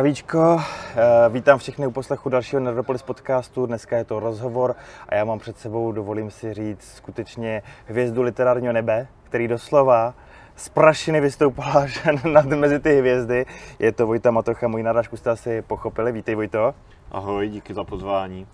Zdravíčko, 0.00 0.60
eh, 0.60 1.28
vítám 1.28 1.58
všechny 1.58 1.86
u 1.86 1.90
poslechu 1.90 2.28
dalšího 2.28 2.60
Nerdopolis 2.60 3.02
podcastu. 3.02 3.66
Dneska 3.66 3.96
je 3.96 4.04
to 4.04 4.20
rozhovor 4.20 4.76
a 5.08 5.14
já 5.14 5.24
mám 5.24 5.38
před 5.38 5.58
sebou, 5.58 5.92
dovolím 5.92 6.30
si 6.30 6.54
říct, 6.54 6.92
skutečně 6.96 7.62
hvězdu 7.86 8.22
literárního 8.22 8.72
nebe, 8.72 9.06
který 9.24 9.48
doslova 9.48 10.14
z 10.56 10.68
prašiny 10.68 11.20
vystoupala 11.20 11.86
nad 12.32 12.46
mezi 12.46 12.80
ty 12.80 12.98
hvězdy. 12.98 13.46
Je 13.78 13.92
to 13.92 14.06
Vojta 14.06 14.30
Matocha, 14.30 14.68
můj 14.68 14.82
narážku 14.82 15.16
jste 15.16 15.30
asi 15.30 15.62
pochopili. 15.62 16.12
Vítej 16.12 16.34
Vojto. 16.34 16.74
Ahoj, 17.10 17.48
díky 17.48 17.74
za 17.74 17.84
pozvání. 17.84 18.46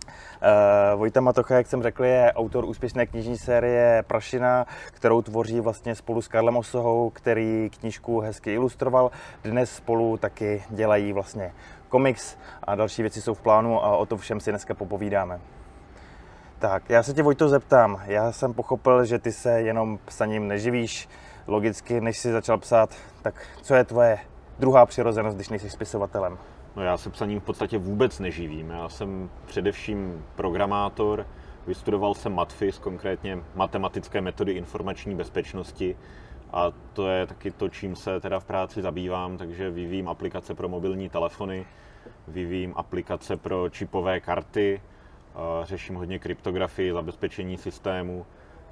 Uh, 0.47 0.99
Vojta 0.99 1.21
Matocha, 1.21 1.57
jak 1.57 1.67
jsem 1.67 1.83
řekl, 1.83 2.05
je 2.05 2.33
autor 2.33 2.65
úspěšné 2.65 3.07
knižní 3.07 3.39
série 3.39 4.05
Prašina, 4.07 4.67
kterou 4.93 5.23
tvoří 5.23 5.61
vlastně 5.61 5.95
spolu 5.95 6.23
s 6.23 6.29
Karlem 6.29 6.57
Osohou, 6.57 7.11
který 7.11 7.71
knížku 7.81 8.21
hezky 8.21 8.55
ilustroval. 8.55 9.11
Dnes 9.45 9.77
spolu 9.77 10.17
taky 10.17 10.63
dělají 10.71 11.13
vlastně 11.13 11.53
komiks 11.89 12.37
a 12.63 12.75
další 12.75 13.03
věci 13.03 13.23
jsou 13.23 13.35
v 13.35 13.41
plánu 13.41 13.85
a 13.85 13.97
o 13.97 14.07
to 14.07 14.17
všem 14.17 14.41
si 14.41 14.51
dneska 14.51 14.75
popovídáme. 14.75 15.41
Tak, 16.59 16.91
já 16.91 17.03
se 17.03 17.15
tě 17.15 17.23
Vojto 17.23 17.49
zeptám. 17.49 18.03
Já 18.05 18.33
jsem 18.33 18.55
pochopil, 18.55 19.05
že 19.05 19.19
ty 19.19 19.33
se 19.33 19.61
jenom 19.61 19.99
psaním 20.05 20.49
neživíš. 20.49 21.09
Logicky, 21.47 22.01
než 22.01 22.19
jsi 22.19 22.33
začal 22.33 22.59
psát, 22.59 22.91
tak 23.23 23.35
co 23.63 23.75
je 23.75 23.85
tvoje 23.85 24.19
druhá 24.59 24.87
přirozenost, 24.87 25.37
když 25.37 25.49
nejsi 25.49 25.71
spisovatelem? 25.71 26.39
No 26.77 26.83
já 26.83 26.97
se 26.97 27.11
psaním 27.11 27.41
v 27.41 27.45
podstatě 27.45 27.79
vůbec 27.79 28.19
neživím. 28.19 28.71
Já 28.71 28.89
jsem 28.89 29.31
především 29.47 30.25
programátor, 30.35 31.27
vystudoval 31.67 32.15
jsem 32.15 32.35
MATFIS, 32.35 32.79
konkrétně 32.79 33.39
matematické 33.55 34.21
metody 34.21 34.53
informační 34.53 35.15
bezpečnosti 35.15 35.97
a 36.53 36.73
to 36.93 37.09
je 37.09 37.27
taky 37.27 37.51
to, 37.51 37.69
čím 37.69 37.97
se 37.97 38.21
teda 38.21 38.41
v 38.41 38.45
práci 38.45 38.83
zabývám, 38.83 39.39
takže 39.39 39.71
vyvíjím 39.71 40.09
aplikace 40.09 40.55
pro 40.55 40.69
mobilní 40.69 41.09
telefony, 41.09 41.67
vyvíjím 42.29 42.73
aplikace 42.77 43.37
pro 43.37 43.69
čipové 43.71 44.21
karty, 44.21 44.81
řeším 45.63 45.95
hodně 45.95 46.19
kryptografii, 46.19 46.93
zabezpečení 46.93 47.57
systému, 47.57 48.27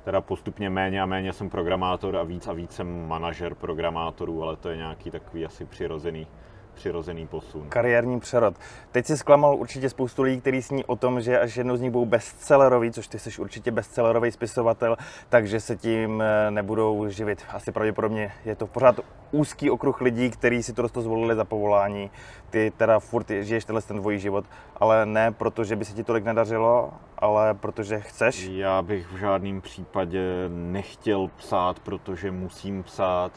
teda 0.05 0.21
postupně 0.21 0.71
méně 0.71 1.03
a 1.03 1.07
méně 1.07 1.33
jsem 1.33 1.51
programátor 1.51 2.17
a 2.17 2.23
víc 2.23 2.49
a 2.49 2.53
víc 2.53 2.73
jsem 2.73 3.09
manažer 3.09 3.55
programátorů, 3.55 4.43
ale 4.43 4.57
to 4.57 4.69
je 4.69 4.77
nějaký 4.77 5.11
takový 5.11 5.47
asi 5.47 5.65
přirozený 5.65 6.27
přirozený 6.75 7.27
posun. 7.27 7.67
Kariérní 7.69 8.21
přerod. 8.21 8.55
Teď 8.93 9.07
si 9.07 9.17
zklamal 9.17 9.57
určitě 9.57 9.89
spoustu 9.89 10.23
lidí, 10.23 10.41
kteří 10.41 10.63
sní 10.63 10.85
o 10.85 10.97
tom, 10.97 11.21
že 11.21 11.41
až 11.41 11.57
jednou 11.57 11.77
z 11.77 11.81
nich 11.81 11.91
budou 11.91 12.05
bestsellerový, 12.05 12.93
což 12.93 13.09
ty 13.09 13.19
jsi 13.19 13.41
určitě 13.41 13.71
bestsellerový 13.71 14.31
spisovatel, 14.33 14.97
takže 15.29 15.61
se 15.61 15.77
tím 15.77 16.23
eh, 16.23 16.51
nebudou 16.51 17.09
živit. 17.09 17.45
Asi 17.53 17.73
pravděpodobně 17.73 18.33
je 18.45 18.57
to 18.57 18.67
pořád 18.67 19.01
úzký 19.31 19.71
okruh 19.71 20.01
lidí, 20.01 20.31
kteří 20.31 20.63
si 20.63 20.73
to 20.73 20.83
dost 20.83 20.97
zvolili 20.97 21.35
za 21.35 21.45
povolání. 21.45 22.11
Ty 22.51 22.73
teda 22.77 22.99
furt 22.99 23.31
žiješ 23.31 23.65
tenhle 23.65 23.83
ten 23.83 23.97
dvojí 23.97 24.19
život, 24.19 24.45
ale 24.77 25.07
ne 25.07 25.33
proto, 25.33 25.65
že 25.65 25.77
by 25.77 25.85
se 25.85 25.95
ti 25.95 26.05
tolik 26.05 26.25
nedařilo, 26.25 26.93
ale 27.19 27.55
protože 27.55 28.01
chceš? 28.01 28.49
Já 28.53 28.83
bych 28.83 29.13
v 29.13 29.17
žádném 29.17 29.61
případě 29.61 30.21
nechtěl 30.49 31.31
psát, 31.37 31.79
protože 31.79 32.31
musím 32.31 32.83
psát 32.83 33.33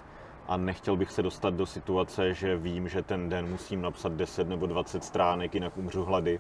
a 0.48 0.58
nechtěl 0.58 0.96
bych 0.96 1.12
se 1.12 1.24
dostat 1.24 1.54
do 1.54 1.66
situace, 1.66 2.34
že 2.34 2.58
vím, 2.58 2.90
že 2.90 3.02
ten 3.02 3.30
den 3.30 3.48
musím 3.50 3.82
napsat 3.82 4.12
10 4.12 4.50
nebo 4.50 4.66
20 4.66 5.04
stránek, 5.04 5.54
jinak 5.54 5.78
umřu 5.78 6.06
hlady. 6.06 6.40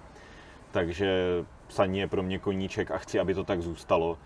Takže 0.71 1.23
psaní 1.67 1.99
je 1.99 2.07
pro 2.07 2.23
mě 2.23 2.39
koníček 2.39 2.91
a 2.91 2.97
chci, 2.97 3.19
aby 3.19 3.33
to 3.33 3.43
tak 3.43 3.61
zůstalo. 3.61 4.17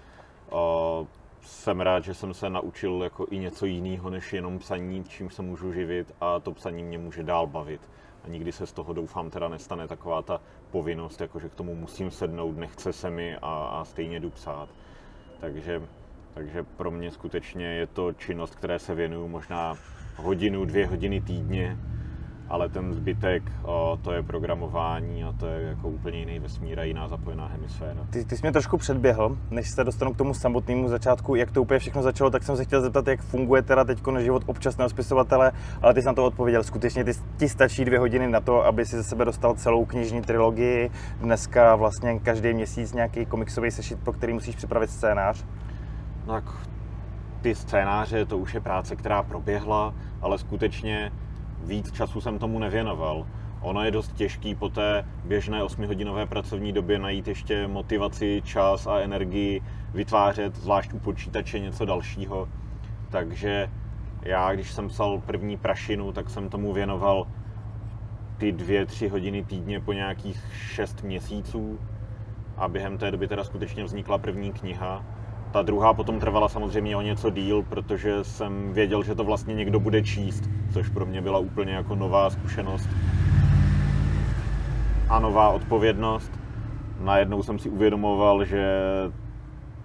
Jsem 1.41 1.81
rád, 1.81 2.03
že 2.03 2.14
jsem 2.14 2.34
se 2.34 2.50
naučil 2.50 3.00
jako 3.03 3.28
i 3.30 3.38
něco 3.38 3.66
jiného 3.66 4.09
než 4.09 4.34
jenom 4.34 4.59
psaní, 4.59 5.03
čím 5.03 5.30
se 5.30 5.41
můžu 5.41 5.74
živit 5.74 6.14
a 6.22 6.40
to 6.40 6.52
psaní 6.52 6.84
mě 6.84 6.97
může 6.97 7.24
dál 7.24 7.47
bavit. 7.47 7.81
A 8.25 8.28
nikdy 8.28 8.52
se 8.52 8.68
z 8.68 8.72
toho 8.72 8.94
doufám 8.94 9.30
teda 9.30 9.47
nestane 9.47 9.88
taková 9.88 10.22
ta 10.22 10.41
povinnost, 10.72 11.22
jako 11.22 11.40
že 11.40 11.50
k 11.50 11.56
tomu 11.56 11.75
musím 11.75 12.12
sednout, 12.12 12.58
nechce 12.58 12.94
se 12.94 13.09
mi 13.09 13.36
a, 13.36 13.40
a 13.41 13.86
stejně 13.86 14.20
jdu 14.20 14.30
psát. 14.30 14.70
Takže 15.40 15.81
takže 16.34 16.64
pro 16.78 16.92
mě 16.92 17.12
skutečně 17.12 17.66
je 17.66 17.88
to 17.88 18.14
činnost, 18.14 18.56
které 18.56 18.80
se 18.80 18.96
věnuju 18.96 19.28
možná 19.28 19.74
hodinu, 20.16 20.66
dvě 20.66 20.88
hodiny 20.88 21.22
týdně, 21.22 21.78
ale 22.50 22.69
ten 22.69 22.94
zbytek, 22.94 23.44
o, 23.64 24.00
to 24.02 24.12
je 24.12 24.24
programování 24.24 25.24
a 25.24 25.31
to 25.40 25.47
je 25.47 25.62
jako 25.62 25.90
úplně 25.90 26.20
jiný 26.20 26.40
vesmír 26.40 26.80
a 26.80 26.84
jiná 26.84 27.08
zapojená 27.08 27.47
hemisféra. 27.47 28.08
Ty, 28.09 28.25
ty 28.25 28.38
jsi 28.38 28.41
mě 28.41 28.52
trošku 28.52 28.78
předběhl, 28.78 29.38
než 29.52 29.70
se 29.70 29.84
dostanu 29.84 30.14
k 30.14 30.18
tomu 30.18 30.34
samotnému 30.34 30.88
začátku, 30.88 31.36
jak 31.36 31.52
to 31.52 31.62
úplně 31.62 31.80
všechno 31.80 32.02
začalo, 32.02 32.30
tak 32.30 32.44
jsem 32.44 32.58
se 32.58 32.66
chtěl 32.66 32.81
zeptat, 32.81 33.08
jak 33.08 33.22
funguje 33.22 33.62
teda 33.62 33.84
teď 33.84 34.00
život 34.20 34.44
občasného 34.46 34.90
spisovatele, 34.90 35.52
ale 35.81 35.94
ty 35.94 36.02
jsi 36.02 36.08
na 36.08 36.14
to 36.14 36.25
odpověděl. 36.25 36.64
Skutečně 36.64 37.03
ty, 37.03 37.12
ti 37.38 37.50
stačí 37.50 37.86
dvě 37.86 38.00
hodiny 38.00 38.28
na 38.28 38.41
to, 38.41 38.66
aby 38.66 38.86
si 38.86 38.96
ze 38.96 39.03
sebe 39.03 39.25
dostal 39.25 39.53
celou 39.53 39.86
knižní 39.86 40.22
trilogii. 40.22 40.91
Dneska 41.20 41.75
vlastně 41.75 42.20
každý 42.20 42.53
měsíc 42.53 42.94
nějaký 42.94 43.25
komiksový 43.25 43.72
sešit, 43.72 44.00
pro 44.00 44.14
který 44.14 44.34
musíš 44.34 44.56
připravit 44.56 44.90
scénář. 44.90 45.46
No 46.26 46.34
tak 46.34 46.44
ty 47.42 47.56
scénáře, 47.56 48.26
to 48.26 48.38
už 48.38 48.54
je 48.54 48.59
práce, 48.59 48.96
která 48.96 49.24
proběhla, 49.24 49.94
ale 50.22 50.38
skutečně 50.38 51.12
víc 51.64 51.92
času 51.92 52.22
jsem 52.22 52.40
tomu 52.40 52.59
nevěnoval. 52.59 53.26
Ono 53.62 53.84
je 53.84 53.92
dost 53.92 54.14
těžký 54.14 54.56
po 54.56 54.70
té 54.70 55.06
běžné 55.26 55.64
8-hodinové 55.64 56.26
pracovní 56.26 56.74
době 56.74 57.00
najít 57.00 57.28
ještě 57.28 57.68
motivaci, 57.68 58.42
čas 58.46 58.88
a 58.88 59.00
energii 59.00 59.62
vytvářet, 59.94 60.56
zvlášť 60.56 60.94
u 60.94 61.00
počítače, 61.00 61.59
něco 61.59 61.86
dalšího. 61.86 62.50
Takže 63.09 63.70
já, 64.22 64.53
když 64.53 64.72
jsem 64.72 64.88
psal 64.88 65.22
první 65.26 65.58
prašinu, 65.58 66.12
tak 66.12 66.30
jsem 66.30 66.50
tomu 66.50 66.74
věnoval 66.74 67.28
ty 68.38 68.52
dvě, 68.52 68.86
tři 68.86 69.08
hodiny 69.08 69.44
týdně 69.44 69.80
po 69.80 69.94
nějakých 69.94 70.44
šest 70.53 71.03
měsíců 71.03 71.80
a 72.58 72.68
během 72.68 72.98
té 72.98 73.12
doby 73.12 73.28
teda 73.28 73.44
skutečně 73.44 73.84
vznikla 73.84 74.18
první 74.18 74.52
kniha 74.52 75.06
ta 75.52 75.62
druhá 75.62 75.94
potom 75.94 76.20
trvala 76.20 76.50
samozřejmě 76.50 76.96
o 76.96 77.02
něco 77.02 77.30
díl, 77.30 77.64
protože 77.70 78.24
jsem 78.24 78.74
věděl, 78.74 79.04
že 79.04 79.16
to 79.16 79.24
vlastně 79.24 79.54
někdo 79.56 79.80
bude 79.80 80.04
číst, 80.04 80.44
což 80.74 80.90
pro 80.90 81.06
mě 81.06 81.22
byla 81.22 81.40
úplně 81.40 81.74
jako 81.74 81.96
nová 81.96 82.30
zkušenost 82.30 82.90
a 85.10 85.20
nová 85.20 85.50
odpovědnost. 85.50 86.32
Najednou 87.00 87.44
jsem 87.44 87.60
si 87.60 87.70
uvědomoval, 87.70 88.46
že 88.46 88.66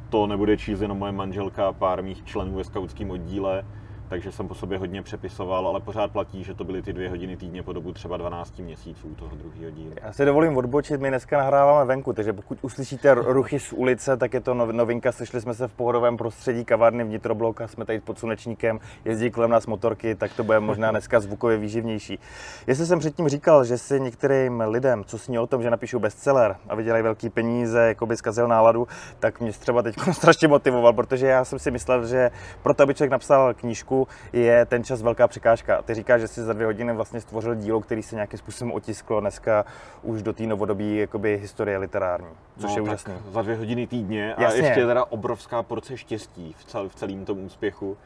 to 0.08 0.26
nebude 0.26 0.56
číst 0.56 0.80
jenom 0.80 0.98
moje 0.98 1.12
manželka 1.12 1.68
a 1.68 1.72
pár 1.72 2.02
mých 2.02 2.24
členů 2.24 2.54
ve 2.54 2.64
skautském 2.64 3.10
oddíle, 3.10 3.64
takže 4.08 4.32
jsem 4.32 4.48
po 4.48 4.54
sobě 4.54 4.78
hodně 4.78 5.02
přepisoval, 5.02 5.68
ale 5.68 5.80
pořád 5.80 6.10
platí, 6.10 6.44
že 6.44 6.54
to 6.54 6.64
byly 6.64 6.82
ty 6.82 6.92
dvě 6.92 7.10
hodiny 7.10 7.36
týdně 7.36 7.62
po 7.62 7.72
dobu 7.72 7.92
třeba 7.92 8.16
12 8.16 8.58
měsíců 8.58 9.14
toho 9.14 9.36
druhého 9.36 9.70
dílu. 9.70 9.92
Já 10.02 10.12
si 10.12 10.24
dovolím 10.24 10.56
odbočit, 10.56 11.00
my 11.00 11.08
dneska 11.08 11.38
nahráváme 11.38 11.84
venku, 11.84 12.12
takže 12.12 12.32
pokud 12.32 12.58
uslyšíte 12.62 13.14
ruchy 13.14 13.60
z 13.60 13.72
ulice, 13.72 14.16
tak 14.16 14.34
je 14.34 14.40
to 14.40 14.54
novinka. 14.54 15.12
Sešli 15.12 15.40
jsme 15.40 15.54
se 15.54 15.68
v 15.68 15.72
pohodovém 15.72 16.16
prostředí 16.16 16.64
kavárny 16.64 17.04
vnitrobloka, 17.04 17.68
jsme 17.68 17.84
tady 17.84 18.00
pod 18.00 18.18
slunečníkem, 18.18 18.80
jezdí 19.04 19.30
kolem 19.30 19.50
nás 19.50 19.66
motorky, 19.66 20.14
tak 20.14 20.34
to 20.34 20.44
bude 20.44 20.60
možná 20.60 20.90
dneska 20.90 21.20
zvukově 21.20 21.56
výživnější. 21.58 22.18
Jestli 22.66 22.86
jsem 22.86 22.98
předtím 22.98 23.28
říkal, 23.28 23.64
že 23.64 23.78
si 23.78 24.00
některým 24.00 24.60
lidem, 24.60 25.04
co 25.04 25.18
sní 25.18 25.38
o 25.38 25.46
tom, 25.46 25.62
že 25.62 25.70
napíšou 25.70 25.98
bestseller 25.98 26.56
a 26.68 26.74
vydělají 26.74 27.02
velký 27.02 27.30
peníze, 27.30 27.80
jako 27.80 28.06
by 28.06 28.16
zkazil 28.16 28.48
náladu, 28.48 28.88
tak 29.20 29.40
mě 29.40 29.52
třeba 29.52 29.82
teď 29.82 29.96
strašně 30.12 30.48
motivoval, 30.48 30.92
protože 30.92 31.26
já 31.26 31.44
jsem 31.44 31.58
si 31.58 31.70
myslel, 31.70 32.06
že 32.06 32.30
proto, 32.62 32.82
aby 32.82 32.94
člověk 32.94 33.10
napsal 33.10 33.54
knížku, 33.54 33.95
Česku 34.04 34.36
je 34.36 34.64
ten 34.66 34.84
čas 34.84 35.02
velká 35.02 35.28
překážka. 35.28 35.82
Ty 35.82 35.94
říkáš, 35.94 36.20
že 36.20 36.28
jsi 36.28 36.42
za 36.42 36.52
dvě 36.52 36.66
hodiny 36.66 36.92
vlastně 36.92 37.20
stvořil 37.20 37.54
dílo, 37.54 37.80
který 37.80 38.02
se 38.02 38.14
nějakým 38.14 38.38
způsobem 38.38 38.72
otisklo 38.72 39.20
dneska 39.20 39.64
už 40.02 40.22
do 40.22 40.32
té 40.32 40.42
novodobí 40.46 40.96
jakoby, 40.96 41.38
historie 41.38 41.78
literární, 41.78 42.28
což 42.58 42.70
no, 42.70 42.76
je 42.76 42.82
úžasné. 42.82 43.18
Za 43.30 43.42
dvě 43.42 43.56
hodiny 43.56 43.86
týdně 43.86 44.34
a 44.34 44.42
Jasně. 44.42 44.60
ještě 44.60 44.86
teda 44.86 45.04
obrovská 45.04 45.62
porce 45.62 45.96
štěstí 45.96 46.54
v, 46.58 46.64
cel, 46.64 46.88
v 46.88 46.94
celém 46.94 47.24
tom 47.24 47.44
úspěchu. 47.44 47.96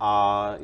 A 0.00 0.54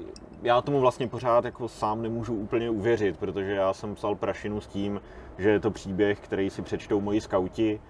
já 0.42 0.62
tomu 0.62 0.80
vlastně 0.80 1.08
pořád 1.08 1.44
jako 1.44 1.68
sám 1.68 2.02
nemůžu 2.02 2.34
úplně 2.34 2.70
uvěřit, 2.70 3.18
protože 3.18 3.52
já 3.52 3.72
jsem 3.72 3.94
psal 3.94 4.14
prašinu 4.14 4.60
s 4.60 4.66
tím, 4.66 5.00
že 5.38 5.50
je 5.50 5.60
to 5.60 5.70
příběh, 5.70 6.20
který 6.20 6.50
si 6.50 6.62
přečtou 6.62 7.00
moji 7.00 7.20
skauti. 7.20 7.80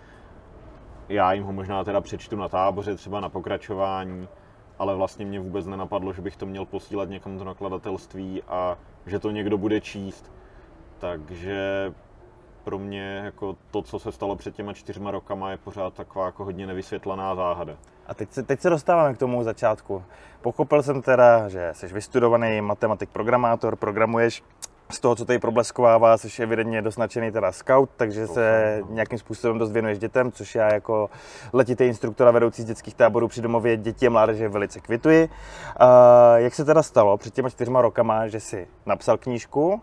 Já 1.08 1.32
jim 1.32 1.44
ho 1.44 1.52
možná 1.52 1.84
teda 1.84 2.00
přečtu 2.00 2.36
na 2.36 2.48
táboře, 2.48 2.94
třeba 2.94 3.20
na 3.20 3.28
pokračování 3.28 4.28
ale 4.80 4.94
vlastně 4.96 5.24
mě 5.24 5.40
vůbec 5.40 5.66
nenapadlo, 5.66 6.12
že 6.12 6.22
bych 6.22 6.36
to 6.36 6.46
měl 6.46 6.64
posílat 6.64 7.08
někam 7.08 7.38
do 7.38 7.44
nakladatelství 7.44 8.42
a 8.48 8.78
že 9.06 9.18
to 9.18 9.30
někdo 9.30 9.58
bude 9.58 9.80
číst. 9.80 10.32
Takže 10.98 11.92
pro 12.64 12.78
mě 12.78 13.22
jako 13.24 13.56
to, 13.70 13.82
co 13.82 13.98
se 13.98 14.12
stalo 14.12 14.36
před 14.36 14.54
těma 14.54 14.72
čtyřma 14.72 15.10
rokama, 15.10 15.50
je 15.50 15.56
pořád 15.56 15.94
taková 15.94 16.26
jako 16.26 16.44
hodně 16.44 16.66
nevysvětlená 16.66 17.34
záhada. 17.34 17.76
A 18.06 18.14
teď 18.14 18.32
se, 18.32 18.42
teď 18.42 18.60
se 18.60 18.70
dostáváme 18.70 19.14
k 19.14 19.18
tomu 19.18 19.44
začátku. 19.44 20.02
Pochopil 20.40 20.82
jsem 20.82 21.02
teda, 21.02 21.48
že 21.48 21.70
jsi 21.72 21.86
vystudovaný 21.86 22.60
matematik, 22.60 23.10
programátor, 23.10 23.76
programuješ 23.76 24.42
z 24.90 25.00
toho, 25.00 25.14
co 25.16 25.24
tady 25.24 25.38
probleskovává, 25.38 26.18
což 26.18 26.38
je 26.38 26.42
evidentně 26.42 26.82
doznačený 26.82 27.32
teda 27.32 27.52
scout, 27.52 27.90
takže 27.96 28.26
se 28.26 28.78
no. 28.80 28.94
nějakým 28.94 29.18
způsobem 29.18 29.58
dost 29.58 29.72
věnuješ 29.72 29.98
dětem, 29.98 30.32
což 30.32 30.54
já 30.54 30.74
jako 30.74 31.10
letitý 31.52 31.84
instruktor 31.84 32.28
a 32.28 32.30
vedoucí 32.30 32.62
z 32.62 32.64
dětských 32.64 32.94
táborů 32.94 33.28
při 33.28 33.42
domově 33.42 33.76
dětí 33.76 34.06
a 34.06 34.10
mládeže 34.10 34.48
velice 34.48 34.80
kvituji. 34.80 35.28
Uh, 35.28 35.86
jak 36.36 36.54
se 36.54 36.64
teda 36.64 36.82
stalo 36.82 37.16
před 37.16 37.34
těma 37.34 37.50
čtyřma 37.50 37.82
rokama, 37.82 38.28
že 38.28 38.40
si 38.40 38.68
napsal 38.86 39.18
knížku 39.18 39.82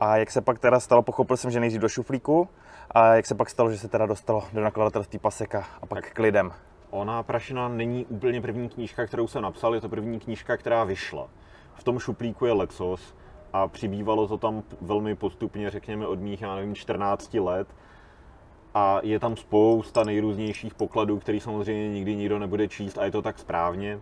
A 0.00 0.16
jak 0.16 0.30
se 0.30 0.40
pak 0.40 0.58
teda 0.58 0.80
stalo, 0.80 1.02
pochopil 1.02 1.36
jsem, 1.36 1.50
že 1.50 1.60
nejdřív 1.60 1.80
do 1.80 1.88
šuflíku, 1.88 2.48
a 2.90 3.14
jak 3.14 3.26
se 3.26 3.34
pak 3.34 3.50
stalo, 3.50 3.70
že 3.70 3.78
se 3.78 3.88
teda 3.88 4.06
dostalo 4.06 4.44
do 4.52 4.60
nakladatelství 4.60 5.18
Paseka 5.18 5.64
a 5.82 5.86
pak 5.86 6.04
tak. 6.04 6.12
k 6.12 6.18
lidem? 6.18 6.52
Ona 6.90 7.22
Prašina 7.22 7.68
není 7.68 8.06
úplně 8.06 8.40
první 8.40 8.68
knížka, 8.68 9.06
kterou 9.06 9.26
jsem 9.26 9.42
napsal, 9.42 9.74
je 9.74 9.80
to 9.80 9.88
první 9.88 10.20
knížka, 10.20 10.56
která 10.56 10.84
vyšla. 10.84 11.28
V 11.74 11.84
tom 11.84 11.98
šuplíku 11.98 12.46
je 12.46 12.52
Lecos 12.52 13.14
a 13.52 13.68
přibývalo 13.68 14.28
to 14.28 14.38
tam 14.38 14.62
velmi 14.80 15.14
postupně, 15.14 15.70
řekněme 15.70 16.06
od 16.06 16.20
mých, 16.20 16.42
já 16.42 16.54
nevím, 16.54 16.74
14 16.74 17.34
let. 17.34 17.68
A 18.74 19.00
je 19.02 19.20
tam 19.20 19.36
spousta 19.36 20.04
nejrůznějších 20.04 20.74
pokladů, 20.74 21.18
který 21.18 21.40
samozřejmě 21.40 21.88
nikdy 21.88 22.16
nikdo 22.16 22.38
nebude 22.38 22.68
číst 22.68 22.98
a 22.98 23.04
je 23.04 23.10
to 23.10 23.22
tak 23.22 23.38
správně. 23.38 24.00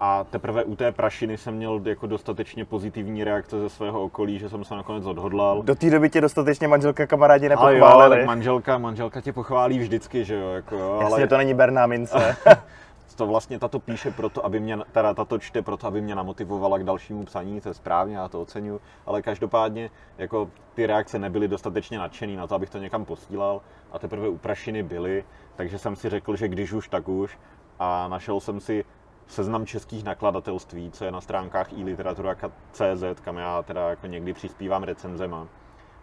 A 0.00 0.24
teprve 0.24 0.64
u 0.64 0.76
té 0.76 0.92
prašiny 0.92 1.38
jsem 1.38 1.54
měl 1.54 1.80
jako 1.84 2.06
dostatečně 2.06 2.64
pozitivní 2.64 3.24
reakce 3.24 3.60
ze 3.60 3.68
svého 3.68 4.02
okolí, 4.02 4.38
že 4.38 4.48
jsem 4.48 4.64
se 4.64 4.74
nakonec 4.74 5.06
odhodlal. 5.06 5.62
Do 5.62 5.74
té 5.74 5.90
doby 5.90 6.10
tě 6.10 6.20
dostatečně 6.20 6.68
manželka 6.68 7.06
kamarádi 7.06 7.48
nepochválili. 7.48 7.82
Ale 7.82 8.04
jo, 8.04 8.10
tak 8.10 8.26
manželka, 8.26 8.78
manželka 8.78 9.20
tě 9.20 9.32
pochválí 9.32 9.78
vždycky, 9.78 10.24
že 10.24 10.34
jo. 10.34 10.50
Jako, 10.50 10.98
Jasně, 11.00 11.16
ale... 11.16 11.26
to 11.26 11.36
není 11.36 11.54
Berná 11.54 11.86
mince. 11.86 12.36
to 13.20 13.26
vlastně 13.26 13.58
tato 13.58 13.80
píše 13.80 14.10
proto, 14.10 14.44
aby 14.44 14.60
mě, 14.60 14.78
teda 14.92 15.14
tato 15.14 15.38
čte 15.38 15.62
proto, 15.62 15.86
aby 15.86 16.00
mě 16.00 16.14
namotivovala 16.14 16.78
k 16.78 16.84
dalšímu 16.84 17.24
psaní, 17.24 17.60
to 17.60 17.68
je 17.68 17.74
správně, 17.74 18.16
já 18.16 18.28
to 18.28 18.42
oceňuji, 18.42 18.80
ale 19.06 19.22
každopádně 19.22 19.90
jako 20.18 20.50
ty 20.74 20.86
reakce 20.86 21.18
nebyly 21.18 21.48
dostatečně 21.48 21.98
nadšený 21.98 22.36
na 22.36 22.46
to, 22.46 22.54
abych 22.54 22.70
to 22.70 22.78
někam 22.78 23.04
posílal 23.04 23.60
a 23.92 23.98
teprve 23.98 24.28
u 24.28 24.38
prašiny 24.38 24.82
byly, 24.82 25.24
takže 25.56 25.78
jsem 25.78 25.96
si 25.96 26.08
řekl, 26.08 26.36
že 26.36 26.48
když 26.48 26.72
už, 26.72 26.88
tak 26.88 27.08
už 27.08 27.38
a 27.78 28.08
našel 28.08 28.40
jsem 28.40 28.60
si 28.60 28.84
seznam 29.26 29.66
českých 29.66 30.04
nakladatelství, 30.04 30.90
co 30.90 31.04
je 31.04 31.10
na 31.10 31.20
stránkách 31.20 31.72
iliteratura.cz, 31.72 33.20
kam 33.24 33.36
já 33.36 33.62
teda 33.62 33.90
jako 33.90 34.06
někdy 34.06 34.32
přispívám 34.32 34.82
recenzema. 34.82 35.48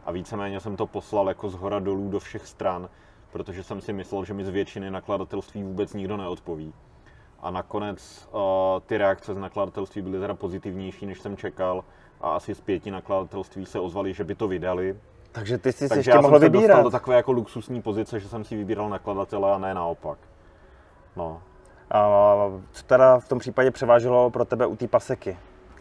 A 0.06 0.12
víceméně 0.12 0.60
jsem 0.60 0.76
to 0.76 0.88
poslal 0.88 1.28
jako 1.28 1.50
z 1.50 1.56
hora 1.56 1.80
dolů 1.80 2.10
do 2.10 2.20
všech 2.20 2.48
stran, 2.48 2.90
protože 3.32 3.64
jsem 3.64 3.82
si 3.82 3.94
myslel, 3.94 4.26
že 4.26 4.34
mi 4.34 4.46
z 4.46 4.50
většiny 4.50 4.92
nakladatelství 4.92 5.64
vůbec 5.64 5.94
nikdo 5.94 6.18
neodpoví. 6.18 6.74
A 7.40 7.52
nakonec 7.52 8.28
uh, 8.32 8.40
ty 8.86 8.98
reakce 8.98 9.34
z 9.34 9.38
nakladatelství 9.38 10.02
byly 10.02 10.20
teda 10.20 10.34
pozitivnější, 10.34 11.06
než 11.06 11.22
jsem 11.22 11.38
čekal. 11.38 11.84
A 12.22 12.30
asi 12.36 12.56
z 12.56 12.62
pěti 12.62 12.92
nakladatelství 12.92 13.66
se 13.66 13.80
ozvali, 13.80 14.14
že 14.14 14.24
by 14.24 14.36
to 14.36 14.48
vydali. 14.48 14.98
Takže 15.32 15.58
ty 15.58 15.74
jsi 15.74 15.90
Takže 15.90 16.12
ještě 16.12 16.22
mohl 16.22 16.40
vybírat. 16.40 16.68
dostal 16.68 16.84
do 16.84 16.90
takové 16.90 17.16
jako 17.16 17.32
luxusní 17.32 17.82
pozice, 17.82 18.20
že 18.20 18.30
jsem 18.30 18.44
si 18.44 18.56
vybíral 18.56 18.90
nakladatele 18.90 19.52
a 19.52 19.58
ne 19.58 19.74
naopak. 19.74 20.18
No. 21.16 21.42
A 21.92 22.36
co 22.72 22.84
teda 22.84 23.20
v 23.20 23.28
tom 23.28 23.40
případě 23.40 23.72
převáželo 23.72 24.30
pro 24.30 24.46
tebe 24.46 24.66
u 24.66 24.76
té 24.76 24.88
paseky, 24.88 25.38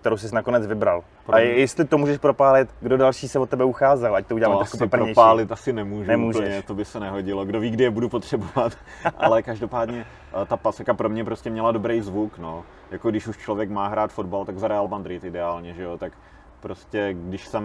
kterou 0.06 0.17
jsi 0.17 0.35
nakonec 0.35 0.67
vybral? 0.67 1.03
A 1.29 1.38
jestli 1.38 1.85
to 1.85 1.99
můžeš 1.99 2.19
propálit, 2.19 2.69
kdo 2.81 2.97
další 2.97 3.29
se 3.29 3.38
od 3.38 3.50
tebe 3.50 3.64
ucházel, 3.64 4.17
ať 4.17 4.26
to 4.26 4.35
uděláme 4.35 4.55
to 4.55 4.58
trošku 4.58 4.76
asi 4.76 4.88
propálit 4.88 5.53
asi 5.53 5.73
nemůžu 5.73 6.08
Nemůžeš. 6.08 6.41
úplně, 6.41 6.62
to 6.62 6.75
by 6.75 6.85
se 6.85 7.00
nehodilo. 7.00 7.44
Kdo 7.44 7.61
ví, 7.61 7.70
kdy 7.70 7.85
je 7.85 7.91
budu 7.91 8.08
potřebovat. 8.08 8.73
Ale 9.19 9.43
každopádně 9.43 10.06
eh, 10.43 10.47
ta 10.47 10.56
paseka 10.56 10.94
pro 10.94 11.08
mě 11.08 11.25
prostě 11.25 11.50
měla 11.50 11.73
dobrý 11.73 12.00
zvuk, 12.00 12.38
no. 12.38 12.64
Jako 12.91 13.11
když 13.11 13.26
už 13.26 13.38
člověk 13.38 13.70
má 13.70 13.88
hrát 13.88 14.12
fotbal, 14.12 14.44
tak 14.44 14.58
za 14.58 14.69
Real 14.69 14.88
Madrid 14.88 15.25
ideálně, 15.25 15.75
že 15.75 15.82
jo, 15.82 15.99
tak 15.99 16.12
prostě 16.61 17.14
když 17.14 17.47
jsem 17.47 17.64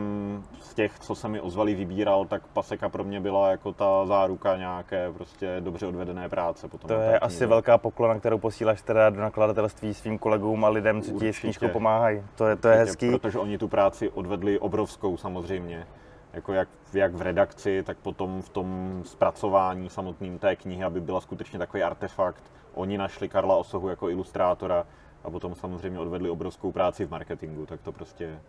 z 0.61 0.73
těch, 0.73 0.99
co 0.99 1.15
se 1.15 1.27
mi 1.27 1.41
ozvali, 1.41 1.75
vybíral, 1.75 2.25
tak 2.25 2.47
paseka 2.47 2.89
pro 2.89 3.03
mě 3.03 3.19
byla 3.19 3.51
jako 3.51 3.73
ta 3.73 4.05
záruka 4.05 4.57
nějaké 4.57 5.11
prostě 5.11 5.57
dobře 5.59 5.85
odvedené 5.87 6.29
práce. 6.29 6.67
Potom 6.67 6.87
to 6.87 6.93
je 6.93 7.19
asi 7.19 7.45
velká 7.45 7.77
poklona, 7.77 8.19
kterou 8.19 8.37
posíláš 8.37 8.81
teda 8.81 9.09
do 9.09 9.21
nakladatelství 9.21 9.93
svým 9.93 10.17
kolegům 10.17 10.65
a 10.65 10.69
lidem, 10.69 11.01
co 11.01 11.11
ti 11.11 11.33
s 11.33 11.39
knížkou 11.39 11.67
pomáhají. 11.67 12.23
To 12.35 12.47
je, 12.47 12.55
to 12.55 12.67
je 12.67 12.75
hezký. 12.75 13.11
Protože 13.11 13.39
oni 13.39 13.57
tu 13.57 13.67
práci 13.67 14.09
odvedli 14.09 14.59
obrovskou 14.59 15.17
samozřejmě. 15.17 15.87
Jako 16.33 16.53
jak, 16.53 16.69
jak 16.93 17.13
v 17.13 17.21
redakci, 17.21 17.83
tak 17.83 17.97
potom 17.97 18.41
v 18.41 18.49
tom 18.49 19.01
zpracování 19.05 19.89
samotným 19.89 20.39
té 20.39 20.55
knihy, 20.55 20.83
aby 20.83 21.01
byla 21.01 21.21
skutečně 21.21 21.59
takový 21.59 21.83
artefakt. 21.83 22.43
Oni 22.73 22.97
našli 22.97 23.29
Karla 23.29 23.55
Osohu 23.55 23.89
jako 23.89 24.09
ilustrátora 24.09 24.85
a 25.23 25.29
potom 25.29 25.55
samozřejmě 25.55 25.99
odvedli 25.99 26.29
obrovskou 26.29 26.71
práci 26.71 27.05
v 27.05 27.11
marketingu, 27.11 27.65
tak 27.65 27.81
to 27.81 27.91
prostě 27.91 28.39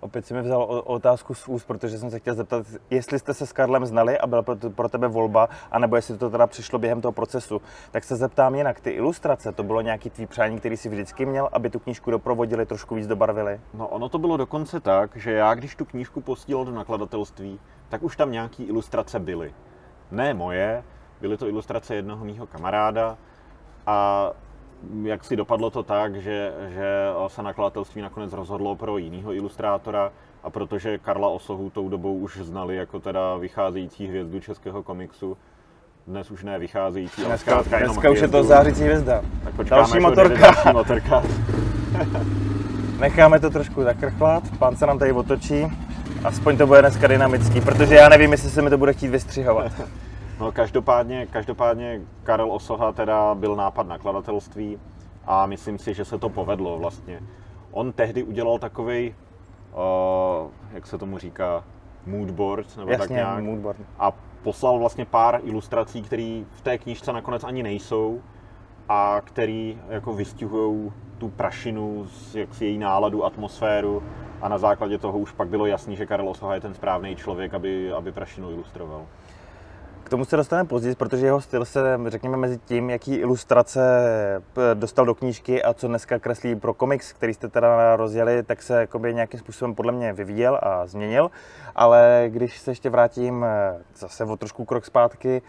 Opět 0.00 0.26
si 0.26 0.34
mi 0.34 0.42
vzal 0.42 0.82
otázku 0.84 1.34
z 1.34 1.48
úst, 1.48 1.64
protože 1.64 1.98
jsem 1.98 2.10
se 2.10 2.18
chtěl 2.18 2.34
zeptat, 2.34 2.66
jestli 2.90 3.18
jste 3.18 3.34
se 3.34 3.46
s 3.46 3.52
Karlem 3.52 3.86
znali 3.86 4.18
a 4.18 4.26
byla 4.26 4.42
pro 4.74 4.88
tebe 4.88 5.08
volba, 5.08 5.48
anebo 5.70 5.96
jestli 5.96 6.18
to 6.18 6.30
teda 6.30 6.46
přišlo 6.46 6.78
během 6.78 7.00
toho 7.00 7.12
procesu. 7.12 7.62
Tak 7.90 8.04
se 8.04 8.16
zeptám 8.16 8.54
jinak, 8.54 8.80
ty 8.80 8.90
ilustrace, 8.90 9.52
to 9.52 9.62
bylo 9.62 9.80
nějaký 9.80 10.10
tvý 10.10 10.26
přání, 10.26 10.58
který 10.58 10.76
si 10.76 10.88
vždycky 10.88 11.26
měl, 11.26 11.48
aby 11.52 11.70
tu 11.70 11.78
knížku 11.78 12.10
doprovodili, 12.10 12.66
trošku 12.66 12.94
víc 12.94 13.06
dobarvili? 13.06 13.60
No 13.74 13.88
ono 13.88 14.08
to 14.08 14.18
bylo 14.18 14.36
dokonce 14.36 14.80
tak, 14.80 15.16
že 15.16 15.32
já 15.32 15.54
když 15.54 15.76
tu 15.76 15.84
knížku 15.84 16.20
posílal 16.20 16.64
do 16.64 16.72
nakladatelství, 16.72 17.60
tak 17.88 18.02
už 18.02 18.16
tam 18.16 18.32
nějaký 18.32 18.64
ilustrace 18.64 19.18
byly. 19.18 19.54
Ne 20.10 20.34
moje, 20.34 20.84
byly 21.20 21.36
to 21.36 21.48
ilustrace 21.48 21.94
jednoho 21.94 22.24
mýho 22.24 22.46
kamaráda 22.46 23.16
a 23.86 24.30
jak 25.02 25.24
si 25.24 25.36
dopadlo 25.36 25.70
to 25.70 25.82
tak, 25.82 26.16
že, 26.16 26.52
že 26.68 26.86
se 27.26 27.42
nakladatelství 27.42 28.02
nakonec 28.02 28.32
rozhodlo 28.32 28.76
pro 28.76 28.98
jiného 28.98 29.34
ilustrátora 29.34 30.12
a 30.42 30.50
protože 30.50 30.98
Karla 30.98 31.28
Osohu 31.28 31.70
tou 31.70 31.88
dobou 31.88 32.16
už 32.16 32.38
znali 32.38 32.76
jako 32.76 33.00
teda 33.00 33.36
vycházející 33.36 34.06
hvězdu 34.06 34.40
českého 34.40 34.82
komiksu, 34.82 35.36
dnes 36.06 36.30
už 36.30 36.44
ne 36.44 36.58
vycházející, 36.58 37.22
ale 37.22 37.28
dneska, 37.28 37.54
dneska 37.54 37.78
jenom 37.78 37.96
už 38.12 38.20
je 38.20 38.28
to 38.28 38.42
zářící 38.42 38.82
hvězda. 38.82 39.22
Tak 39.44 39.54
počkáme, 39.54 39.82
další 39.82 40.00
motorka. 40.00 40.40
Další 40.40 40.72
motorka. 40.72 41.22
Necháme 43.00 43.40
to 43.40 43.50
trošku 43.50 43.82
zakrchlat, 43.82 44.42
pán 44.58 44.76
se 44.76 44.86
nám 44.86 44.98
tady 44.98 45.12
otočí. 45.12 45.66
Aspoň 46.24 46.56
to 46.56 46.66
bude 46.66 46.80
dneska 46.80 47.06
dynamický, 47.06 47.60
protože 47.60 47.94
já 47.94 48.08
nevím, 48.08 48.32
jestli 48.32 48.50
se 48.50 48.62
mi 48.62 48.70
to 48.70 48.78
bude 48.78 48.92
chtít 48.92 49.08
vystřihovat. 49.08 49.72
No 50.40 50.52
každopádně, 50.52 51.26
každopádně 51.26 52.00
Karel 52.22 52.52
Osoha 52.52 52.92
teda 52.92 53.34
byl 53.34 53.56
nápad 53.56 53.86
nakladatelství 53.86 54.78
a 55.26 55.46
myslím 55.46 55.78
si, 55.78 55.94
že 55.94 56.04
se 56.04 56.18
to 56.18 56.28
povedlo 56.28 56.78
vlastně. 56.78 57.20
On 57.70 57.92
tehdy 57.92 58.22
udělal 58.22 58.58
takový, 58.58 59.14
uh, 59.72 60.50
jak 60.72 60.86
se 60.86 60.98
tomu 60.98 61.18
říká, 61.18 61.64
moodboard, 62.06 62.76
nebo 62.76 62.90
Jasně, 62.90 63.02
tak 63.02 63.10
nějak. 63.10 63.44
Moodboard. 63.44 63.78
A 63.98 64.12
poslal 64.42 64.78
vlastně 64.78 65.04
pár 65.04 65.40
ilustrací, 65.42 66.02
které 66.02 66.42
v 66.50 66.60
té 66.60 66.78
knížce 66.78 67.12
nakonec 67.12 67.44
ani 67.44 67.62
nejsou 67.62 68.22
a 68.88 69.20
který 69.24 69.78
jako 69.88 70.12
vystihují 70.12 70.92
tu 71.18 71.28
prašinu, 71.28 72.06
jak 72.34 72.54
si 72.54 72.64
její 72.64 72.78
náladu, 72.78 73.24
atmosféru 73.24 74.02
a 74.42 74.48
na 74.48 74.58
základě 74.58 74.98
toho 74.98 75.18
už 75.18 75.32
pak 75.32 75.48
bylo 75.48 75.66
jasný, 75.66 75.96
že 75.96 76.06
Karel 76.06 76.28
Osoha 76.28 76.54
je 76.54 76.60
ten 76.60 76.74
správný 76.74 77.16
člověk, 77.16 77.54
aby, 77.54 77.92
aby 77.92 78.12
prašinu 78.12 78.50
ilustroval 78.50 79.06
tomu 80.10 80.24
se 80.24 80.36
dostaneme 80.36 80.68
později, 80.68 80.94
protože 80.94 81.26
jeho 81.26 81.40
styl 81.40 81.64
se, 81.64 81.98
řekněme, 82.06 82.36
mezi 82.36 82.58
tím, 82.58 82.90
jaký 82.90 83.14
ilustrace 83.14 83.80
dostal 84.74 85.06
do 85.06 85.14
knížky 85.14 85.62
a 85.62 85.74
co 85.74 85.88
dneska 85.88 86.18
kreslí 86.18 86.56
pro 86.56 86.74
komiks, 86.74 87.12
který 87.12 87.34
jste 87.34 87.48
teda 87.48 87.96
rozjeli, 87.96 88.42
tak 88.42 88.62
se 88.62 88.80
jakoby 88.80 89.14
nějakým 89.14 89.40
způsobem 89.40 89.74
podle 89.74 89.92
mě 89.92 90.12
vyvíjel 90.12 90.60
a 90.62 90.86
změnil. 90.86 91.30
Ale 91.74 92.24
když 92.28 92.58
se 92.58 92.70
ještě 92.70 92.90
vrátím 92.90 93.44
eh, 93.44 93.78
zase 93.96 94.24
o 94.24 94.36
trošku 94.36 94.64
krok 94.64 94.84
zpátky, 94.84 95.42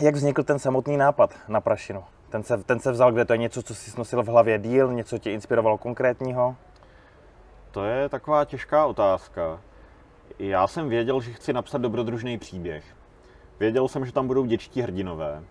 jak 0.00 0.14
vznikl 0.14 0.42
ten 0.42 0.58
samotný 0.58 0.96
nápad 0.96 1.34
na 1.48 1.60
prašinu? 1.60 2.04
Ten 2.30 2.42
se, 2.42 2.56
ten 2.58 2.80
se 2.80 2.92
vzal, 2.92 3.12
kde 3.12 3.24
to 3.24 3.32
je 3.32 3.38
něco, 3.38 3.62
co 3.62 3.74
si 3.74 3.98
nosil 3.98 4.22
v 4.22 4.26
hlavě 4.26 4.58
díl, 4.58 4.92
něco 4.92 5.18
tě 5.18 5.30
inspirovalo 5.30 5.78
konkrétního? 5.78 6.56
To 7.70 7.84
je 7.84 8.08
taková 8.08 8.44
těžká 8.44 8.86
otázka. 8.86 9.60
Já 10.38 10.66
jsem 10.66 10.88
věděl, 10.88 11.20
že 11.20 11.32
chci 11.32 11.52
napsat 11.52 11.80
dobrodružný 11.80 12.38
příběh. 12.38 12.95
Věděl 13.60 13.88
jsem, 13.88 14.06
že 14.06 14.12
tam 14.12 14.26
budou 14.26 14.44
děčtí 14.44 14.82
hrdinové. 14.82 15.44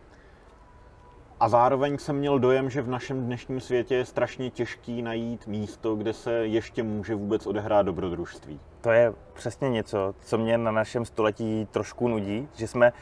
A 1.40 1.50
zároveň 1.50 1.98
jsem 1.98 2.16
měl 2.16 2.40
dojem, 2.40 2.70
že 2.70 2.82
v 2.82 2.88
našem 2.88 3.26
dnešním 3.26 3.60
světě 3.60 3.96
je 3.96 4.06
strašně 4.06 4.50
těžký 4.50 5.02
najít 5.02 5.48
místo, 5.48 5.96
kde 5.96 6.14
se 6.14 6.34
ještě 6.34 6.84
může 6.84 7.16
vůbec 7.16 7.48
odehrát 7.48 7.86
dobrodružství. 7.86 8.60
To 8.86 8.92
je 8.92 9.14
přesně 9.34 9.70
něco, 9.70 10.14
co 10.20 10.38
mě 10.38 10.58
na 10.58 10.72
našem 10.72 11.06
století 11.06 11.68
trošku 11.72 12.08
nudí, 12.08 12.48
že 12.56 12.68
jsme 12.68 12.94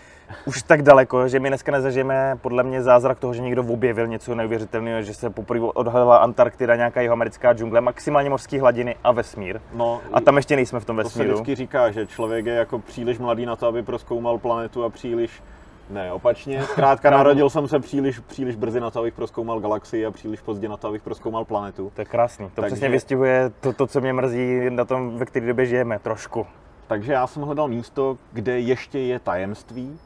už 0.46 0.64
tak 0.64 0.82
daleko, 0.82 1.28
že 1.28 1.40
my 1.40 1.50
dneska 1.50 1.72
nezažijeme 1.72 2.38
podle 2.42 2.64
mě 2.64 2.82
zázrak 2.82 3.20
toho, 3.20 3.34
že 3.34 3.42
někdo 3.42 3.64
objevil 3.64 4.08
něco 4.08 4.36
neuvěřitelného, 4.36 5.02
že 5.02 5.14
se 5.14 5.30
poprvé 5.30 5.66
odhalila 5.74 6.18
Antarktida, 6.18 6.76
nějaká 6.76 7.02
jeho 7.02 7.14
americká 7.14 7.54
džungle, 7.54 7.82
maximálně 7.82 8.30
mořské 8.30 8.62
hladiny 8.62 8.96
a 9.04 9.12
vesmír. 9.12 9.60
No, 9.74 10.02
a 10.14 10.22
tam 10.22 10.36
ještě 10.36 10.56
nejsme 10.56 10.80
v 10.80 10.86
tom 10.86 10.96
vesmíru. 10.96 11.30
To 11.30 11.36
se 11.36 11.42
vždycky 11.42 11.56
říká, 11.56 11.92
že 11.92 12.08
člověk 12.08 12.46
je 12.46 12.54
jako 12.54 12.80
příliš 12.80 13.20
mladý 13.20 13.46
na 13.46 13.56
to, 13.56 13.68
aby 13.68 13.84
proskoumal 13.84 14.38
planetu 14.38 14.84
a 14.84 14.90
příliš 14.90 15.42
ne, 15.90 16.12
opačně. 16.12 16.64
Zkrátka 16.64 17.10
narodil 17.10 17.50
jsem 17.50 17.68
se 17.68 17.80
příliš, 17.80 18.20
příliš 18.20 18.56
brzy 18.56 18.80
na 18.80 18.92
to, 18.92 19.00
abych 19.00 19.14
proskoumal 19.14 19.60
galaxii 19.60 20.06
a 20.06 20.12
příliš 20.12 20.42
pozdě 20.42 20.70
na 20.70 20.78
to, 20.78 20.88
abych 20.88 21.02
proskoumal 21.02 21.46
planetu. 21.46 21.92
To 21.96 22.02
je 22.02 22.06
krásný. 22.06 22.46
To 22.46 22.62
Takže... 22.62 22.68
přesně 22.68 22.90
vystihuje 22.90 23.52
to, 23.60 23.74
to, 23.74 23.88
co 23.88 24.02
mě 24.02 24.14
mrzí 24.14 24.70
na 24.70 24.86
tom, 24.86 25.18
ve 25.18 25.26
které 25.26 25.48
době 25.48 25.66
žijeme, 25.66 26.00
trošku. 26.00 26.48
Takže 26.88 27.14
já 27.14 27.28
jsem 27.28 27.44
hledal 27.44 27.68
místo, 27.68 28.18
kde 28.32 28.60
ještě 28.60 29.00
je 29.00 29.20
tajemství 29.20 30.00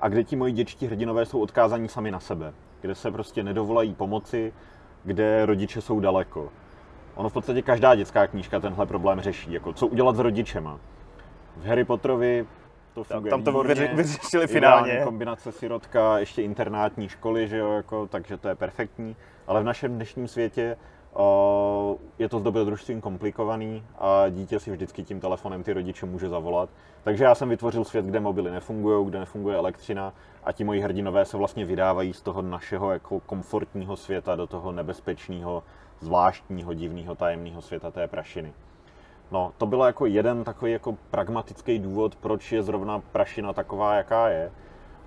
a 0.00 0.08
kde 0.08 0.24
ti 0.24 0.36
moji 0.36 0.52
děčtí 0.52 0.86
hrdinové 0.86 1.26
jsou 1.26 1.40
odkázaní 1.40 1.88
sami 1.88 2.10
na 2.10 2.20
sebe. 2.20 2.52
Kde 2.80 2.94
se 2.94 3.10
prostě 3.10 3.42
nedovolají 3.42 3.94
pomoci, 3.94 4.52
kde 5.04 5.46
rodiče 5.46 5.80
jsou 5.80 6.00
daleko. 6.00 6.48
ono 7.14 7.28
v 7.28 7.32
podstatě 7.32 7.62
každá 7.62 7.94
dětská 7.94 8.26
knížka 8.26 8.60
tenhle 8.60 8.86
problém 8.86 9.20
řeší. 9.20 9.52
Jako 9.52 9.72
co 9.72 9.86
udělat 9.86 10.16
s 10.16 10.18
rodičema. 10.18 10.78
V 11.56 11.66
Harry 11.66 11.84
Potterovi 11.84 12.46
to 12.94 13.04
funguje 13.04 13.30
Tam 13.30 13.42
to 13.42 13.50
výborně. 13.50 13.74
vyři- 13.74 13.94
vyřešili 13.96 14.46
finálně. 14.46 15.00
kombinace 15.04 15.52
sirotka, 15.52 16.18
ještě 16.18 16.42
internátní 16.42 17.08
školy, 17.08 17.48
že 17.48 17.58
jo, 17.58 17.72
jako, 17.72 18.06
takže 18.06 18.36
to 18.36 18.48
je 18.48 18.54
perfektní. 18.54 19.16
Ale 19.46 19.60
v 19.60 19.64
našem 19.64 19.94
dnešním 19.94 20.28
světě 20.28 20.76
o, 21.12 21.96
je 22.18 22.28
to 22.28 22.38
s 22.38 22.42
dobrodružstvím 22.42 23.00
komplikovaný 23.00 23.82
a 23.98 24.28
dítě 24.28 24.58
si 24.60 24.70
vždycky 24.70 25.02
tím 25.04 25.20
telefonem 25.20 25.62
ty 25.62 25.72
rodiče 25.72 26.06
může 26.06 26.28
zavolat. 26.28 26.68
Takže 27.04 27.24
já 27.24 27.34
jsem 27.34 27.48
vytvořil 27.48 27.84
svět, 27.84 28.04
kde 28.04 28.20
mobily 28.20 28.50
nefungují, 28.50 29.06
kde 29.06 29.18
nefunguje 29.18 29.56
elektřina 29.56 30.12
a 30.44 30.52
ti 30.52 30.64
moji 30.64 30.80
hrdinové 30.80 31.24
se 31.24 31.36
vlastně 31.36 31.64
vydávají 31.64 32.12
z 32.12 32.22
toho 32.22 32.42
našeho 32.42 32.92
jako 32.92 33.20
komfortního 33.20 33.96
světa 33.96 34.36
do 34.36 34.46
toho 34.46 34.72
nebezpečného, 34.72 35.62
zvláštního, 36.00 36.74
divného, 36.74 37.14
tajemného 37.14 37.62
světa 37.62 37.90
té 37.90 38.08
prašiny. 38.08 38.52
No, 39.34 39.52
to 39.58 39.66
bylo 39.66 39.86
jako 39.86 40.06
jeden 40.06 40.44
takový 40.44 40.72
jako 40.72 40.96
pragmatický 41.10 41.78
důvod, 41.78 42.16
proč 42.16 42.52
je 42.52 42.62
zrovna 42.62 42.98
prašina 42.98 43.52
taková, 43.52 43.94
jaká 43.94 44.28
je. 44.28 44.52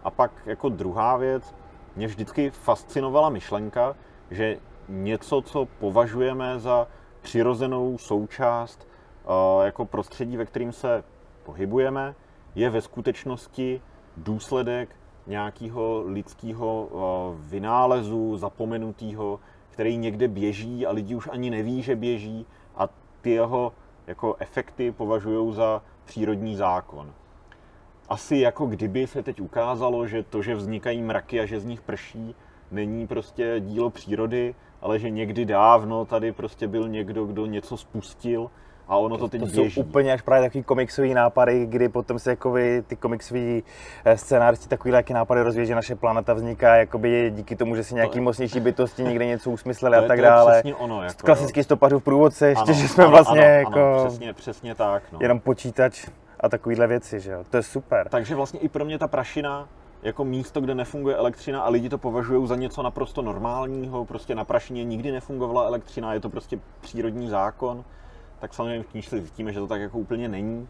A 0.04 0.12
pak 0.12 0.32
jako 0.46 0.70
druhá 0.70 1.18
věc, 1.18 1.56
mě 1.96 2.08
vždycky 2.08 2.50
fascinovala 2.50 3.30
myšlenka, 3.30 3.96
že 4.32 4.58
něco, 4.90 5.42
co 5.42 5.66
považujeme 5.80 6.60
za 6.60 6.88
přirozenou 7.22 7.98
součást 7.98 8.88
eh, 8.88 9.66
jako 9.66 9.86
prostředí, 9.86 10.38
ve 10.38 10.46
kterým 10.46 10.72
se 10.72 11.04
pohybujeme, 11.44 12.16
je 12.56 12.70
ve 12.70 12.82
skutečnosti 12.82 13.82
důsledek 14.18 14.96
nějakého 15.28 16.04
lidského 16.06 16.90
eh, 16.92 17.48
vynálezu, 17.50 18.38
zapomenutého, 18.38 19.40
který 19.70 19.98
někde 19.98 20.28
běží 20.28 20.86
a 20.86 20.92
lidi 20.92 21.16
už 21.16 21.30
ani 21.32 21.50
neví, 21.50 21.82
že 21.82 21.96
běží 21.96 22.46
a 22.76 22.90
ty 23.22 23.32
jeho 23.32 23.74
jako 24.08 24.36
efekty 24.40 24.92
považují 24.92 25.54
za 25.54 25.82
přírodní 26.06 26.56
zákon. 26.56 27.14
Asi 28.10 28.38
jako 28.38 28.66
kdyby 28.66 29.08
se 29.08 29.24
teď 29.24 29.42
ukázalo, 29.42 30.08
že 30.08 30.24
to, 30.24 30.42
že 30.42 30.56
vznikají 30.56 31.02
mraky 31.02 31.40
a 31.40 31.46
že 31.46 31.60
z 31.60 31.66
nich 31.66 31.82
prší, 31.82 32.36
není 32.72 33.08
prostě 33.08 33.56
dílo 33.60 33.90
přírody, 33.90 34.56
ale 34.82 35.00
že 35.00 35.10
někdy 35.10 35.46
dávno 35.46 36.06
tady 36.06 36.32
prostě 36.32 36.68
byl 36.68 36.90
někdo, 36.90 37.26
kdo 37.26 37.46
něco 37.46 37.78
spustil 37.78 38.50
a 38.90 38.98
ono 38.98 39.18
to 39.18 39.28
teď 39.28 39.42
To 39.42 39.48
běží. 39.48 39.72
jsou 39.72 39.82
úplně 39.82 40.14
až 40.14 40.22
právě 40.22 40.50
takový 40.50 40.64
komiksový 40.64 41.14
nápady, 41.14 41.66
kdy 41.66 41.90
potom 41.90 42.20
se 42.20 42.30
jakoby 42.30 42.84
ty 42.88 42.96
komiksoví 42.96 43.64
eh, 44.06 44.18
scénáristi 44.18 44.68
takový 44.68 44.94
jaký 44.94 45.14
nápady 45.14 45.42
rozvíjí, 45.42 45.68
že 45.68 45.76
naše 45.76 45.96
planeta 45.96 46.34
vzniká 46.34 46.76
jakoby 46.76 47.32
díky 47.36 47.56
tomu, 47.56 47.76
že 47.76 47.84
si 47.84 47.96
nějaký 47.96 48.20
mocnější 48.20 48.60
bytosti 48.60 49.04
někde 49.04 49.26
něco 49.26 49.52
usmysleli 49.52 49.98
To 49.98 50.04
a 50.04 50.08
tak 50.08 50.18
to 50.18 50.24
je 50.24 50.30
dále. 50.30 50.52
přesně 50.54 50.76
ono, 50.76 51.04
jako, 51.04 51.26
Klasický 51.26 51.64
stopařů 51.64 52.00
v 52.00 52.04
průvodce, 52.04 52.48
ještě, 52.48 52.64
Ano, 52.72 52.74
že 52.82 52.88
jsme 52.88 53.04
ano, 53.04 53.12
vlastně 53.12 53.40
ano, 53.42 53.50
jako 53.60 53.80
ano, 53.96 54.06
přesně, 54.06 54.34
přesně 54.34 54.76
tak. 54.76 55.04
No. 55.12 55.20
jenom 55.22 55.40
počítač 55.40 56.08
a 56.40 56.50
takovýhle 56.50 56.88
věci, 56.88 57.20
že 57.20 57.32
jo. 57.32 57.44
To 57.50 57.58
je 57.58 57.64
super. 57.64 58.08
Takže 58.10 58.36
vlastně 58.36 58.60
i 58.60 58.68
pro 58.70 58.86
mě 58.86 59.00
ta 59.00 59.08
prašina 59.08 59.68
jako 60.04 60.26
místo, 60.26 60.62
kde 60.62 60.76
nefunguje 60.76 61.16
elektřina 61.16 61.62
a 61.62 61.70
lidi 61.70 61.90
to 61.90 61.98
považují 61.98 62.48
za 62.48 62.56
něco 62.56 62.84
naprosto 62.84 63.22
normálního, 63.22 64.06
prostě 64.06 64.36
na 64.36 64.44
prašině 64.46 64.84
nikdy 64.84 65.12
nefungovala 65.12 65.64
elektřina, 65.68 66.14
je 66.14 66.20
to 66.20 66.30
prostě 66.30 66.60
přírodní 66.82 67.28
zákon, 67.30 67.84
tak 68.40 68.54
samozřejmě 68.54 68.84
v 68.84 68.88
knížce 68.88 69.18
zjistíme, 69.20 69.54
že 69.54 69.60
to 69.60 69.68
tak 69.68 69.82
jako 69.82 69.98
úplně 69.98 70.30
není, 70.30 70.68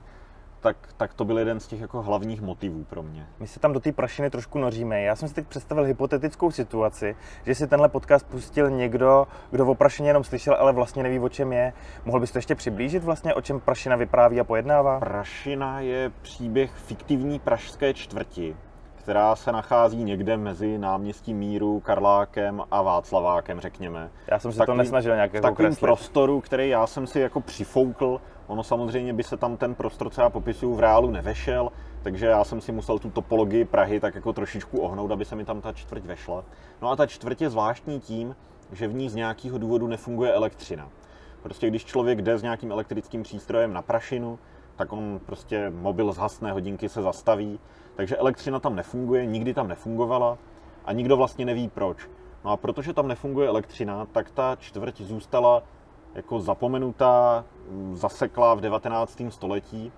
tak, 0.60 0.78
tak 0.98 1.14
to 1.14 1.26
byl 1.26 1.40
jeden 1.40 1.60
z 1.60 1.68
těch 1.68 1.82
jako 1.82 2.02
hlavních 2.02 2.42
motivů 2.42 2.84
pro 2.84 3.04
mě. 3.04 3.28
My 3.40 3.48
se 3.48 3.60
tam 3.60 3.74
do 3.74 3.80
té 3.80 3.92
prašiny 3.92 4.30
trošku 4.30 4.60
noříme. 4.60 5.02
Já 5.02 5.16
jsem 5.16 5.30
si 5.30 5.36
teď 5.36 5.48
představil 5.48 5.84
hypotetickou 5.84 6.52
situaci, 6.52 7.16
že 7.46 7.56
si 7.56 7.68
tenhle 7.68 7.90
podcast 7.90 8.28
pustil 8.28 8.70
někdo, 8.70 9.28
kdo 9.52 9.66
o 9.66 9.76
prašině 9.76 10.10
jenom 10.10 10.24
slyšel, 10.24 10.56
ale 10.60 10.74
vlastně 10.74 11.04
neví, 11.04 11.20
o 11.20 11.30
čem 11.30 11.54
je. 11.54 11.74
Mohl 12.06 12.20
bys 12.20 12.32
to 12.32 12.38
ještě 12.38 12.56
přiblížit 12.56 13.04
vlastně, 13.04 13.34
o 13.34 13.42
čem 13.42 13.60
prašina 13.60 13.96
vypráví 13.96 14.40
a 14.40 14.44
pojednává? 14.44 15.00
Prašina 15.00 15.80
je 15.80 16.12
příběh 16.22 16.72
fiktivní 16.72 17.40
pražské 17.40 17.94
čtvrti, 17.94 18.56
která 19.08 19.36
se 19.36 19.52
nachází 19.52 20.04
někde 20.04 20.38
mezi 20.38 20.78
náměstím 20.78 21.38
Míru, 21.38 21.80
Karlákem 21.80 22.64
a 22.72 22.82
Václavákem, 22.82 23.60
řekněme. 23.60 24.10
Já 24.32 24.40
jsem 24.40 24.52
se 24.52 24.58
Takový- 24.58 24.76
to 24.78 24.84
nesnažil 24.84 25.16
nějak 25.16 25.32
v 25.32 25.36
jako 25.36 25.48
takovém 25.48 25.72
kreslit. 25.72 25.80
prostoru, 25.80 26.42
který 26.42 26.70
já 26.70 26.88
jsem 26.88 27.08
si 27.08 27.20
jako 27.20 27.42
přifoukl. 27.42 28.22
Ono 28.48 28.64
samozřejmě 28.64 29.14
by 29.14 29.24
se 29.24 29.38
tam 29.38 29.58
ten 29.58 29.76
prostor, 29.76 30.10
co 30.10 30.22
já 30.22 30.30
popisuju 30.30 30.76
v 30.76 30.80
reálu, 30.80 31.12
nevešel, 31.12 31.72
takže 32.04 32.26
já 32.26 32.44
jsem 32.44 32.62
si 32.62 32.72
musel 32.72 33.00
tu 33.00 33.10
topologii 33.10 33.66
Prahy 33.66 34.00
tak 34.00 34.16
jako 34.16 34.34
trošičku 34.34 34.80
ohnout, 34.82 35.12
aby 35.12 35.26
se 35.26 35.36
mi 35.36 35.46
tam 35.46 35.62
ta 35.62 35.74
čtvrť 35.74 36.04
vešla. 36.06 36.44
No 36.82 36.90
a 36.90 36.96
ta 36.96 37.06
čtvrť 37.06 37.42
je 37.42 37.50
zvláštní 37.50 38.00
tím, 38.00 38.36
že 38.72 38.88
v 38.88 38.94
ní 38.94 39.10
z 39.10 39.16
nějakého 39.16 39.58
důvodu 39.58 39.88
nefunguje 39.88 40.34
elektřina. 40.34 40.90
Prostě 41.44 41.68
když 41.68 41.86
člověk 41.86 42.22
jde 42.22 42.38
s 42.38 42.44
nějakým 42.44 42.72
elektrickým 42.72 43.24
přístrojem 43.24 43.74
na 43.74 43.82
prašinu, 43.82 44.40
tak 44.76 44.94
on 44.94 45.20
prostě 45.26 45.70
mobil 45.70 46.12
zhasne, 46.12 46.52
hodinky 46.52 46.90
se 46.90 47.02
zastaví, 47.02 47.60
takže 47.98 48.18
elektřina 48.18 48.60
tam 48.60 48.76
nefunguje, 48.76 49.26
nikdy 49.26 49.54
tam 49.54 49.68
nefungovala 49.68 50.38
a 50.86 50.94
nikdo 50.94 51.18
vlastně 51.18 51.46
neví 51.46 51.70
proč. 51.70 52.10
No 52.46 52.52
a 52.52 52.58
protože 52.58 52.94
tam 52.94 53.08
nefunguje 53.08 53.48
elektřina, 53.48 54.06
tak 54.06 54.32
ta 54.32 54.56
čtvrť 54.60 55.02
zůstala 55.02 55.64
jako 56.16 56.40
zapomenutá, 56.40 57.46
mm, 57.70 57.96
zaseklá 57.96 58.54
v 58.54 58.62
19. 58.62 59.32
století 59.32 59.92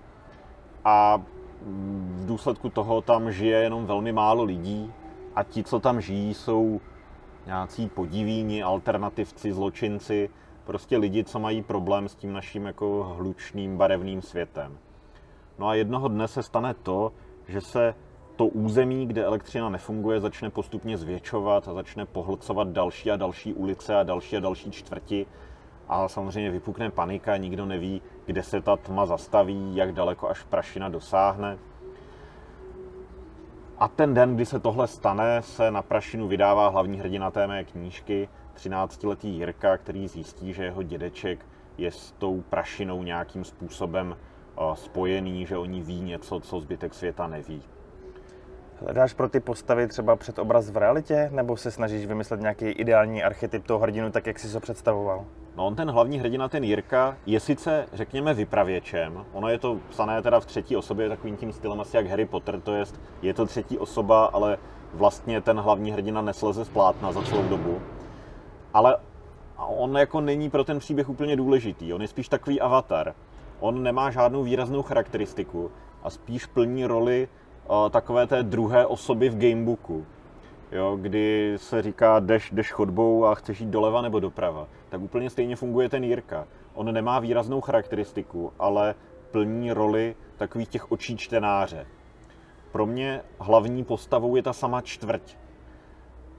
a 0.84 1.22
mm, 1.62 2.16
v 2.22 2.26
důsledku 2.26 2.70
toho 2.70 3.02
tam 3.02 3.32
žije 3.32 3.58
jenom 3.58 3.86
velmi 3.86 4.12
málo 4.12 4.42
lidí 4.44 4.92
a 5.34 5.42
ti, 5.42 5.64
co 5.64 5.80
tam 5.80 6.00
žijí, 6.00 6.34
jsou 6.34 6.80
nějací 7.46 7.88
podivíni, 7.88 8.62
alternativci, 8.62 9.52
zločinci, 9.52 10.30
prostě 10.64 10.96
lidi, 10.96 11.24
co 11.24 11.38
mají 11.38 11.62
problém 11.62 12.08
s 12.08 12.14
tím 12.14 12.32
naším 12.32 12.66
jako 12.66 13.14
hlučným, 13.18 13.76
barevným 13.76 14.22
světem. 14.22 14.78
No 15.58 15.68
a 15.68 15.74
jednoho 15.74 16.08
dne 16.08 16.28
se 16.28 16.42
stane 16.42 16.74
to, 16.74 17.12
že 17.50 17.60
se 17.60 17.94
to 18.36 18.46
území, 18.46 19.06
kde 19.06 19.24
elektřina 19.24 19.68
nefunguje, 19.68 20.20
začne 20.20 20.50
postupně 20.50 20.98
zvětšovat 20.98 21.68
a 21.68 21.74
začne 21.74 22.06
pohlcovat 22.06 22.68
další 22.68 23.10
a 23.10 23.16
další 23.16 23.54
ulice 23.54 23.96
a 23.96 24.02
další 24.02 24.36
a 24.36 24.40
další 24.40 24.70
čtvrti. 24.70 25.26
A 25.88 26.08
samozřejmě 26.08 26.50
vypukne 26.50 26.90
panika, 26.90 27.36
nikdo 27.36 27.66
neví, 27.66 28.02
kde 28.26 28.42
se 28.42 28.60
ta 28.60 28.76
tma 28.76 29.06
zastaví, 29.06 29.76
jak 29.76 29.92
daleko 29.92 30.28
až 30.28 30.42
prašina 30.42 30.88
dosáhne. 30.88 31.58
A 33.78 33.88
ten 33.88 34.14
den, 34.14 34.34
kdy 34.34 34.46
se 34.46 34.60
tohle 34.60 34.86
stane, 34.86 35.42
se 35.42 35.70
na 35.70 35.82
prašinu 35.82 36.28
vydává 36.28 36.68
hlavní 36.68 36.98
hrdina 36.98 37.30
té 37.30 37.46
mé 37.46 37.64
knížky, 37.64 38.28
13-letý 38.56 39.28
Jirka, 39.28 39.76
který 39.76 40.08
zjistí, 40.08 40.52
že 40.52 40.64
jeho 40.64 40.82
dědeček 40.82 41.46
je 41.78 41.90
s 41.90 42.12
tou 42.12 42.40
prašinou 42.40 43.02
nějakým 43.02 43.44
způsobem 43.44 44.16
spojený, 44.74 45.46
že 45.46 45.56
oni 45.56 45.82
ví 45.82 46.00
něco, 46.00 46.40
co 46.40 46.60
zbytek 46.60 46.94
světa 46.94 47.26
neví. 47.26 47.62
Hledáš 48.80 49.14
pro 49.14 49.28
ty 49.28 49.40
postavy 49.40 49.88
třeba 49.88 50.16
před 50.16 50.38
obraz 50.38 50.70
v 50.70 50.76
realitě, 50.76 51.30
nebo 51.32 51.56
se 51.56 51.70
snažíš 51.70 52.06
vymyslet 52.06 52.40
nějaký 52.40 52.64
ideální 52.64 53.22
archetyp 53.22 53.66
toho 53.66 53.80
hrdinu, 53.80 54.10
tak 54.10 54.26
jak 54.26 54.38
jsi 54.38 54.52
to 54.52 54.60
představoval? 54.60 55.24
No 55.56 55.66
on 55.66 55.74
ten 55.74 55.90
hlavní 55.90 56.18
hrdina, 56.18 56.48
ten 56.48 56.64
Jirka, 56.64 57.16
je 57.26 57.40
sice, 57.40 57.86
řekněme, 57.92 58.34
vypravěčem. 58.34 59.24
Ono 59.32 59.48
je 59.48 59.58
to 59.58 59.78
psané 59.88 60.22
teda 60.22 60.40
v 60.40 60.46
třetí 60.46 60.76
osobě 60.76 61.08
takovým 61.08 61.36
tím 61.36 61.52
stylem 61.52 61.80
asi 61.80 61.96
jak 61.96 62.06
Harry 62.06 62.26
Potter, 62.26 62.60
to 62.60 62.74
jest, 62.74 63.00
je 63.22 63.34
to 63.34 63.46
třetí 63.46 63.78
osoba, 63.78 64.24
ale 64.24 64.58
vlastně 64.94 65.40
ten 65.40 65.60
hlavní 65.60 65.92
hrdina 65.92 66.22
nesleze 66.22 66.64
z 66.64 66.68
plátna 66.68 67.12
za 67.12 67.22
celou 67.22 67.48
dobu. 67.48 67.80
Ale 68.74 68.96
on 69.56 69.96
jako 69.96 70.20
není 70.20 70.50
pro 70.50 70.64
ten 70.64 70.78
příběh 70.78 71.08
úplně 71.08 71.36
důležitý, 71.36 71.92
on 71.92 72.02
je 72.02 72.08
spíš 72.08 72.28
takový 72.28 72.60
avatar. 72.60 73.14
On 73.60 73.82
nemá 73.82 74.10
žádnou 74.10 74.42
výraznou 74.42 74.82
charakteristiku 74.82 75.70
a 76.02 76.10
spíš 76.10 76.46
plní 76.46 76.86
roli 76.86 77.28
uh, 77.68 77.90
takové 77.90 78.26
té 78.26 78.42
druhé 78.42 78.86
osoby 78.86 79.28
v 79.28 79.38
gamebooku 79.38 80.06
jo, 80.72 80.98
kdy 81.00 81.54
se 81.56 81.82
říká, 81.82 82.20
jdeš, 82.20 82.50
jdeš 82.50 82.72
chodbou 82.72 83.24
a 83.24 83.34
chceš 83.34 83.60
jít 83.60 83.70
doleva 83.70 84.02
nebo 84.02 84.20
doprava, 84.20 84.68
tak 84.88 85.00
úplně 85.00 85.30
stejně 85.30 85.56
funguje 85.56 85.88
ten 85.88 86.04
Jirka. 86.04 86.46
On 86.74 86.92
nemá 86.94 87.18
výraznou 87.18 87.60
charakteristiku, 87.60 88.52
ale 88.58 88.94
plní 89.30 89.72
roli 89.72 90.16
takových 90.36 90.68
těch 90.68 90.92
očí 90.92 91.16
čtenáře. 91.16 91.86
Pro 92.72 92.86
mě 92.86 93.22
hlavní 93.40 93.84
postavou 93.84 94.36
je 94.36 94.42
ta 94.42 94.52
sama 94.52 94.80
čtvrť. 94.80 95.36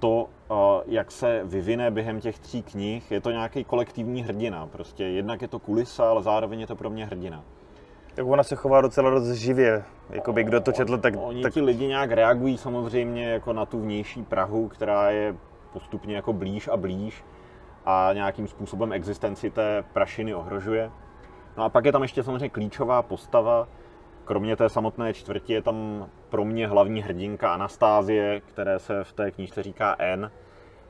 To, 0.01 0.27
eh, 0.51 0.53
jak 0.85 1.11
se 1.11 1.41
vyvine 1.43 1.91
během 1.91 2.19
těch 2.19 2.39
tří 2.39 2.63
knih, 2.63 3.11
je 3.11 3.21
to 3.21 3.31
nějaký 3.31 3.63
kolektivní 3.63 4.23
hrdina. 4.23 4.67
Prostě 4.67 5.03
jednak 5.03 5.41
je 5.41 5.47
to 5.47 5.59
kulisa, 5.59 6.09
ale 6.09 6.23
zároveň 6.23 6.59
je 6.59 6.67
to 6.67 6.75
pro 6.75 6.89
mě 6.89 7.05
hrdina. 7.05 7.43
Tak 8.15 8.25
ona 8.25 8.43
se 8.43 8.55
chová 8.55 8.81
docela 8.81 9.09
dost 9.09 9.31
živě. 9.31 9.83
Jakoby 10.09 10.43
kdo 10.43 10.61
to 10.61 10.71
četl, 10.71 10.97
tak, 10.97 11.13
Oni 11.17 11.41
tak 11.41 11.53
ti 11.53 11.61
lidi 11.61 11.87
nějak 11.87 12.11
reagují 12.11 12.57
samozřejmě 12.57 13.29
jako 13.29 13.53
na 13.53 13.65
tu 13.65 13.79
vnější 13.79 14.23
Prahu, 14.23 14.67
která 14.67 15.11
je 15.11 15.35
postupně 15.73 16.15
jako 16.15 16.33
blíž 16.33 16.67
a 16.67 16.77
blíž 16.77 17.23
a 17.85 18.09
nějakým 18.13 18.47
způsobem 18.47 18.93
existenci 18.93 19.49
té 19.49 19.83
prašiny 19.93 20.35
ohrožuje. 20.35 20.91
No 21.57 21.63
a 21.63 21.69
pak 21.69 21.85
je 21.85 21.91
tam 21.91 22.01
ještě 22.01 22.23
samozřejmě 22.23 22.49
klíčová 22.49 23.01
postava, 23.01 23.67
kromě 24.25 24.55
té 24.55 24.69
samotné 24.69 25.13
čtvrti 25.13 25.53
je 25.53 25.61
tam 25.61 26.09
pro 26.29 26.45
mě 26.45 26.67
hlavní 26.67 27.01
hrdinka 27.01 27.53
Anastázie, 27.53 28.41
které 28.41 28.79
se 28.79 29.03
v 29.03 29.13
té 29.13 29.31
knížce 29.31 29.63
říká 29.63 29.95
N. 29.99 30.31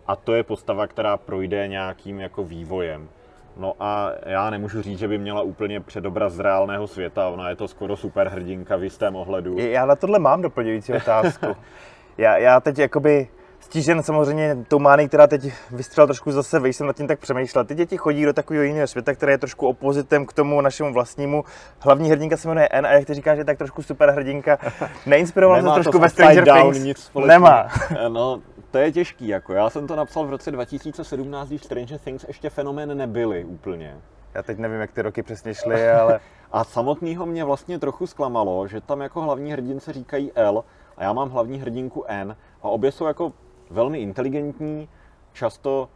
A 0.08 0.16
to 0.16 0.34
je 0.34 0.44
postava, 0.44 0.88
která 0.88 1.18
projde 1.18 1.68
nějakým 1.68 2.20
jako 2.20 2.44
vývojem. 2.44 3.10
No 3.58 3.74
a 3.80 4.12
já 4.26 4.50
nemůžu 4.50 4.82
říct, 4.82 5.00
že 5.00 5.08
by 5.08 5.18
měla 5.18 5.42
úplně 5.42 5.80
předobraz 5.80 6.34
z 6.34 6.40
reálného 6.40 6.88
světa, 6.88 7.30
ona 7.30 7.50
je 7.50 7.56
to 7.56 7.68
skoro 7.68 7.98
superhrdinka 7.98 8.76
v 8.76 8.84
jistém 8.84 9.16
ohledu. 9.16 9.58
Já 9.58 9.86
na 9.86 9.96
tohle 9.96 10.20
mám 10.20 10.42
doplňující 10.42 10.94
otázku. 10.94 11.46
já, 12.18 12.38
já 12.38 12.60
teď 12.60 12.80
jakoby 12.80 13.28
stížen 13.62 14.04
samozřejmě 14.04 14.58
tou 14.68 14.80
mány, 14.80 15.08
která 15.08 15.28
teď 15.28 15.54
vystřela 15.72 16.08
trošku 16.08 16.32
zase, 16.32 16.60
vej 16.60 16.74
jsem 16.74 16.88
nad 16.88 16.96
tím 16.96 17.08
tak 17.08 17.20
přemýšlel. 17.20 17.66
Ty 17.66 17.76
děti 17.76 17.98
chodí 17.98 18.26
do 18.26 18.34
takového 18.34 18.64
jiného 18.64 18.88
světa, 18.88 19.14
který 19.14 19.32
je 19.32 19.38
trošku 19.38 19.68
opozitem 19.68 20.26
k 20.26 20.34
tomu 20.34 20.62
našemu 20.62 20.94
vlastnímu. 20.94 21.44
Hlavní 21.80 22.10
hrdinka 22.10 22.38
se 22.38 22.48
jmenuje 22.48 22.68
N 22.72 22.86
a 22.86 22.92
jak 22.92 23.06
ty 23.06 23.14
říkáš, 23.14 23.36
že 23.36 23.42
je 23.42 23.46
tak 23.46 23.58
trošku 23.58 23.84
super 23.84 24.10
hrdinka. 24.10 24.58
Neinspiroval 25.06 25.62
se 25.62 25.74
trošku 25.74 26.00
ve 26.00 26.10
Stranger 26.10 26.54
Things? 26.54 26.80
Nic 26.80 27.12
Nemá. 27.26 27.68
no, 28.08 28.42
to 28.72 28.78
je 28.78 28.92
těžký, 28.92 29.28
jako 29.28 29.54
já 29.54 29.70
jsem 29.70 29.88
to 29.88 29.96
napsal 29.96 30.26
v 30.26 30.30
roce 30.30 30.52
2017, 30.52 31.48
když 31.48 31.64
Stranger 31.64 32.00
Things 32.00 32.26
ještě 32.28 32.50
fenomén 32.50 32.98
nebyly 32.98 33.44
úplně. 33.44 33.98
Já 34.34 34.44
teď 34.44 34.58
nevím, 34.58 34.82
jak 34.82 34.92
ty 34.92 35.02
roky 35.02 35.24
přesně 35.24 35.54
šly, 35.54 35.90
ale... 35.90 36.20
a 36.52 36.64
samotného 36.64 37.26
mě 37.26 37.44
vlastně 37.44 37.80
trochu 37.80 38.08
zklamalo, 38.08 38.68
že 38.68 38.82
tam 38.82 39.02
jako 39.02 39.22
hlavní 39.22 39.52
hrdince 39.52 39.94
říkají 39.94 40.32
L 40.36 40.64
a 40.98 41.04
já 41.04 41.14
mám 41.14 41.30
hlavní 41.30 41.60
hrdinku 41.60 42.04
N 42.08 42.36
a 42.64 42.68
obě 42.70 42.92
jsou 42.92 43.06
jako 43.06 43.34
velmi 43.72 44.00
inteligentní, 44.00 44.90
často 45.34 45.90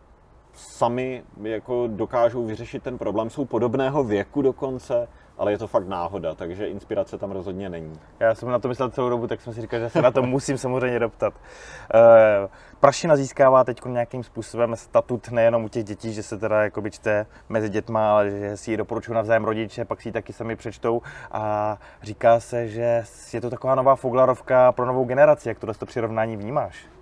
sami 0.54 1.24
jako 1.42 1.88
dokážou 1.88 2.46
vyřešit 2.46 2.84
ten 2.84 2.98
problém, 2.98 3.30
jsou 3.30 3.46
podobného 3.46 4.04
věku 4.04 4.42
dokonce, 4.42 5.08
ale 5.38 5.52
je 5.52 5.58
to 5.58 5.68
fakt 5.68 5.88
náhoda, 5.88 6.36
takže 6.36 6.68
inspirace 6.68 7.18
tam 7.18 7.32
rozhodně 7.32 7.70
není. 7.70 8.00
Já 8.20 8.36
jsem 8.36 8.50
na 8.50 8.60
to 8.60 8.68
myslel 8.68 8.90
celou 8.90 9.10
dobu, 9.10 9.28
tak 9.28 9.42
jsem 9.42 9.54
si 9.54 9.62
říkal, 9.62 9.80
že 9.80 9.90
se 9.90 10.02
na 10.02 10.12
to 10.12 10.24
musím 10.24 10.58
samozřejmě 10.58 11.00
doptat. 11.00 11.34
Uh, 11.34 12.50
prašina 12.80 13.16
získává 13.16 13.64
teď 13.64 13.86
nějakým 13.86 14.24
způsobem 14.24 14.76
statut 14.76 15.32
nejenom 15.32 15.64
u 15.64 15.70
těch 15.70 15.84
dětí, 15.84 16.14
že 16.14 16.24
se 16.24 16.38
teda 16.38 16.64
jakoby 16.64 16.92
čte 16.92 17.26
mezi 17.50 17.70
dětma, 17.70 18.14
ale 18.14 18.32
že 18.32 18.58
si 18.58 18.72
ji 18.72 18.78
doporučují 18.78 19.16
navzájem 19.16 19.46
rodiče, 19.46 19.86
pak 19.86 20.02
si 20.02 20.10
ji 20.10 20.14
taky 20.14 20.34
sami 20.34 20.56
přečtou 20.56 21.02
a 21.32 21.78
říká 22.04 22.40
se, 22.40 22.68
že 22.68 23.04
je 23.34 23.42
to 23.42 23.50
taková 23.50 23.76
nová 23.76 23.96
foglarovka 23.96 24.72
pro 24.72 24.86
novou 24.86 25.06
generaci. 25.06 25.50
Jak 25.50 25.60
tohle 25.60 25.74
to 25.74 25.86
přirovnání 25.86 26.38
vnímáš? 26.38 26.95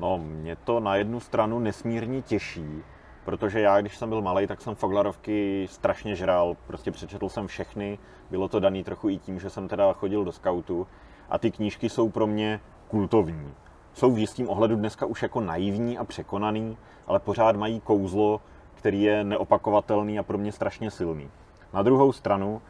No, 0.00 0.18
mě 0.18 0.56
to 0.56 0.80
na 0.80 0.96
jednu 0.96 1.20
stranu 1.20 1.58
nesmírně 1.58 2.22
těší, 2.22 2.82
protože 3.24 3.60
já, 3.60 3.80
když 3.80 3.96
jsem 3.96 4.08
byl 4.08 4.22
malý, 4.22 4.46
tak 4.46 4.60
jsem 4.60 4.74
Foglarovky 4.74 5.66
strašně 5.70 6.14
žral. 6.16 6.56
Prostě 6.66 6.90
přečetl 6.90 7.28
jsem 7.28 7.46
všechny, 7.46 7.98
bylo 8.30 8.48
to 8.48 8.60
daný 8.60 8.84
trochu 8.84 9.08
i 9.08 9.18
tím, 9.18 9.40
že 9.40 9.50
jsem 9.50 9.68
teda 9.68 9.92
chodil 9.92 10.24
do 10.24 10.32
skautu 10.32 10.86
a 11.30 11.38
ty 11.38 11.50
knížky 11.50 11.88
jsou 11.88 12.10
pro 12.10 12.26
mě 12.26 12.60
kultovní. 12.88 13.54
Jsou 13.94 14.12
v 14.12 14.18
jistým 14.18 14.48
ohledu 14.48 14.76
dneska 14.76 15.06
už 15.06 15.22
jako 15.22 15.40
naivní 15.40 15.98
a 15.98 16.04
překonaný, 16.04 16.76
ale 17.06 17.18
pořád 17.18 17.56
mají 17.56 17.80
kouzlo, 17.80 18.40
který 18.74 19.02
je 19.02 19.24
neopakovatelný 19.24 20.18
a 20.18 20.22
pro 20.22 20.38
mě 20.38 20.52
strašně 20.52 20.90
silný. 20.90 21.30
Na 21.72 21.82
druhou 21.82 22.12
stranu 22.12 22.62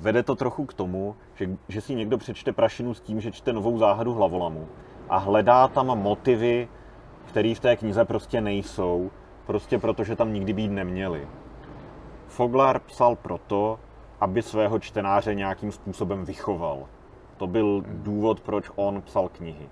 vede 0.00 0.22
to 0.22 0.36
trochu 0.36 0.66
k 0.66 0.74
tomu, 0.74 1.16
že, 1.34 1.50
že 1.68 1.80
si 1.80 1.94
někdo 1.94 2.18
přečte 2.18 2.52
prašinu 2.52 2.94
s 2.94 3.00
tím, 3.00 3.20
že 3.20 3.32
čte 3.32 3.52
novou 3.52 3.78
záhadu 3.78 4.14
hlavolamu 4.14 4.68
a 5.12 5.18
hledá 5.18 5.68
tam 5.68 5.86
motivy, 5.86 6.68
které 7.24 7.54
v 7.54 7.60
té 7.60 7.76
knize 7.76 8.04
prostě 8.04 8.40
nejsou, 8.40 9.10
prostě 9.46 9.78
protože 9.78 10.16
tam 10.16 10.32
nikdy 10.32 10.52
být 10.52 10.68
neměli. 10.68 11.28
Foglar 12.26 12.78
psal 12.78 13.16
proto, 13.16 13.78
aby 14.20 14.42
svého 14.42 14.78
čtenáře 14.78 15.34
nějakým 15.34 15.72
způsobem 15.72 16.24
vychoval. 16.24 16.86
To 17.36 17.46
byl 17.46 17.84
důvod, 17.86 18.40
proč 18.40 18.70
on 18.76 19.02
psal 19.02 19.28
knihy. 19.28 19.68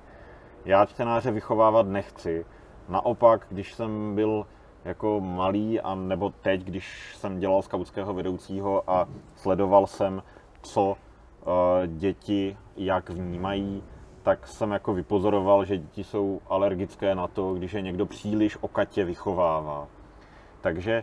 Já 0.64 0.86
čtenáře 0.86 1.30
vychovávat 1.30 1.86
nechci. 1.86 2.46
Naopak, 2.88 3.46
když 3.48 3.74
jsem 3.74 4.14
byl 4.14 4.46
jako 4.84 5.20
malý, 5.20 5.80
a 5.80 5.94
nebo 5.94 6.30
teď, 6.30 6.64
když 6.64 7.16
jsem 7.16 7.38
dělal 7.38 7.62
skautského 7.62 8.14
vedoucího 8.14 8.90
a 8.90 9.08
sledoval 9.36 9.86
jsem, 9.86 10.22
co 10.62 10.90
uh, 10.90 10.96
děti 11.86 12.56
jak 12.76 13.10
vnímají, 13.10 13.82
tak 14.22 14.46
jsem 14.46 14.70
jako 14.70 14.94
vypozoroval, 14.94 15.64
že 15.64 15.78
děti 15.78 16.04
jsou 16.04 16.40
alergické 16.48 17.14
na 17.14 17.26
to, 17.26 17.54
když 17.54 17.72
je 17.72 17.80
někdo 17.80 18.06
příliš 18.06 18.58
okatě 18.60 19.04
vychovává. 19.04 19.86
Takže 20.60 21.02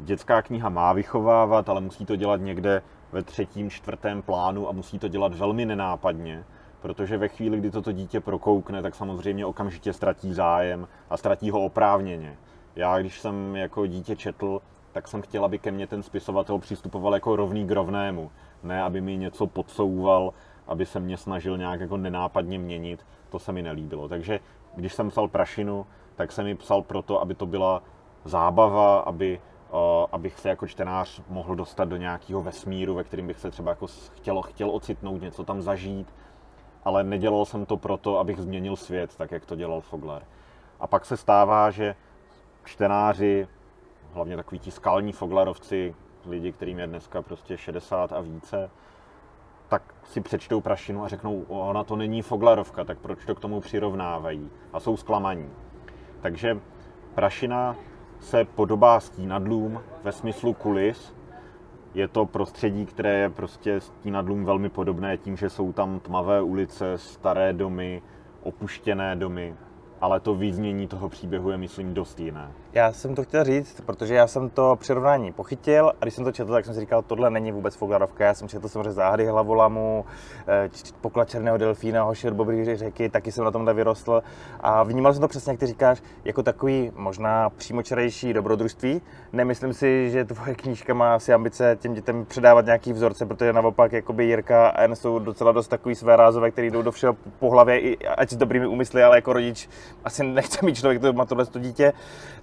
dětská 0.00 0.42
kniha 0.42 0.68
má 0.68 0.92
vychovávat, 0.92 1.68
ale 1.68 1.80
musí 1.80 2.06
to 2.06 2.16
dělat 2.16 2.40
někde 2.40 2.82
ve 3.12 3.22
třetím, 3.22 3.70
čtvrtém 3.70 4.22
plánu 4.22 4.68
a 4.68 4.72
musí 4.72 4.98
to 4.98 5.08
dělat 5.08 5.34
velmi 5.34 5.66
nenápadně, 5.66 6.44
protože 6.80 7.18
ve 7.18 7.28
chvíli, 7.28 7.58
kdy 7.58 7.70
toto 7.70 7.92
dítě 7.92 8.20
prokoukne, 8.20 8.82
tak 8.82 8.94
samozřejmě 8.94 9.46
okamžitě 9.46 9.92
ztratí 9.92 10.34
zájem 10.34 10.88
a 11.10 11.16
ztratí 11.16 11.50
ho 11.50 11.64
oprávněně. 11.64 12.36
Já, 12.76 12.98
když 12.98 13.20
jsem 13.20 13.56
jako 13.56 13.86
dítě 13.86 14.16
četl, 14.16 14.60
tak 14.92 15.08
jsem 15.08 15.22
chtěl, 15.22 15.44
aby 15.44 15.58
ke 15.58 15.70
mně 15.70 15.86
ten 15.86 16.02
spisovatel 16.02 16.58
přistupoval 16.58 17.14
jako 17.14 17.36
rovný 17.36 17.66
k 17.66 17.70
rovnému. 17.70 18.30
Ne, 18.62 18.82
aby 18.82 19.00
mi 19.00 19.16
něco 19.16 19.46
podsouval 19.46 20.32
aby 20.66 20.86
se 20.86 21.00
mě 21.00 21.16
snažil 21.16 21.58
nějak 21.58 21.80
jako 21.80 21.96
nenápadně 21.96 22.58
měnit, 22.58 23.06
to 23.28 23.38
se 23.38 23.52
mi 23.52 23.62
nelíbilo. 23.62 24.08
Takže 24.08 24.40
když 24.74 24.94
jsem 24.94 25.08
psal 25.08 25.28
Prašinu, 25.28 25.86
tak 26.16 26.32
jsem 26.32 26.44
mi 26.44 26.54
psal 26.54 26.82
proto, 26.82 27.20
aby 27.20 27.34
to 27.34 27.46
byla 27.46 27.82
zábava, 28.24 29.00
aby, 29.00 29.40
uh, 29.70 29.78
abych 30.12 30.38
se 30.38 30.48
jako 30.48 30.66
čtenář 30.66 31.22
mohl 31.28 31.56
dostat 31.56 31.84
do 31.84 31.96
nějakého 31.96 32.42
vesmíru, 32.42 32.94
ve 32.94 33.04
kterém 33.04 33.26
bych 33.26 33.38
se 33.38 33.50
třeba 33.50 33.70
jako 33.70 33.86
chtěl, 33.86 34.42
chtěl 34.42 34.70
ocitnout, 34.70 35.22
něco 35.22 35.44
tam 35.44 35.62
zažít, 35.62 36.14
ale 36.84 37.04
nedělal 37.04 37.44
jsem 37.44 37.66
to 37.66 37.76
proto, 37.76 38.18
abych 38.18 38.40
změnil 38.40 38.76
svět, 38.76 39.16
tak 39.16 39.30
jak 39.30 39.46
to 39.46 39.56
dělal 39.56 39.80
Fogler. 39.80 40.22
A 40.80 40.86
pak 40.86 41.04
se 41.04 41.16
stává, 41.16 41.70
že 41.70 41.94
čtenáři, 42.64 43.48
hlavně 44.12 44.36
takový 44.36 44.58
ti 44.58 44.70
skalní 44.70 45.12
Foglarovci, 45.12 45.94
lidi, 46.26 46.52
kterým 46.52 46.78
je 46.78 46.86
dneska 46.86 47.22
prostě 47.22 47.58
60 47.58 48.12
a 48.12 48.20
více, 48.20 48.70
tak 49.68 49.94
si 50.04 50.20
přečtou 50.20 50.60
prašinu 50.60 51.04
a 51.04 51.08
řeknou, 51.08 51.44
ona 51.48 51.84
to 51.84 51.96
není 51.96 52.22
Foglarovka, 52.22 52.84
tak 52.84 52.98
proč 52.98 53.24
to 53.24 53.34
k 53.34 53.40
tomu 53.40 53.60
přirovnávají? 53.60 54.50
A 54.72 54.80
jsou 54.80 54.96
zklamaní. 54.96 55.50
Takže 56.20 56.60
prašina 57.14 57.76
se 58.20 58.44
podobá 58.44 59.00
stínadlům 59.00 59.80
ve 60.02 60.12
smyslu 60.12 60.52
kulis. 60.52 61.14
Je 61.94 62.08
to 62.08 62.26
prostředí, 62.26 62.86
které 62.86 63.18
je 63.18 63.30
prostě 63.30 63.80
stínadlům 63.80 64.44
velmi 64.44 64.68
podobné 64.68 65.16
tím, 65.16 65.36
že 65.36 65.50
jsou 65.50 65.72
tam 65.72 66.00
tmavé 66.00 66.42
ulice, 66.42 66.98
staré 66.98 67.52
domy, 67.52 68.02
opuštěné 68.42 69.16
domy 69.16 69.56
ale 70.00 70.20
to 70.20 70.34
vyznění 70.34 70.86
toho 70.86 71.08
příběhu 71.08 71.50
je, 71.50 71.56
myslím, 71.56 71.94
dost 71.94 72.20
jiné. 72.20 72.52
Já 72.76 72.92
jsem 72.92 73.14
to 73.14 73.22
chtěl 73.22 73.44
říct, 73.44 73.80
protože 73.86 74.14
já 74.14 74.26
jsem 74.26 74.50
to 74.50 74.76
přirovnání 74.80 75.32
pochytil 75.32 75.88
a 75.88 76.04
když 76.04 76.14
jsem 76.14 76.24
to 76.24 76.32
četl, 76.32 76.52
tak 76.52 76.64
jsem 76.64 76.74
si 76.74 76.80
říkal, 76.80 77.02
tohle 77.02 77.30
není 77.30 77.52
vůbec 77.52 77.76
Foglarovka. 77.76 78.24
Já 78.24 78.34
jsem 78.34 78.48
četl 78.48 78.68
samozřejmě 78.68 78.92
záhady 78.92 79.26
hlavolamu, 79.26 80.04
eh, 80.48 80.68
poklad 81.00 81.28
černého 81.28 81.58
delfína, 81.58 82.02
hoši 82.02 82.28
od 82.28 82.34
Bobry 82.34 82.76
řeky, 82.76 83.08
taky 83.08 83.32
jsem 83.32 83.44
na 83.44 83.50
tomhle 83.50 83.74
vyrostl 83.74 84.22
a 84.60 84.82
vnímal 84.82 85.12
jsem 85.12 85.20
to 85.20 85.28
přesně, 85.28 85.50
jak 85.50 85.60
ty 85.60 85.66
říkáš, 85.66 86.02
jako 86.24 86.42
takový 86.42 86.92
možná 86.96 87.50
přímočarejší 87.50 88.32
dobrodružství. 88.32 89.02
Nemyslím 89.32 89.72
si, 89.72 90.10
že 90.10 90.24
tvoje 90.24 90.54
knížka 90.54 90.94
má 90.94 91.14
asi 91.14 91.32
ambice 91.32 91.78
těm 91.80 91.94
dětem 91.94 92.24
předávat 92.24 92.64
nějaký 92.64 92.92
vzorce, 92.92 93.26
protože 93.26 93.52
naopak 93.52 93.92
jakoby 93.92 94.24
Jirka 94.24 94.68
a 94.68 94.82
N 94.82 94.96
jsou 94.96 95.18
docela 95.18 95.52
dost 95.52 95.68
takový 95.68 95.94
své 95.94 96.16
rázové, 96.16 96.50
který 96.50 96.70
jdou 96.70 96.82
do 96.82 96.92
všeho 96.92 97.16
po 97.38 97.50
hlavě, 97.50 97.96
ať 97.96 98.30
s 98.30 98.36
dobrými 98.36 98.66
úmysly, 98.66 99.02
ale 99.02 99.16
jako 99.16 99.32
rodič 99.32 99.68
asi 100.04 100.24
nechce 100.24 100.66
mít 100.66 100.74
člověk, 100.74 101.02
to 101.02 101.12
má 101.12 101.24
tohle 101.24 101.46
to 101.46 101.58
dítě, 101.58 101.92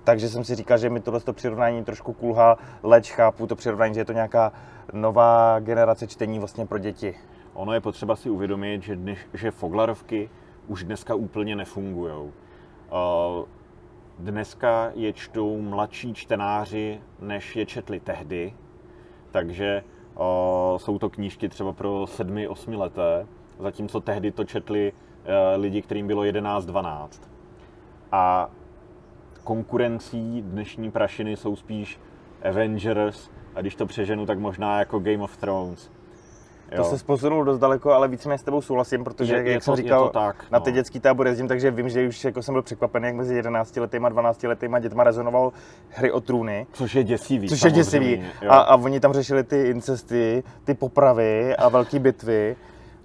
takže 0.03 0.22
jsem 0.29 0.43
si 0.43 0.55
říkal, 0.55 0.77
že 0.77 0.89
mi 0.89 0.99
tohle 0.99 1.19
přirovnání 1.31 1.83
trošku 1.83 2.13
kulhá, 2.13 2.57
leč 2.83 3.11
chápu 3.11 3.47
to 3.47 3.55
přirovnání, 3.55 3.93
že 3.93 3.99
je 3.99 4.05
to 4.05 4.13
nějaká 4.13 4.51
nová 4.93 5.59
generace 5.59 6.07
čtení 6.07 6.39
vlastně 6.39 6.65
pro 6.65 6.79
děti. 6.79 7.15
Ono 7.53 7.73
je 7.73 7.81
potřeba 7.81 8.15
si 8.15 8.29
uvědomit, 8.29 8.83
že, 8.83 8.95
dnes, 8.95 9.17
že 9.33 9.51
Foglarovky 9.51 10.29
už 10.67 10.83
dneska 10.83 11.15
úplně 11.15 11.55
nefungují. 11.55 12.13
Uh, 12.13 12.31
dneska 14.19 14.91
je 14.95 15.13
čtou 15.13 15.61
mladší 15.61 16.13
čtenáři, 16.13 17.01
než 17.19 17.55
je 17.55 17.65
četli 17.65 17.99
tehdy, 17.99 18.53
takže 19.31 19.83
uh, 20.15 20.77
jsou 20.77 20.99
to 20.99 21.09
knížky 21.09 21.49
třeba 21.49 21.73
pro 21.73 22.03
7-8 22.03 22.79
leté, 22.79 23.27
zatímco 23.59 23.99
tehdy 23.99 24.31
to 24.31 24.43
četli 24.43 24.91
uh, 24.91 25.61
lidi, 25.61 25.81
kterým 25.81 26.07
bylo 26.07 26.23
11-12. 26.23 27.07
A 28.11 28.49
konkurencí 29.43 30.41
dnešní 30.41 30.91
prašiny 30.91 31.37
jsou 31.37 31.55
spíš 31.55 31.99
Avengers 32.49 33.29
a 33.55 33.61
když 33.61 33.75
to 33.75 33.85
přeženu, 33.85 34.25
tak 34.25 34.39
možná 34.39 34.79
jako 34.79 34.99
Game 34.99 35.23
of 35.23 35.37
Thrones. 35.37 35.91
Jo. 36.71 36.83
To 36.83 36.97
se 36.97 37.05
posunul 37.05 37.43
dost 37.43 37.59
daleko, 37.59 37.91
ale 37.91 38.07
víceméně 38.07 38.37
s 38.37 38.43
tebou 38.43 38.61
souhlasím, 38.61 39.03
protože, 39.03 39.33
je, 39.33 39.37
jak 39.37 39.47
je 39.47 39.61
jsem 39.61 39.71
to, 39.71 39.75
říkal, 39.75 40.09
tak, 40.09 40.43
no. 40.43 40.47
na 40.51 40.59
ty 40.59 40.71
dětský 40.71 40.99
tábor 40.99 41.27
jezdím, 41.27 41.47
takže 41.47 41.71
vím, 41.71 41.89
že 41.89 42.07
už 42.07 42.23
jako 42.23 42.41
jsem 42.41 42.53
byl 42.53 42.61
překvapený, 42.61 43.05
jak 43.05 43.15
mezi 43.15 43.35
11 43.35 43.77
letýma 43.77 44.07
a 44.07 44.09
12 44.09 44.43
letýma 44.43 44.79
dětma 44.79 45.03
rezonoval 45.03 45.51
hry 45.89 46.11
o 46.11 46.21
trůny. 46.21 46.67
Což 46.73 46.95
je 46.95 47.03
děsivý. 47.03 47.49
Což 47.49 47.63
je 47.63 47.71
děsivý. 47.71 48.23
A, 48.49 48.57
a 48.57 48.75
oni 48.75 48.99
tam 48.99 49.13
řešili 49.13 49.43
ty 49.43 49.61
incesty, 49.61 50.43
ty 50.63 50.73
popravy 50.73 51.55
a 51.55 51.69
velké 51.69 51.99
bitvy. 51.99 52.55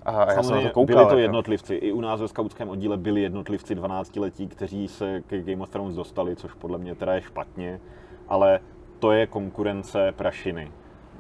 A 0.09 0.33
já 0.33 0.43
jsem 0.43 0.63
to 0.63 0.71
koukal, 0.71 0.87
byli 0.87 0.97
to 0.97 1.11
jako. 1.11 1.19
jednotlivci. 1.19 1.75
I 1.75 1.93
u 1.93 2.01
nás 2.01 2.21
ve 2.21 2.29
skautském 2.29 2.69
oddíle 2.69 2.97
byli 2.97 3.23
jednotlivci 3.23 3.75
12 3.75 4.17
letí, 4.17 4.49
kteří 4.49 4.89
se 4.89 5.21
ke 5.21 5.43
Game 5.43 5.63
of 5.63 5.69
Thrones 5.69 5.97
dostali, 5.97 6.37
což 6.37 6.55
podle 6.55 6.79
mě 6.79 6.95
teda 6.95 7.15
je 7.15 7.23
špatně. 7.23 7.81
Ale 8.29 8.61
to 8.99 9.13
je 9.13 9.27
konkurence 9.27 10.13
prašiny. 10.13 10.73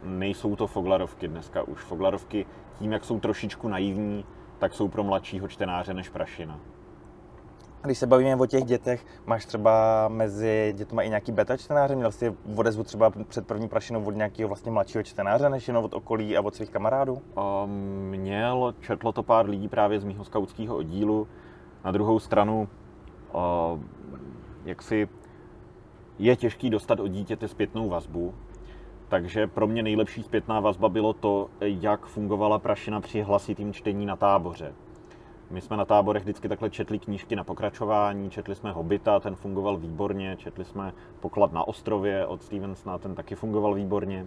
Nejsou 0.03 0.57
to 0.57 0.66
foglarovky 0.66 1.29
dneska 1.29 1.62
už. 1.62 1.81
Foglarovky 1.81 2.46
tím, 2.79 2.92
jak 2.92 3.05
jsou 3.05 3.20
trošičku 3.20 3.68
naivní, 3.68 4.24
tak 4.59 4.74
jsou 4.74 4.88
pro 4.88 5.05
mladšího 5.05 5.48
čtenáře 5.48 5.94
než 5.94 6.09
prašina. 6.09 6.61
Když 7.83 7.99
se 7.99 8.07
bavíme 8.07 8.37
o 8.37 8.47
těch 8.47 8.64
dětech, 8.64 9.07
máš 9.27 9.47
třeba 9.47 10.09
mezi 10.09 10.75
dětmi 10.77 11.03
i 11.03 11.09
nějaký 11.09 11.33
beta 11.33 11.57
čtenáře? 11.57 11.97
Měl 11.97 12.12
jsi 12.12 12.37
odezvu 12.57 12.85
třeba 12.85 13.12
před 13.29 13.47
první 13.47 13.69
prašinou 13.69 14.05
od 14.05 14.17
nějakého 14.17 14.49
vlastně 14.49 14.71
mladšího 14.71 15.03
čtenáře, 15.03 15.51
než 15.51 15.69
jenom 15.69 15.85
od 15.85 15.95
okolí 15.95 16.37
a 16.37 16.41
od 16.41 16.55
svých 16.55 16.71
kamarádů? 16.71 17.23
Um, 17.64 17.71
měl, 18.11 18.75
četlo 18.81 19.12
to 19.12 19.23
pár 19.23 19.47
lidí 19.47 19.69
právě 19.69 20.01
z 20.01 20.05
mého 20.05 20.25
skautského 20.25 20.77
oddílu. 20.77 21.29
Na 21.85 21.91
druhou 21.91 22.19
stranu, 22.19 22.69
uh, 23.35 23.81
jak 24.64 24.83
si 24.83 25.09
je 26.19 26.37
těžký 26.37 26.71
dostat 26.71 27.01
od 27.01 27.09
dítěte 27.09 27.49
zpětnou 27.49 27.88
vazbu, 27.88 28.35
takže 29.09 29.47
pro 29.47 29.67
mě 29.67 29.83
nejlepší 29.83 30.23
zpětná 30.23 30.61
vazba 30.61 30.88
bylo 30.88 31.12
to, 31.12 31.51
jak 31.61 32.07
fungovala 32.07 32.59
prašina 32.59 33.01
při 33.01 33.23
hlasitým 33.23 33.73
čtení 33.73 34.07
na 34.07 34.17
táboře. 34.17 34.73
My 35.50 35.61
jsme 35.61 35.76
na 35.76 35.84
táborech 35.84 36.22
vždycky 36.22 36.48
takhle 36.48 36.70
četli 36.70 36.98
knížky 36.98 37.37
na 37.37 37.44
pokračování, 37.44 38.30
četli 38.30 38.54
jsme 38.54 38.72
Hobita, 38.72 39.20
ten 39.20 39.37
fungoval 39.37 39.76
výborně, 39.76 40.37
četli 40.37 40.64
jsme 40.64 40.92
Poklad 41.20 41.52
na 41.52 41.68
ostrově 41.68 42.26
od 42.26 42.42
Stevensona, 42.42 42.98
ten 42.98 43.14
taky 43.14 43.34
fungoval 43.34 43.74
výborně, 43.74 44.26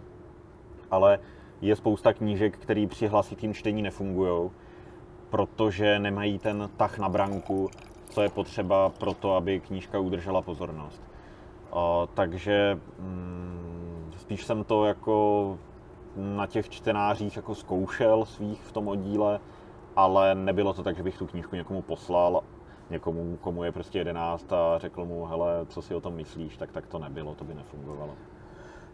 ale 0.91 1.19
je 1.61 1.75
spousta 1.75 2.13
knížek, 2.13 2.57
které 2.57 2.87
při 2.87 3.07
hlasitým 3.07 3.53
čtení 3.53 3.81
nefungují, 3.81 4.51
protože 5.29 5.99
nemají 5.99 6.39
ten 6.39 6.69
tah 6.77 6.99
na 6.99 7.09
branku, 7.09 7.69
co 8.09 8.21
je 8.21 8.29
potřeba 8.29 8.89
pro 8.89 9.13
to, 9.13 9.35
aby 9.35 9.59
knížka 9.59 9.99
udržela 9.99 10.41
pozornost. 10.41 11.01
O, 11.69 12.09
takže 12.13 12.79
mm, 12.99 14.11
spíš 14.17 14.45
jsem 14.45 14.63
to 14.63 14.85
jako 14.85 15.57
na 16.15 16.47
těch 16.47 16.69
čtenářích 16.69 17.35
jako 17.35 17.55
zkoušel 17.55 18.25
svých 18.25 18.61
v 18.61 18.71
tom 18.71 18.87
oddíle, 18.87 19.39
ale 19.95 20.35
nebylo 20.35 20.73
to 20.73 20.83
tak, 20.83 20.97
že 20.97 21.03
bych 21.03 21.17
tu 21.17 21.27
knížku 21.27 21.55
někomu 21.55 21.81
poslal, 21.81 22.43
někomu, 22.89 23.37
komu 23.41 23.63
je 23.63 23.71
prostě 23.71 23.97
jedenáct 23.97 24.53
a 24.53 24.77
řekl 24.77 25.05
mu, 25.05 25.25
hele, 25.25 25.65
co 25.65 25.81
si 25.81 25.95
o 25.95 26.01
tom 26.01 26.13
myslíš, 26.13 26.57
tak 26.57 26.71
tak 26.71 26.87
to 26.87 26.99
nebylo, 26.99 27.35
to 27.35 27.43
by 27.43 27.53
nefungovalo. 27.53 28.13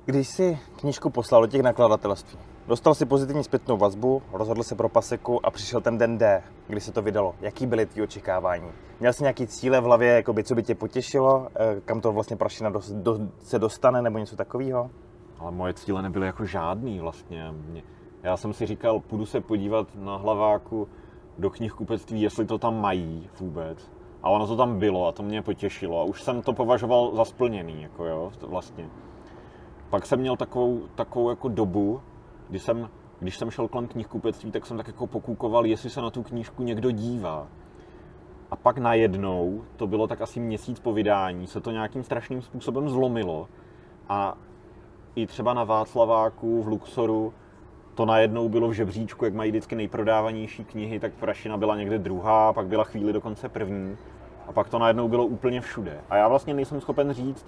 Když 0.05 0.27
si 0.27 0.59
knížku 0.79 1.09
poslal 1.09 1.41
do 1.41 1.47
těch 1.47 1.61
nakladatelství, 1.61 2.39
dostal 2.67 2.95
si 2.95 3.05
pozitivní 3.05 3.43
zpětnou 3.43 3.77
vazbu, 3.77 4.21
rozhodl 4.33 4.63
se 4.63 4.75
pro 4.75 4.89
paseku 4.89 5.45
a 5.45 5.51
přišel 5.51 5.81
ten 5.81 5.97
den 5.97 6.17
D, 6.17 6.43
kdy 6.67 6.81
se 6.81 6.91
to 6.91 7.01
vydalo. 7.01 7.35
Jaký 7.41 7.65
byly 7.67 7.85
ty 7.85 8.01
očekávání? 8.01 8.71
Měl 8.99 9.13
jsi 9.13 9.23
nějaký 9.23 9.47
cíle 9.47 9.81
v 9.81 9.83
hlavě, 9.83 10.13
jakoby, 10.13 10.43
co 10.43 10.55
by 10.55 10.63
tě 10.63 10.75
potěšilo, 10.75 11.47
eh, 11.55 11.81
kam 11.85 12.01
to 12.01 12.11
vlastně 12.11 12.37
prašina 12.37 12.69
do, 12.69 12.79
do, 12.93 13.19
se 13.39 13.59
dostane 13.59 14.01
nebo 14.01 14.17
něco 14.17 14.35
takového? 14.35 14.89
Ale 15.39 15.51
moje 15.51 15.73
cíle 15.73 16.01
nebyly 16.01 16.25
jako 16.25 16.45
žádný 16.45 16.99
vlastně. 16.99 17.53
Já 18.27 18.37
jsem 18.37 18.53
si 18.53 18.65
říkal, 18.65 18.99
půjdu 18.99 19.25
se 19.25 19.41
podívat 19.41 19.87
na 19.95 20.15
hlaváku 20.15 20.87
do 21.37 21.49
knihkupectví, 21.49 22.21
jestli 22.21 22.45
to 22.45 22.57
tam 22.57 22.81
mají 22.81 23.29
vůbec. 23.39 23.91
A 24.23 24.29
ono 24.29 24.47
to 24.47 24.55
tam 24.55 24.79
bylo 24.79 25.07
a 25.07 25.11
to 25.11 25.23
mě 25.23 25.41
potěšilo. 25.41 26.01
A 26.01 26.03
už 26.03 26.23
jsem 26.23 26.41
to 26.41 26.53
považoval 26.53 27.15
za 27.15 27.25
splněný, 27.25 27.81
jako 27.81 28.05
jo, 28.05 28.31
vlastně. 28.41 28.89
Pak 29.89 30.05
jsem 30.05 30.19
měl 30.19 30.37
takovou, 30.37 30.81
takovou 30.95 31.29
jako 31.29 31.47
dobu, 31.47 32.01
kdy 32.49 32.59
jsem, 32.59 32.89
když 33.19 33.37
jsem 33.37 33.51
šel 33.51 33.67
kolem 33.67 33.87
knihkupectví, 33.87 34.51
tak 34.51 34.65
jsem 34.65 34.77
tak 34.77 34.87
jako 34.87 35.07
pokůkoval, 35.07 35.65
jestli 35.65 35.89
se 35.89 36.01
na 36.01 36.09
tu 36.09 36.23
knížku 36.23 36.63
někdo 36.63 36.91
dívá. 36.91 37.47
A 38.51 38.55
pak 38.55 38.77
najednou, 38.77 39.63
to 39.77 39.87
bylo 39.87 40.07
tak 40.07 40.21
asi 40.21 40.39
měsíc 40.39 40.79
po 40.79 40.93
vydání, 40.93 41.47
se 41.47 41.61
to 41.61 41.71
nějakým 41.71 42.03
strašným 42.03 42.41
způsobem 42.41 42.89
zlomilo. 42.89 43.47
A 44.09 44.37
i 45.15 45.27
třeba 45.27 45.53
na 45.53 45.63
Václaváku, 45.63 46.63
v 46.63 46.67
Luxoru, 46.67 47.33
to 47.97 48.05
najednou 48.05 48.49
bylo 48.49 48.67
v 48.67 48.73
žebříčku, 48.73 49.25
jak 49.25 49.33
mají 49.33 49.51
vždycky 49.51 49.75
nejprodávanější 49.75 50.65
knihy, 50.65 50.99
tak 50.99 51.13
Prašina 51.13 51.57
byla 51.57 51.75
někde 51.75 51.97
druhá, 51.97 52.53
pak 52.53 52.67
byla 52.67 52.83
chvíli 52.83 53.13
dokonce 53.13 53.49
první. 53.49 53.97
A 54.47 54.51
pak 54.51 54.69
to 54.69 54.79
najednou 54.79 55.07
bylo 55.07 55.25
úplně 55.25 55.61
všude. 55.61 55.97
A 56.09 56.17
já 56.17 56.27
vlastně 56.27 56.53
nejsem 56.53 56.81
schopen 56.81 57.13
říct, 57.13 57.45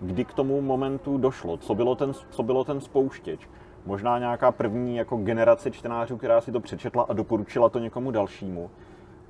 kdy 0.00 0.24
k 0.24 0.34
tomu 0.34 0.60
momentu 0.60 1.18
došlo, 1.18 1.56
co 1.56 1.74
bylo 1.74 1.94
ten, 1.94 2.12
co 2.30 2.42
bylo 2.42 2.64
ten 2.64 2.80
spouštěč. 2.80 3.48
Možná 3.86 4.18
nějaká 4.18 4.52
první 4.52 4.96
jako 4.96 5.16
generace 5.16 5.70
čtenářů, 5.70 6.16
která 6.16 6.40
si 6.40 6.52
to 6.52 6.60
přečetla 6.60 7.06
a 7.08 7.12
doporučila 7.12 7.68
to 7.68 7.78
někomu 7.78 8.10
dalšímu. 8.10 8.70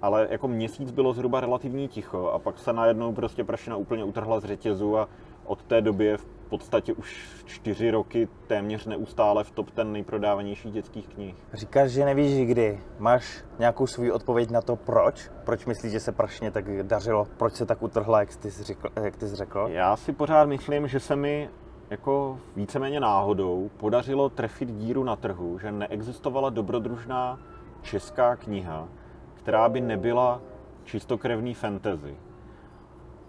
Ale 0.02 0.28
jako 0.30 0.48
měsíc 0.48 0.90
bylo 0.90 1.12
zhruba 1.12 1.40
relativně 1.40 1.88
ticho 1.88 2.30
a 2.34 2.38
pak 2.38 2.58
se 2.58 2.72
najednou 2.72 3.12
prostě 3.12 3.44
prašina 3.44 3.76
úplně 3.76 4.04
utrhla 4.04 4.40
z 4.40 4.44
řetězu 4.44 4.98
a 4.98 5.08
od 5.44 5.62
té 5.62 5.80
doby 5.80 6.04
je 6.04 6.16
v 6.16 6.41
podstatě 6.52 6.92
už 6.92 7.28
čtyři 7.44 7.90
roky 7.90 8.28
téměř 8.46 8.86
neustále 8.86 9.44
v 9.44 9.50
top 9.50 9.70
ten 9.70 9.92
nejprodávanějších 9.92 10.72
dětských 10.72 11.08
knih. 11.08 11.34
Říkáš, 11.52 11.90
že 11.90 12.04
nevíš 12.04 12.48
kdy. 12.48 12.80
Máš 12.98 13.44
nějakou 13.58 13.86
svou 13.86 14.12
odpověď 14.12 14.50
na 14.50 14.60
to, 14.60 14.76
proč? 14.76 15.30
Proč 15.44 15.66
myslíš, 15.66 15.92
že 15.92 16.00
se 16.00 16.12
prašně 16.12 16.50
tak 16.50 16.82
dařilo? 16.82 17.26
Proč 17.36 17.54
se 17.54 17.66
tak 17.66 17.82
utrhla, 17.82 18.20
jak 18.20 18.32
jsi 18.32 18.50
řekl? 18.50 18.88
Jak 19.02 19.14
jsi 19.20 19.36
řekl? 19.36 19.66
Já 19.68 19.96
si 19.96 20.12
pořád 20.12 20.48
myslím, 20.48 20.88
že 20.88 21.00
se 21.00 21.16
mi 21.16 21.50
jako 21.90 22.38
víceméně 22.56 23.00
náhodou 23.00 23.70
podařilo 23.76 24.28
trefit 24.28 24.68
díru 24.68 25.04
na 25.04 25.16
trhu, 25.16 25.58
že 25.58 25.72
neexistovala 25.72 26.50
dobrodružná 26.50 27.40
česká 27.82 28.36
kniha, 28.36 28.88
která 29.34 29.68
by 29.68 29.80
nebyla 29.80 30.40
čistokrevný 30.84 31.54
fantasy. 31.54 32.16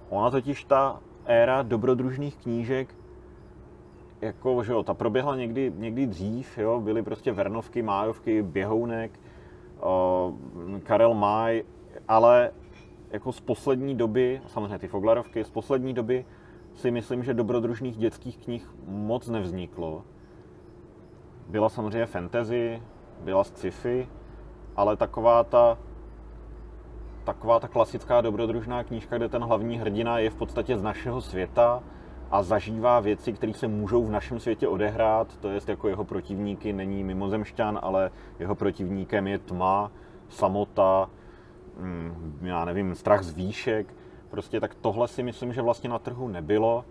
Ona 0.09 0.31
totiž 0.31 0.63
ta 0.63 0.99
éra 1.25 1.62
dobrodružných 1.62 2.36
knížek 2.36 2.95
jako, 4.23 4.63
že 4.63 4.71
jo, 4.71 4.83
ta 4.83 4.93
proběhla 4.93 5.36
někdy, 5.36 5.71
někdy 5.75 6.07
dřív, 6.07 6.57
jo, 6.57 6.79
byly 6.79 7.03
prostě 7.03 7.31
Vernovky, 7.31 7.81
Májovky, 7.81 8.41
Běhounek, 8.41 9.19
uh, 9.77 10.79
Karel 10.79 11.13
Máj, 11.13 11.63
ale 12.07 12.51
jako 13.12 13.31
z 13.31 13.39
poslední 13.39 13.95
doby, 13.95 14.41
samozřejmě 14.47 14.79
ty 14.79 14.88
Foglarovky, 14.88 15.43
z 15.43 15.49
poslední 15.49 15.93
doby 15.93 16.25
si 16.73 16.91
myslím, 16.91 17.23
že 17.23 17.33
dobrodružných 17.33 17.97
dětských 17.97 18.38
knih 18.38 18.69
moc 18.88 19.27
nevzniklo. 19.27 20.03
Byla 21.47 21.69
samozřejmě 21.69 22.05
fantasy, 22.05 22.81
byla 23.21 23.43
sci-fi, 23.43 24.07
ale 24.75 24.97
taková 24.97 25.43
ta 25.43 25.77
taková 27.23 27.59
ta 27.59 27.67
klasická 27.67 28.21
dobrodružná 28.21 28.83
knížka, 28.83 29.17
kde 29.17 29.29
ten 29.29 29.43
hlavní 29.43 29.77
hrdina 29.77 30.19
je 30.19 30.29
v 30.29 30.36
podstatě 30.36 30.77
z 30.77 30.81
našeho 30.81 31.21
světa 31.21 31.83
a 32.34 32.43
zažívá 32.43 33.00
věci, 33.00 33.34
které 33.34 33.54
se 33.54 33.67
můžou 33.67 34.06
v 34.06 34.12
našem 34.12 34.39
světě 34.39 34.67
odehrát, 34.67 35.38
to 35.38 35.50
je 35.50 35.62
jako 35.67 35.88
jeho 35.88 36.04
protivníky 36.04 36.74
není 36.74 37.04
mimozemšťan, 37.04 37.80
ale 37.82 38.12
jeho 38.39 38.56
protivníkem 38.56 39.28
je 39.28 39.39
tma, 39.39 39.91
samota, 40.30 41.10
mm, 41.78 42.39
já 42.41 42.65
nevím, 42.65 42.96
strach 42.96 43.24
z 43.24 43.34
výšek, 43.34 43.93
prostě 44.30 44.60
tak 44.60 44.76
tohle 44.76 45.08
si 45.08 45.24
myslím, 45.24 45.54
že 45.54 45.62
vlastně 45.62 45.89
na 45.89 46.00
trhu 46.00 46.28
nebylo 46.28 46.86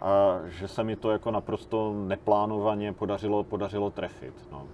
a 0.00 0.40
že 0.44 0.68
se 0.68 0.84
mi 0.84 0.96
to 0.96 1.10
jako 1.10 1.30
naprosto 1.30 1.92
neplánovaně 1.92 2.92
podařilo, 2.92 3.44
podařilo 3.44 3.90
trefit. 3.90 4.34
No. 4.52 4.66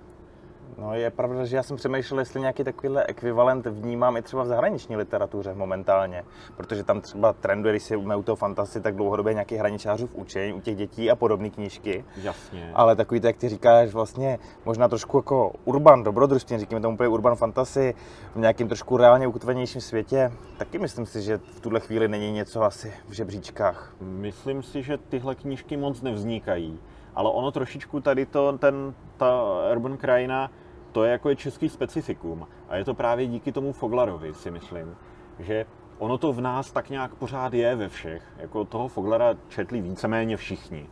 No 0.78 0.94
je 0.94 1.10
pravda, 1.10 1.44
že 1.44 1.56
já 1.56 1.62
jsem 1.62 1.76
přemýšlel, 1.76 2.18
jestli 2.18 2.40
nějaký 2.40 2.64
takovýhle 2.64 3.04
ekvivalent 3.04 3.66
vnímám 3.66 4.16
i 4.16 4.22
třeba 4.22 4.42
v 4.42 4.46
zahraniční 4.46 4.96
literatuře 4.96 5.54
momentálně, 5.54 6.24
protože 6.56 6.84
tam 6.84 7.00
třeba 7.00 7.32
trenduje, 7.32 7.72
když 7.72 7.82
si 7.82 7.96
u 7.96 8.22
toho 8.22 8.36
fantasy, 8.36 8.80
tak 8.80 8.96
dlouhodobě 8.96 9.32
nějaký 9.34 9.56
hraničářů 9.56 10.06
v 10.06 10.14
učení 10.14 10.52
u 10.52 10.60
těch 10.60 10.76
dětí 10.76 11.10
a 11.10 11.16
podobné 11.16 11.50
knížky. 11.50 12.04
Jasně. 12.22 12.70
Ale 12.74 12.96
takový, 12.96 13.20
jak 13.24 13.36
ty 13.36 13.48
říkáš, 13.48 13.92
vlastně 13.92 14.38
možná 14.64 14.88
trošku 14.88 15.18
jako 15.18 15.52
urban 15.64 16.02
dobrodružství, 16.02 16.58
říkáme 16.58 16.80
tomu 16.80 16.94
úplně 16.94 17.08
urban 17.08 17.36
fantasy, 17.36 17.94
v 18.34 18.38
nějakém 18.38 18.68
trošku 18.68 18.96
reálně 18.96 19.26
ukotvenějším 19.26 19.80
světě, 19.80 20.32
taky 20.58 20.78
myslím 20.78 21.06
si, 21.06 21.22
že 21.22 21.38
v 21.38 21.60
tuhle 21.60 21.80
chvíli 21.80 22.08
není 22.08 22.32
něco 22.32 22.62
asi 22.62 22.92
v 23.08 23.12
žebříčkách. 23.12 23.94
Myslím 24.00 24.62
si, 24.62 24.82
že 24.82 24.98
tyhle 24.98 25.34
knížky 25.34 25.76
moc 25.76 26.02
nevznikají 26.02 26.80
ale 27.14 27.30
ono 27.30 27.50
trošičku 27.50 28.00
tady 28.00 28.26
to, 28.26 28.58
ten, 28.58 28.94
ta 29.16 29.42
urban 29.72 29.96
krajina, 29.96 30.50
to 30.92 31.04
je 31.04 31.12
jako 31.12 31.28
je 31.28 31.36
český 31.36 31.68
specifikum. 31.68 32.46
A 32.68 32.76
je 32.76 32.84
to 32.84 32.94
právě 32.94 33.26
díky 33.26 33.52
tomu 33.52 33.72
Foglarovi, 33.72 34.34
si 34.34 34.50
myslím, 34.50 34.96
že 35.38 35.66
ono 35.98 36.18
to 36.18 36.32
v 36.32 36.40
nás 36.40 36.72
tak 36.72 36.90
nějak 36.90 37.14
pořád 37.14 37.54
je 37.54 37.76
ve 37.76 37.88
všech. 37.88 38.22
Jako 38.38 38.64
toho 38.64 38.88
Foglara 38.88 39.34
četli 39.48 39.80
víceméně 39.80 40.36
všichni. 40.36 40.86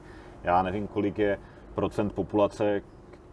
Já 0.44 0.62
nevím, 0.62 0.86
kolik 0.86 1.18
je 1.18 1.38
procent 1.74 2.12
populace, 2.12 2.82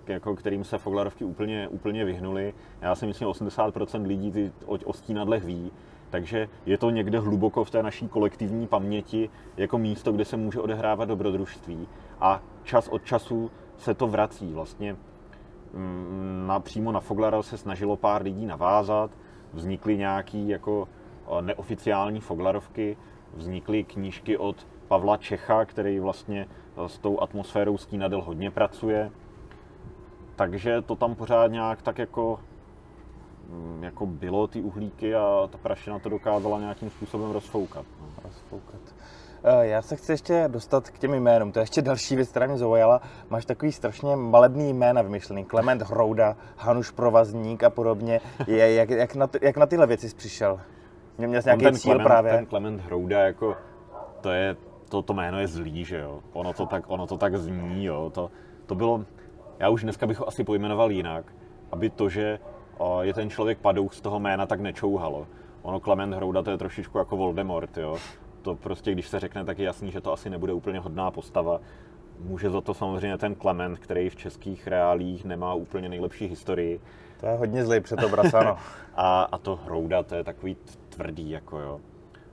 jako 0.07 0.35
kterým 0.35 0.63
se 0.63 0.77
Foglarovky 0.77 1.25
úplně, 1.25 1.67
úplně 1.67 2.05
vyhnuli. 2.05 2.53
Já 2.81 2.95
si 2.95 3.05
myslím, 3.07 3.27
80% 3.27 4.07
lidí 4.07 4.31
ty 4.31 4.51
o 4.65 4.93
stínadlech 4.93 5.43
ví. 5.43 5.71
Takže 6.09 6.49
je 6.65 6.77
to 6.77 6.89
někde 6.89 7.19
hluboko 7.19 7.63
v 7.63 7.69
té 7.69 7.83
naší 7.83 8.07
kolektivní 8.07 8.67
paměti 8.67 9.29
jako 9.57 9.77
místo, 9.77 10.11
kde 10.11 10.25
se 10.25 10.37
může 10.37 10.59
odehrávat 10.59 11.09
dobrodružství. 11.09 11.87
A 12.19 12.41
čas 12.63 12.87
od 12.87 13.05
času 13.05 13.51
se 13.77 13.93
to 13.93 14.07
vrací. 14.07 14.53
Vlastně 14.53 14.95
na, 16.47 16.59
přímo 16.59 16.91
na 16.91 16.99
Foglara 16.99 17.41
se 17.41 17.57
snažilo 17.57 17.97
pár 17.97 18.21
lidí 18.21 18.45
navázat, 18.45 19.11
vznikly 19.53 19.97
nějaký 19.97 20.49
jako 20.49 20.87
neoficiální 21.41 22.19
Foglarovky, 22.19 22.97
vznikly 23.33 23.83
knížky 23.83 24.37
od 24.37 24.67
Pavla 24.87 25.17
Čecha, 25.17 25.65
který 25.65 25.99
vlastně 25.99 26.47
s 26.87 26.97
tou 26.97 27.19
atmosférou 27.19 27.77
stínadel 27.77 28.21
hodně 28.21 28.51
pracuje. 28.51 29.11
Takže 30.35 30.81
to 30.81 30.95
tam 30.95 31.15
pořád 31.15 31.47
nějak 31.47 31.81
tak 31.81 31.97
jako, 31.97 32.39
mm, 33.49 33.83
jako 33.83 34.05
bylo 34.05 34.47
ty 34.47 34.61
uhlíky 34.61 35.15
a 35.15 35.47
ta 35.51 35.57
prašina 35.57 35.99
to 35.99 36.09
dokázala 36.09 36.59
nějakým 36.59 36.89
způsobem 36.89 37.31
rozfoukat. 37.31 37.85
No. 38.01 38.07
Rozfoukat. 38.23 38.81
Eh, 39.45 39.67
já 39.67 39.81
se 39.81 39.95
chci 39.95 40.11
ještě 40.11 40.43
dostat 40.47 40.89
k 40.89 40.99
těm 40.99 41.13
jménům. 41.13 41.51
To 41.51 41.59
je 41.59 41.63
ještě 41.63 41.81
další 41.81 42.15
věc, 42.15 42.29
která 42.29 42.47
mě 42.47 42.57
zaujala. 42.57 43.01
Máš 43.29 43.45
takový 43.45 43.71
strašně 43.71 44.15
malebný 44.15 44.73
jména 44.73 45.01
vymyšlený. 45.01 45.45
Klement 45.45 45.81
Hrouda, 45.81 46.35
Hanuš 46.57 46.91
Provazník 46.91 47.63
a 47.63 47.69
podobně. 47.69 48.21
Je, 48.47 48.73
jak, 48.73 48.89
jak, 48.89 49.15
na, 49.15 49.29
jak 49.41 49.57
na 49.57 49.65
tyhle 49.65 49.87
věci 49.87 50.09
jsi 50.09 50.15
přišel? 50.15 50.59
Mě 51.17 51.27
měl 51.27 51.41
nějaký 51.45 51.63
ten 51.63 51.75
cíl 51.75 51.91
Klement, 51.91 52.07
právě? 52.07 52.31
Ten 52.31 52.45
Klement 52.45 52.81
Hrouda, 52.81 53.19
jako, 53.19 53.55
to 54.21 54.31
je, 54.31 54.55
to, 54.89 55.01
to 55.01 55.13
jméno 55.13 55.39
je 55.39 55.47
zlý, 55.47 55.85
že 55.85 55.99
jo. 55.99 56.19
Ono 56.33 56.53
to 56.53 56.65
tak, 56.65 56.83
ono 56.87 57.07
to 57.07 57.17
tak 57.17 57.35
zní, 57.35 57.85
jo. 57.85 58.11
To, 58.13 58.31
to 58.65 58.75
bylo, 58.75 59.05
já 59.59 59.69
už 59.69 59.83
dneska 59.83 60.07
bych 60.07 60.19
ho 60.19 60.27
asi 60.27 60.43
pojmenoval 60.43 60.91
jinak, 60.91 61.25
aby 61.71 61.89
to, 61.89 62.09
že 62.09 62.39
je 63.01 63.13
ten 63.13 63.29
člověk 63.29 63.57
padouch 63.57 63.93
z 63.93 64.01
toho 64.01 64.19
jména, 64.19 64.45
tak 64.45 64.59
nečouhalo. 64.59 65.27
Ono 65.61 65.79
Klement 65.79 66.13
Hrouda 66.13 66.43
to 66.43 66.51
je 66.51 66.57
trošičku 66.57 66.97
jako 66.97 67.17
Voldemort, 67.17 67.77
jo 67.77 67.97
to 68.43 68.55
prostě, 68.55 68.91
když 68.91 69.07
se 69.07 69.19
řekne, 69.19 69.45
tak 69.45 69.59
je 69.59 69.65
jasný, 69.65 69.91
že 69.91 70.01
to 70.01 70.13
asi 70.13 70.29
nebude 70.29 70.53
úplně 70.53 70.79
hodná 70.79 71.11
postava. 71.11 71.61
Může 72.19 72.49
za 72.49 72.61
to 72.61 72.73
samozřejmě 72.73 73.17
ten 73.17 73.35
Klement, 73.35 73.79
který 73.79 74.09
v 74.09 74.15
českých 74.15 74.67
reálích 74.67 75.25
nemá 75.25 75.53
úplně 75.53 75.89
nejlepší 75.89 76.25
historii. 76.25 76.81
To 77.19 77.25
je 77.25 77.37
hodně 77.37 77.65
zlej 77.65 77.79
předobraz, 77.79 78.33
ano. 78.33 78.57
a, 78.95 79.23
a 79.23 79.37
to 79.37 79.55
Hrouda, 79.55 80.03
to 80.03 80.15
je 80.15 80.23
takový 80.23 80.57
tvrdý, 80.89 81.29
jako 81.29 81.59
jo. 81.59 81.79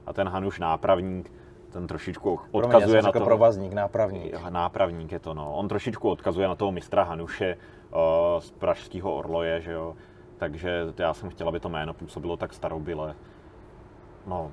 A 0.07 0.13
ten 0.13 0.29
Hanuš 0.29 0.59
nápravník, 0.59 1.33
ten 1.73 1.87
trošičku 1.87 2.41
odkazuje 2.51 3.03
Promiň, 3.03 3.05
na 3.05 3.13
to. 3.13 3.25
provazník, 3.25 3.73
nápravník. 3.73 4.35
Nápravník 4.49 5.13
je 5.13 5.19
to, 5.19 5.35
no. 5.35 5.55
On 5.55 5.69
trošičku 5.69 6.11
odkazuje 6.11 6.49
na 6.49 6.55
toho 6.55 6.73
mistra 6.73 7.03
Hanuše 7.03 7.57
uh, 7.57 7.99
z 8.41 8.51
pražského 8.51 9.15
Orloje, 9.15 9.61
že 9.61 9.73
jo. 9.73 9.97
Takže 10.39 10.87
já 10.99 11.15
jsem 11.15 11.31
chtěl, 11.31 11.49
aby 11.49 11.61
to 11.61 11.69
jméno 11.69 11.95
působilo 11.95 12.37
tak 12.37 12.53
starobile. 12.53 13.15
No, 14.27 14.51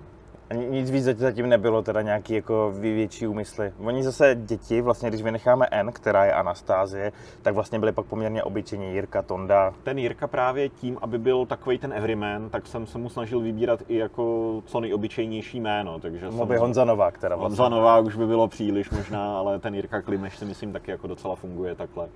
nic 0.53 0.91
víc 0.91 1.03
zatím 1.03 1.49
nebylo, 1.49 1.81
teda 1.81 2.01
nějaký 2.01 2.33
jako 2.33 2.73
větší 2.79 3.27
úmysly. 3.27 3.73
Oni 3.79 4.03
zase 4.03 4.35
děti, 4.35 4.81
vlastně 4.81 5.09
když 5.09 5.21
vynecháme 5.21 5.67
N, 5.71 5.91
která 5.91 6.25
je 6.25 6.33
Anastázie, 6.33 7.11
tak 7.41 7.53
vlastně 7.53 7.79
byly 7.79 7.91
pak 7.91 8.05
poměrně 8.05 8.43
obyčejní 8.43 8.93
Jirka, 8.93 9.21
Tonda. 9.21 9.73
Ten 9.83 9.97
Jirka 9.97 10.27
právě 10.27 10.69
tím, 10.69 10.97
aby 11.01 11.17
byl 11.17 11.45
takový 11.45 11.77
ten 11.77 11.93
everyman, 11.93 12.49
tak 12.49 12.67
jsem 12.67 12.85
se 12.85 12.97
mu 12.97 13.09
snažil 13.09 13.39
vybírat 13.39 13.79
i 13.87 13.97
jako 13.97 14.53
co 14.65 14.79
nejobyčejnější 14.79 15.59
jméno. 15.59 15.99
Takže 15.99 16.31
jsem... 16.31 16.47
by 16.47 16.57
Honza 16.57 16.85
Novák 16.85 17.17
teda 17.17 17.35
vlastně. 17.35 17.63
Honza 17.63 17.75
Novák 17.75 18.05
už 18.05 18.15
by 18.15 18.27
bylo 18.27 18.47
příliš 18.47 18.89
možná, 18.89 19.39
ale 19.39 19.59
ten 19.59 19.75
Jirka 19.75 20.01
Klimeš 20.01 20.37
si 20.37 20.45
myslím 20.45 20.73
taky 20.73 20.91
jako 20.91 21.07
docela 21.07 21.35
funguje 21.35 21.75
takhle. 21.75 22.09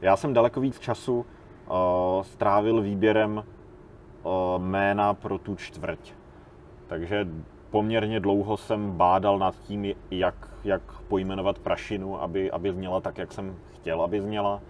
Já 0.00 0.16
jsem 0.16 0.34
daleko 0.34 0.60
víc 0.60 0.78
času 0.78 1.18
uh, 1.18 2.22
strávil 2.22 2.80
výběrem 2.80 3.44
uh, 4.22 4.62
jména 4.62 5.14
pro 5.14 5.38
tu 5.38 5.56
čtvrť. 5.56 6.12
Takže 6.86 7.26
poměrně 7.72 8.20
dlouho 8.20 8.56
jsem 8.56 8.90
bádal 8.90 9.38
nad 9.38 9.54
tím, 9.58 9.94
jak, 10.10 10.34
jak 10.64 10.82
pojmenovat 11.08 11.58
prašinu, 11.58 12.22
aby, 12.22 12.50
aby 12.50 12.72
zněla 12.72 13.00
tak, 13.00 13.18
jak 13.18 13.32
jsem 13.32 13.56
chtěl, 13.74 14.02
aby 14.02 14.20
zněla. 14.20 14.60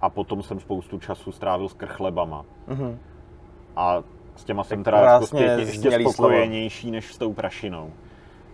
A 0.00 0.10
potom 0.10 0.42
jsem 0.42 0.60
spoustu 0.60 0.98
času 0.98 1.32
strávil 1.32 1.68
s 1.68 1.72
krchlebama. 1.74 2.44
Mm-hmm. 2.68 2.96
A 3.76 4.02
s 4.36 4.44
těma 4.44 4.62
tak 4.62 4.68
jsem 4.68 4.84
teda 4.84 4.98
jako 4.98 5.26
zpětně 5.26 5.64
ještě 5.64 5.90
spokojenější 6.00 6.80
slovo. 6.80 6.92
než 6.92 7.14
s 7.14 7.18
tou 7.18 7.32
prašinou. 7.32 7.92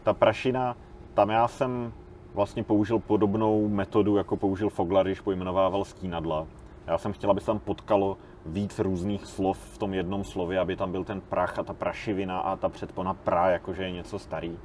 Ta 0.02 0.12
prašina, 0.12 0.76
tam 1.14 1.30
já 1.30 1.48
jsem 1.48 1.92
vlastně 2.34 2.64
použil 2.64 2.98
podobnou 2.98 3.68
metodu, 3.68 4.16
jako 4.16 4.36
použil 4.36 4.70
Foglar, 4.70 5.06
když 5.06 5.20
pojmenovával 5.20 5.84
stínadla. 5.84 6.46
Já 6.86 6.98
jsem 6.98 7.12
chtěl, 7.12 7.30
aby 7.30 7.40
se 7.40 7.46
tam 7.46 7.58
potkalo 7.58 8.16
víc 8.46 8.78
různých 8.78 9.26
slov 9.26 9.58
v 9.58 9.78
tom 9.78 9.94
jednom 9.94 10.24
slově, 10.24 10.58
aby 10.58 10.76
tam 10.76 10.92
byl 10.92 11.04
ten 11.04 11.20
prach 11.20 11.58
a 11.58 11.62
ta 11.62 11.74
prašivina 11.74 12.38
a 12.38 12.56
ta 12.56 12.68
předpona 12.68 13.14
pra, 13.14 13.50
jakože 13.50 13.82
je 13.82 13.90
něco 13.90 14.18
starý. 14.18 14.58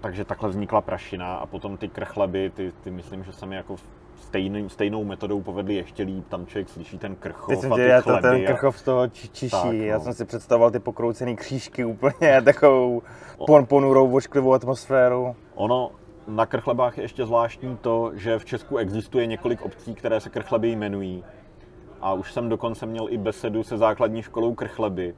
Takže 0.00 0.24
takhle 0.24 0.48
vznikla 0.48 0.80
prašina 0.80 1.36
a 1.36 1.46
potom 1.46 1.76
ty 1.76 1.88
krchleby, 1.88 2.52
ty, 2.54 2.72
ty 2.80 2.90
myslím, 2.90 3.24
že 3.24 3.32
se 3.32 3.46
mi 3.46 3.56
jako 3.56 3.76
stejný, 4.16 4.70
stejnou 4.70 5.04
metodou 5.04 5.42
povedli 5.42 5.74
ještě 5.74 6.02
líp, 6.02 6.28
tam 6.28 6.46
člověk 6.46 6.68
slyší 6.68 6.98
ten 6.98 7.16
krchov 7.16 7.48
Teď 7.48 7.60
jsem 7.60 7.72
a 7.72 7.76
ty 7.76 7.82
já 7.82 8.02
to, 8.02 8.18
ten 8.18 8.44
krchov 8.44 8.78
z 8.78 8.82
toho 8.82 9.08
či, 9.08 9.28
čiší, 9.28 9.50
tak, 9.50 9.64
no. 9.64 9.72
já 9.72 10.00
jsem 10.00 10.12
si 10.12 10.24
představoval 10.24 10.70
ty 10.70 10.78
pokroucené 10.78 11.34
křížky 11.34 11.84
úplně, 11.84 12.42
takovou 12.44 13.02
pon, 13.46 13.66
ponurou, 13.66 14.16
ošklivou 14.16 14.54
atmosféru. 14.54 15.36
Ono, 15.54 15.90
na 16.28 16.46
krchlebách 16.46 16.98
je 16.98 17.04
ještě 17.04 17.26
zvláštní 17.26 17.76
to, 17.76 18.10
že 18.14 18.38
v 18.38 18.44
Česku 18.44 18.76
existuje 18.76 19.26
několik 19.26 19.62
obcí, 19.62 19.94
které 19.94 20.20
se 20.20 20.30
krchleby 20.30 20.68
jmenují 20.68 21.24
a 22.00 22.12
už 22.12 22.32
jsem 22.32 22.48
dokonce 22.48 22.86
měl 22.86 23.06
i 23.10 23.18
besedu 23.18 23.62
se 23.62 23.78
základní 23.78 24.22
školou 24.22 24.54
Krchleby. 24.54 25.14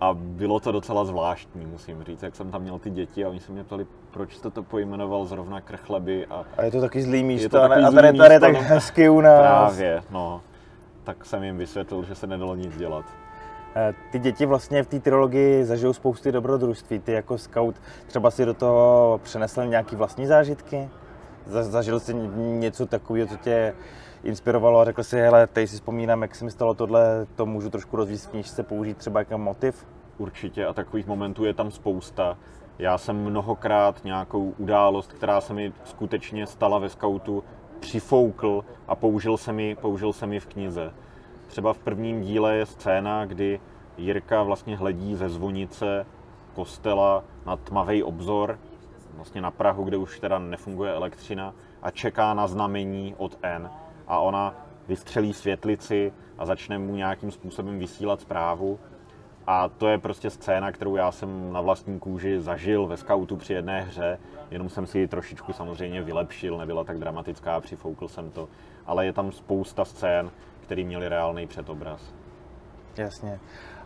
A 0.00 0.14
bylo 0.14 0.60
to 0.60 0.72
docela 0.72 1.04
zvláštní, 1.04 1.66
musím 1.66 2.04
říct, 2.04 2.22
jak 2.22 2.36
jsem 2.36 2.50
tam 2.50 2.62
měl 2.62 2.78
ty 2.78 2.90
děti 2.90 3.24
a 3.24 3.28
oni 3.28 3.40
se 3.40 3.52
mě 3.52 3.64
ptali, 3.64 3.86
proč 4.10 4.36
jste 4.36 4.50
to 4.50 4.62
pojmenoval 4.62 5.24
zrovna 5.24 5.60
Krchleby. 5.60 6.26
A, 6.26 6.44
a 6.56 6.62
je 6.62 6.70
to 6.70 6.80
taky 6.80 7.02
zlý 7.02 7.22
místo, 7.22 7.48
to 7.48 7.68
taky 7.68 7.82
a 7.82 7.90
tady, 7.90 8.18
tady 8.18 8.34
je 8.34 8.40
tak 8.40 8.54
no, 8.54 8.60
hezky 8.60 9.08
u 9.08 9.20
nás. 9.20 9.40
Právě, 9.40 10.02
no. 10.10 10.40
Tak 11.04 11.24
jsem 11.24 11.42
jim 11.42 11.58
vysvětlil, 11.58 12.04
že 12.04 12.14
se 12.14 12.26
nedalo 12.26 12.54
nic 12.54 12.76
dělat. 12.76 13.04
Eh, 13.76 13.94
ty 14.12 14.18
děti 14.18 14.46
vlastně 14.46 14.82
v 14.82 14.86
té 14.86 15.00
trilogii 15.00 15.64
zažijou 15.64 15.92
spousty 15.92 16.32
dobrodružství. 16.32 16.98
Ty 16.98 17.12
jako 17.12 17.38
scout 17.38 17.74
třeba 18.06 18.30
si 18.30 18.44
do 18.44 18.54
toho 18.54 19.20
přenesl 19.22 19.66
nějaký 19.66 19.96
vlastní 19.96 20.26
zážitky? 20.26 20.88
Zažil 21.46 22.00
jsi 22.00 22.14
něco 22.36 22.86
takového, 22.86 23.28
co 23.28 23.36
tě 23.36 23.74
inspirovalo 24.26 24.80
a 24.80 24.84
řekl 24.84 25.02
si, 25.02 25.16
hele, 25.16 25.46
teď 25.46 25.70
si 25.70 25.76
vzpomínám, 25.76 26.22
jak 26.22 26.34
se 26.34 26.44
mi 26.44 26.50
stalo 26.50 26.74
tohle, 26.74 27.26
to 27.34 27.46
můžu 27.46 27.70
trošku 27.70 27.96
rozvíjet 27.96 28.20
v 28.20 28.28
knižce, 28.28 28.62
použít 28.62 28.96
třeba 28.96 29.20
jako 29.20 29.38
motiv? 29.38 29.86
Určitě 30.18 30.66
a 30.66 30.72
takových 30.72 31.06
momentů 31.06 31.44
je 31.44 31.54
tam 31.54 31.70
spousta. 31.70 32.38
Já 32.78 32.98
jsem 32.98 33.16
mnohokrát 33.16 34.04
nějakou 34.04 34.54
událost, 34.58 35.12
která 35.12 35.40
se 35.40 35.54
mi 35.54 35.72
skutečně 35.84 36.46
stala 36.46 36.78
ve 36.78 36.88
skautu, 36.88 37.44
přifoukl 37.80 38.64
a 38.88 38.94
použil 38.94 39.36
jsem 39.36 39.60
ji, 39.60 39.74
použil 39.74 40.12
jsem 40.12 40.32
ji 40.32 40.40
v 40.40 40.46
knize. 40.46 40.92
Třeba 41.46 41.72
v 41.72 41.78
prvním 41.78 42.20
díle 42.20 42.56
je 42.56 42.66
scéna, 42.66 43.26
kdy 43.26 43.60
Jirka 43.96 44.42
vlastně 44.42 44.76
hledí 44.76 45.14
ze 45.14 45.28
zvonice 45.28 46.06
kostela 46.54 47.24
na 47.46 47.56
tmavý 47.56 48.02
obzor, 48.02 48.58
vlastně 49.14 49.40
na 49.40 49.50
Prahu, 49.50 49.84
kde 49.84 49.96
už 49.96 50.20
teda 50.20 50.38
nefunguje 50.38 50.92
elektřina 50.92 51.54
a 51.82 51.90
čeká 51.90 52.34
na 52.34 52.46
znamení 52.46 53.14
od 53.18 53.38
N 53.42 53.70
a 54.06 54.18
ona 54.18 54.54
vystřelí 54.88 55.32
světlici 55.32 56.12
a 56.38 56.46
začne 56.46 56.78
mu 56.78 56.96
nějakým 56.96 57.30
způsobem 57.30 57.78
vysílat 57.78 58.20
zprávu. 58.20 58.78
A 59.46 59.68
to 59.68 59.88
je 59.88 59.98
prostě 59.98 60.30
scéna, 60.30 60.72
kterou 60.72 60.96
já 60.96 61.12
jsem 61.12 61.52
na 61.52 61.60
vlastní 61.60 61.98
kůži 61.98 62.40
zažil 62.40 62.86
ve 62.86 62.96
skautu 62.96 63.36
při 63.36 63.52
jedné 63.52 63.80
hře, 63.80 64.18
jenom 64.50 64.68
jsem 64.68 64.86
si 64.86 64.98
ji 64.98 65.08
trošičku 65.08 65.52
samozřejmě 65.52 66.02
vylepšil, 66.02 66.58
nebyla 66.58 66.84
tak 66.84 66.98
dramatická, 66.98 67.60
přifoukl 67.60 68.08
jsem 68.08 68.30
to, 68.30 68.48
ale 68.86 69.06
je 69.06 69.12
tam 69.12 69.32
spousta 69.32 69.84
scén, 69.84 70.30
které 70.60 70.84
měly 70.84 71.08
reálný 71.08 71.46
předobraz. 71.46 72.14
Jasně. 72.96 73.40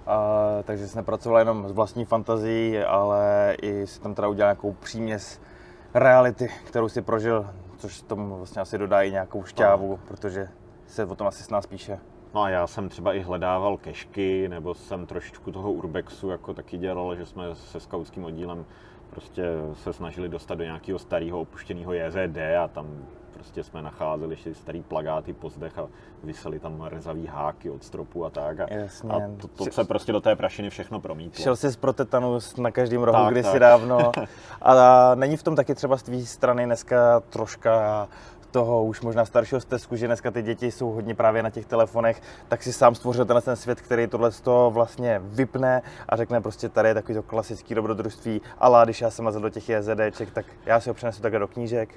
A, 0.07 0.19
takže 0.65 0.89
jsi 0.89 0.97
nepracoval 0.97 1.39
jenom 1.39 1.69
s 1.69 1.73
vlastní 1.73 2.05
fantazií, 2.05 2.79
ale 2.79 3.57
i 3.63 3.87
si 3.87 4.01
tam 4.01 4.15
teda 4.15 4.29
udělal 4.29 4.49
nějakou 4.49 4.73
příměs 4.73 5.41
reality, 5.95 6.49
kterou 6.65 6.89
si 6.89 7.03
prožil 7.03 7.47
což 7.81 8.03
tomu 8.03 8.37
vlastně 8.37 8.63
asi 8.63 8.79
dodá 8.79 9.03
i 9.03 9.11
nějakou 9.11 9.45
šťávu, 9.45 9.91
no. 9.91 9.99
protože 10.09 10.49
se 10.87 11.05
o 11.05 11.15
tom 11.15 11.27
asi 11.27 11.43
s 11.43 11.51
nás 11.51 11.67
píše. 11.67 11.99
No 12.35 12.43
a 12.43 12.49
já 12.49 12.67
jsem 12.67 12.89
třeba 12.89 13.15
i 13.15 13.21
hledával 13.21 13.77
kešky, 13.77 14.49
nebo 14.49 14.75
jsem 14.75 15.07
trošičku 15.07 15.53
toho 15.53 15.73
urbexu 15.73 16.31
jako 16.31 16.55
taky 16.55 16.79
dělal, 16.79 17.17
že 17.17 17.27
jsme 17.27 17.55
se 17.55 17.81
skautským 17.81 18.25
oddílem 18.25 18.65
prostě 19.11 19.45
se 19.73 19.93
snažili 19.93 20.29
dostat 20.29 20.55
do 20.55 20.65
nějakého 20.65 20.99
starého 20.99 21.41
opuštěného 21.41 21.93
JZD 21.93 22.39
a 22.65 22.69
tam 22.69 23.05
prostě 23.41 23.65
jsme 23.65 23.83
nacházeli 23.83 24.33
ještě 24.33 24.55
starý 24.55 24.83
plagáty 24.83 25.33
po 25.33 25.51
zdech 25.51 25.79
a 25.79 25.89
vysely 26.25 26.59
tam 26.59 26.83
rezavý 26.83 27.27
háky 27.27 27.71
od 27.71 27.85
stropu 27.85 28.25
a 28.25 28.31
tak. 28.31 28.61
A, 28.61 28.75
Jasně. 28.75 29.11
a 29.11 29.21
to, 29.41 29.49
to 29.49 29.65
se 29.65 29.85
prostě 29.85 30.13
do 30.13 30.21
té 30.21 30.37
prašiny 30.37 30.71
všechno 30.71 31.01
promítlo. 31.01 31.43
Šel 31.43 31.57
jsi 31.57 31.71
z 31.71 31.77
protetanus 31.77 32.57
na 32.57 32.71
každém 32.71 33.03
rohu 33.03 33.25
tak, 33.25 33.33
kdysi 33.33 33.51
tak. 33.51 33.61
dávno. 33.61 34.13
A 34.63 35.15
není 35.15 35.37
v 35.37 35.43
tom 35.43 35.57
taky 35.57 35.75
třeba 35.75 35.97
z 35.97 36.03
tvý 36.03 36.27
strany 36.27 36.65
dneska 36.65 37.21
troška 37.21 38.09
toho 38.51 38.85
už 38.85 39.01
možná 39.01 39.25
staršího 39.25 39.61
stezku, 39.61 39.97
že 39.97 40.07
dneska 40.07 40.31
ty 40.31 40.43
děti 40.43 40.71
jsou 40.71 40.91
hodně 40.91 41.15
právě 41.15 41.43
na 41.43 41.51
těch 41.51 41.67
telefonech, 41.67 42.23
tak 42.49 42.63
si 42.63 42.73
sám 42.73 42.95
stvořil 42.95 43.25
ten, 43.25 43.41
ten 43.43 43.57
svět, 43.57 43.81
který 43.81 44.07
tohle 44.07 44.31
vlastně 44.69 45.21
vypne 45.25 45.83
a 46.09 46.17
řekne 46.17 46.41
prostě 46.41 46.69
tady 46.69 46.89
je 46.89 46.95
takový 46.95 47.15
to 47.15 47.23
klasický 47.23 47.75
dobrodružství, 47.75 48.41
ale 48.59 48.85
když 48.85 49.01
já 49.01 49.11
jsem 49.11 49.27
lezl 49.27 49.41
do 49.41 49.51
těch 49.51 49.69
JZDček, 49.69 50.31
tak 50.31 50.47
já 50.67 50.81
si 50.81 50.91
ho 50.91 50.95
přenesu 50.95 51.23
takhle 51.23 51.41
do 51.41 51.49
knížek. 51.49 51.95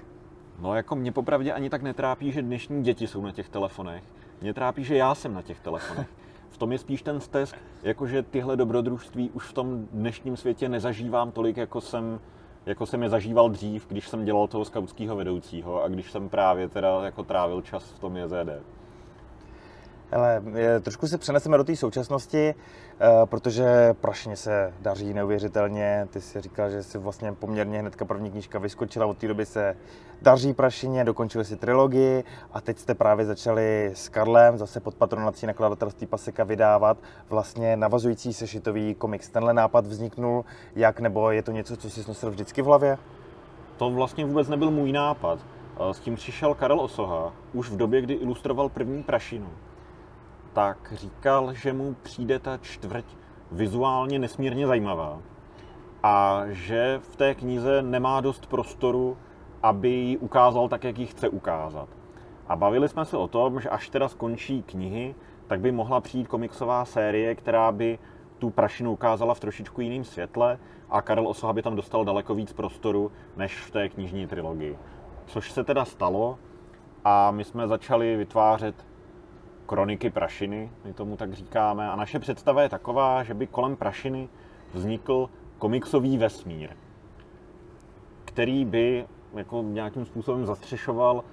No 0.59 0.75
jako 0.75 0.95
mě 0.95 1.11
popravdě 1.11 1.53
ani 1.53 1.69
tak 1.69 1.81
netrápí, 1.81 2.31
že 2.31 2.41
dnešní 2.41 2.83
děti 2.83 3.07
jsou 3.07 3.21
na 3.21 3.31
těch 3.31 3.49
telefonech. 3.49 4.03
Mě 4.41 4.53
trápí, 4.53 4.83
že 4.83 4.95
já 4.95 5.15
jsem 5.15 5.33
na 5.33 5.41
těch 5.41 5.59
telefonech. 5.59 6.07
V 6.49 6.57
tom 6.57 6.71
je 6.71 6.77
spíš 6.77 7.01
ten 7.01 7.19
stesk, 7.19 7.57
jakože 7.83 8.23
tyhle 8.23 8.57
dobrodružství 8.57 9.29
už 9.29 9.45
v 9.45 9.53
tom 9.53 9.87
dnešním 9.91 10.37
světě 10.37 10.69
nezažívám 10.69 11.31
tolik, 11.31 11.57
jako 11.57 11.81
jsem 11.81 12.19
jako 12.65 12.85
jsem 12.85 13.03
je 13.03 13.09
zažíval 13.09 13.49
dřív, 13.49 13.87
když 13.87 14.07
jsem 14.09 14.25
dělal 14.25 14.47
toho 14.47 14.65
skautského 14.65 15.15
vedoucího 15.15 15.83
a 15.83 15.87
když 15.87 16.11
jsem 16.11 16.29
právě 16.29 16.69
teda 16.69 17.05
jako 17.05 17.23
trávil 17.23 17.61
čas 17.61 17.91
v 17.91 17.99
tom 17.99 18.17
JZD. 18.17 18.63
Ale 20.15 20.41
trošku 20.81 21.07
se 21.07 21.17
přeneseme 21.17 21.57
do 21.57 21.63
té 21.63 21.75
současnosti, 21.75 22.55
eh, 22.55 23.07
protože 23.25 23.95
Prašině 24.01 24.35
se 24.35 24.73
daří 24.81 25.13
neuvěřitelně. 25.13 26.07
Ty 26.09 26.21
si 26.21 26.41
říkal, 26.41 26.69
že 26.69 26.83
si 26.83 26.97
vlastně 26.97 27.33
poměrně 27.33 27.79
hnedka 27.79 28.05
první 28.05 28.31
knížka 28.31 28.59
vyskočila, 28.59 29.05
od 29.05 29.17
té 29.17 29.27
doby 29.27 29.45
se 29.45 29.75
daří 30.21 30.53
Prašině, 30.53 31.03
dokončili 31.03 31.45
si 31.45 31.57
trilogii 31.57 32.23
a 32.51 32.61
teď 32.61 32.77
jste 32.77 32.95
právě 32.95 33.25
začali 33.25 33.91
s 33.93 34.09
Karlem, 34.09 34.57
zase 34.57 34.79
pod 34.79 34.95
patronací 34.95 35.45
nakladatelství 35.45 36.07
Paseka 36.07 36.43
vydávat 36.43 36.97
vlastně 37.29 37.77
navazující 37.77 38.33
sešitový 38.33 38.95
komiks. 38.95 39.29
Tenhle 39.29 39.53
nápad 39.53 39.85
vzniknul 39.85 40.45
jak, 40.75 40.99
nebo 40.99 41.31
je 41.31 41.41
to 41.41 41.51
něco, 41.51 41.77
co 41.77 41.89
jsi 41.89 42.03
nosil 42.07 42.31
vždycky 42.31 42.61
v 42.61 42.65
hlavě? 42.65 42.97
To 43.77 43.89
vlastně 43.89 44.25
vůbec 44.25 44.47
nebyl 44.47 44.71
můj 44.71 44.91
nápad. 44.91 45.39
S 45.91 45.99
tím 45.99 46.15
přišel 46.15 46.53
Karel 46.53 46.79
Osoha 46.79 47.33
už 47.53 47.69
v 47.69 47.77
době, 47.77 48.01
kdy 48.01 48.13
ilustroval 48.13 48.69
první 48.69 49.03
Prašinu 49.03 49.49
tak 50.53 50.93
říkal, 50.95 51.53
že 51.53 51.73
mu 51.73 51.93
přijde 51.93 52.39
ta 52.39 52.57
čtvrť 52.57 53.05
vizuálně 53.51 54.19
nesmírně 54.19 54.67
zajímavá 54.67 55.19
a 56.03 56.43
že 56.47 56.99
v 57.03 57.15
té 57.15 57.35
knize 57.35 57.81
nemá 57.81 58.21
dost 58.21 58.45
prostoru, 58.45 59.17
aby 59.63 59.89
ji 59.89 60.17
ukázal 60.17 60.69
tak, 60.69 60.83
jak 60.83 60.97
ji 60.97 61.05
chce 61.05 61.29
ukázat. 61.29 61.89
A 62.47 62.55
bavili 62.55 62.89
jsme 62.89 63.05
se 63.05 63.17
o 63.17 63.27
tom, 63.27 63.59
že 63.59 63.69
až 63.69 63.89
teda 63.89 64.07
skončí 64.07 64.63
knihy, 64.63 65.15
tak 65.47 65.59
by 65.59 65.71
mohla 65.71 66.01
přijít 66.01 66.27
komiksová 66.27 66.85
série, 66.85 67.35
která 67.35 67.71
by 67.71 67.99
tu 68.39 68.49
prašinu 68.49 68.91
ukázala 68.91 69.33
v 69.33 69.39
trošičku 69.39 69.81
jiném 69.81 70.03
světle 70.03 70.59
a 70.89 71.01
Karel 71.01 71.27
Osoha 71.27 71.53
by 71.53 71.61
tam 71.61 71.75
dostal 71.75 72.05
daleko 72.05 72.35
víc 72.35 72.53
prostoru 72.53 73.11
než 73.37 73.57
v 73.57 73.71
té 73.71 73.89
knižní 73.89 74.27
trilogii. 74.27 74.77
Což 75.25 75.51
se 75.51 75.63
teda 75.63 75.85
stalo 75.85 76.39
a 77.03 77.31
my 77.31 77.43
jsme 77.43 77.67
začali 77.67 78.15
vytvářet 78.15 78.92
kroniky 79.65 80.09
prašiny, 80.09 80.71
my 80.85 80.93
tomu 80.93 81.17
tak 81.17 81.33
říkáme. 81.33 81.91
A 81.91 81.95
naše 81.95 82.19
představa 82.19 82.61
je 82.61 82.69
taková, 82.69 83.23
že 83.23 83.33
by 83.33 83.47
kolem 83.47 83.75
prašiny 83.75 84.29
vznikl 84.73 85.29
komiksový 85.57 86.17
vesmír, 86.17 86.69
který 88.25 88.65
by 88.65 89.05
jako 89.33 89.63
nějakým 89.67 90.05
způsobem 90.05 90.45
zastřešoval 90.45 91.23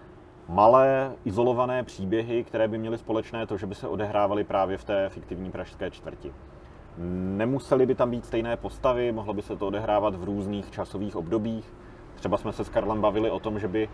malé, 0.49 1.13
izolované 1.25 1.83
příběhy, 1.83 2.45
které 2.45 2.69
by 2.69 2.79
měly 2.79 2.99
společné 2.99 3.47
to, 3.47 3.57
že 3.57 3.67
by 3.67 3.75
se 3.75 3.89
odehrávaly 3.89 4.45
právě 4.45 4.77
v 4.77 4.85
té 4.85 5.09
fiktivní 5.09 5.51
pražské 5.51 5.91
čtvrti. 5.91 6.33
Nemuseli 7.37 7.87
by 7.87 7.95
tam 7.95 8.11
být 8.11 8.27
stejné 8.27 8.57
postavy, 8.57 9.13
mohlo 9.13 9.35
by 9.35 9.43
se 9.43 9.57
to 9.57 9.67
odehrávat 9.67 10.15
v 10.15 10.25
různých 10.25 10.71
časových 10.71 11.17
obdobích. 11.17 11.75
Třeba 12.15 12.37
jsme 12.37 12.53
se 12.53 12.65
s 12.65 12.69
Karlem 12.69 13.01
bavili 13.01 13.31
o 13.31 13.41
tom, 13.41 13.59
že 13.59 13.69
by 13.69 13.89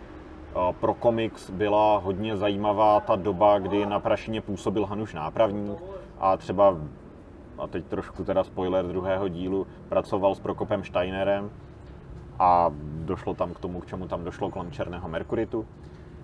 pro 0.81 0.95
komiks 0.95 1.51
byla 1.51 1.99
hodně 1.99 2.37
zajímavá 2.37 3.01
ta 3.01 3.16
doba, 3.16 3.59
kdy 3.59 3.87
na 3.87 4.01
Prašině 4.01 4.40
působil 4.40 4.87
Hanuš 4.87 5.14
Nápravník 5.14 5.79
a 6.19 6.37
třeba, 6.37 6.77
a 7.59 7.66
teď 7.66 7.85
trošku 7.85 8.25
teda 8.25 8.45
spoiler 8.45 8.87
druhého 8.87 9.29
dílu, 9.29 9.66
pracoval 9.88 10.35
s 10.35 10.40
Prokopem 10.40 10.85
Steinerem 10.85 11.51
a 12.38 12.71
došlo 13.05 13.35
tam 13.35 13.55
k 13.55 13.59
tomu, 13.59 13.81
k 13.81 13.87
čemu 13.87 14.09
tam 14.09 14.25
došlo 14.25 14.51
kolem 14.51 14.71
Černého 14.71 15.09
Merkuritu. 15.09 15.66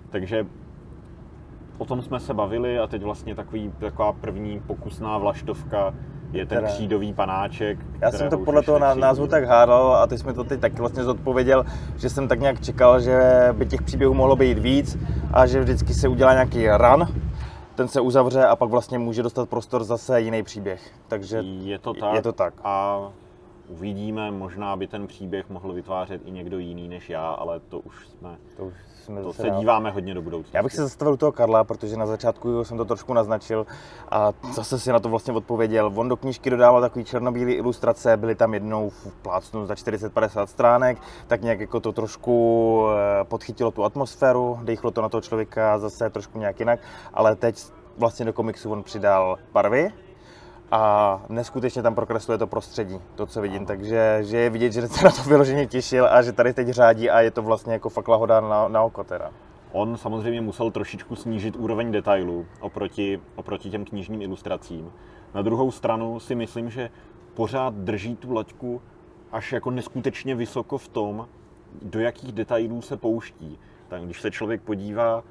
Takže 0.09 0.47
o 1.77 1.85
tom 1.85 2.01
jsme 2.01 2.19
se 2.19 2.33
bavili 2.33 2.79
a 2.79 2.87
teď 2.87 3.03
vlastně 3.03 3.35
takový, 3.35 3.73
taková 3.79 4.13
první 4.13 4.59
pokusná 4.59 5.17
vlaštovka 5.17 5.93
je 6.33 6.45
ten 6.45 6.65
křídový 6.65 7.13
panáček. 7.13 7.79
Já 8.01 8.11
jsem 8.11 8.29
to 8.29 8.37
podle 8.37 8.61
toho 8.61 8.79
názvu 8.79 9.27
tak 9.27 9.43
hádal 9.43 9.95
a 9.95 10.07
ty 10.07 10.17
jsi 10.17 10.27
mi 10.27 10.33
to 10.33 10.43
teď 10.43 10.59
taky 10.59 10.75
vlastně 10.75 11.03
zodpověděl, 11.03 11.65
že 11.97 12.09
jsem 12.09 12.27
tak 12.27 12.39
nějak 12.39 12.61
čekal, 12.61 12.99
že 12.99 13.21
by 13.51 13.65
těch 13.65 13.81
příběhů 13.81 14.13
mohlo 14.13 14.35
být 14.35 14.59
víc 14.59 14.97
a 15.33 15.45
že 15.45 15.59
vždycky 15.59 15.93
se 15.93 16.07
udělá 16.07 16.33
nějaký 16.33 16.69
run, 16.69 17.07
ten 17.75 17.87
se 17.87 18.01
uzavře 18.01 18.45
a 18.45 18.55
pak 18.55 18.69
vlastně 18.69 18.99
může 18.99 19.23
dostat 19.23 19.49
prostor 19.49 19.83
zase 19.83 20.21
jiný 20.21 20.43
příběh. 20.43 20.81
Takže 21.07 21.37
je 21.43 21.79
to 21.79 21.93
tak. 21.93 22.13
Je 22.15 22.21
to 22.21 22.31
tak. 22.31 22.53
A 22.63 22.99
uvidíme, 23.73 24.31
možná 24.31 24.75
by 24.75 24.87
ten 24.87 25.07
příběh 25.07 25.49
mohl 25.49 25.73
vytvářet 25.73 26.21
i 26.25 26.31
někdo 26.31 26.59
jiný 26.59 26.87
než 26.87 27.09
já, 27.09 27.27
ale 27.27 27.59
to 27.59 27.79
už 27.79 28.07
jsme, 28.07 28.37
to 28.57 28.63
už 28.63 28.73
jsme 29.03 29.21
to 29.21 29.33
se 29.33 29.49
díváme 29.49 29.91
hodně 29.91 30.13
do 30.13 30.21
budoucna. 30.21 30.51
Já 30.53 30.63
bych 30.63 30.73
se 30.73 30.81
zastavil 30.81 31.13
u 31.13 31.17
toho 31.17 31.31
Karla, 31.31 31.63
protože 31.63 31.97
na 31.97 32.05
začátku 32.05 32.63
jsem 32.63 32.77
to 32.77 32.85
trošku 32.85 33.13
naznačil 33.13 33.65
a 34.11 34.31
zase 34.53 34.79
si 34.79 34.91
na 34.91 34.99
to 34.99 35.09
vlastně 35.09 35.33
odpověděl. 35.33 35.91
On 35.95 36.09
do 36.09 36.17
knížky 36.17 36.49
dodával 36.49 36.81
takový 36.81 37.05
černobílé 37.05 37.51
ilustrace, 37.51 38.17
byly 38.17 38.35
tam 38.35 38.53
jednou 38.53 38.89
v 38.89 39.07
plácnu 39.21 39.65
za 39.65 39.73
40-50 39.73 40.45
stránek, 40.45 40.97
tak 41.27 41.41
nějak 41.41 41.59
jako 41.59 41.79
to 41.79 41.91
trošku 41.91 42.85
eh, 42.89 43.23
podchytilo 43.23 43.71
tu 43.71 43.83
atmosféru, 43.83 44.59
dechlo 44.63 44.91
to 44.91 45.01
na 45.01 45.09
toho 45.09 45.21
člověka 45.21 45.79
zase 45.79 46.09
trošku 46.09 46.39
nějak 46.39 46.59
jinak, 46.59 46.79
ale 47.13 47.35
teď 47.35 47.65
vlastně 47.97 48.25
do 48.25 48.33
komiksu 48.33 48.71
on 48.71 48.83
přidal 48.83 49.37
barvy, 49.53 49.91
a 50.73 51.21
neskutečně 51.29 51.81
tam 51.81 51.95
prokresluje 51.95 52.37
to 52.37 52.47
prostředí, 52.47 52.99
to, 53.15 53.25
co 53.25 53.41
vidím. 53.41 53.65
Takže 53.65 54.19
že 54.21 54.37
je 54.37 54.49
vidět, 54.49 54.73
že 54.73 54.87
se 54.87 55.05
na 55.05 55.11
to 55.11 55.29
vyloženě 55.29 55.67
těšil 55.67 56.07
a 56.07 56.21
že 56.21 56.31
tady 56.31 56.53
teď 56.53 56.67
řádí 56.67 57.09
a 57.09 57.21
je 57.21 57.31
to 57.31 57.41
vlastně 57.41 57.73
jako 57.73 57.89
fakt 57.89 58.07
lahoda 58.07 58.41
na, 58.41 58.67
na 58.67 58.81
oko 58.81 59.03
teda. 59.03 59.31
On 59.71 59.97
samozřejmě 59.97 60.41
musel 60.41 60.71
trošičku 60.71 61.15
snížit 61.15 61.55
úroveň 61.55 61.91
detailů 61.91 62.45
oproti, 62.59 63.21
oproti 63.35 63.69
těm 63.69 63.85
knižním 63.85 64.21
ilustracím. 64.21 64.91
Na 65.33 65.41
druhou 65.41 65.71
stranu 65.71 66.19
si 66.19 66.35
myslím, 66.35 66.69
že 66.69 66.89
pořád 67.33 67.73
drží 67.73 68.15
tu 68.15 68.33
laťku 68.33 68.81
až 69.31 69.51
jako 69.51 69.71
neskutečně 69.71 70.35
vysoko 70.35 70.77
v 70.77 70.87
tom, 70.87 71.27
do 71.81 71.99
jakých 71.99 72.31
detailů 72.31 72.81
se 72.81 72.97
pouští. 72.97 73.59
Tak 73.87 74.01
když 74.01 74.21
se 74.21 74.31
člověk 74.31 74.61
podívá, 74.61 75.23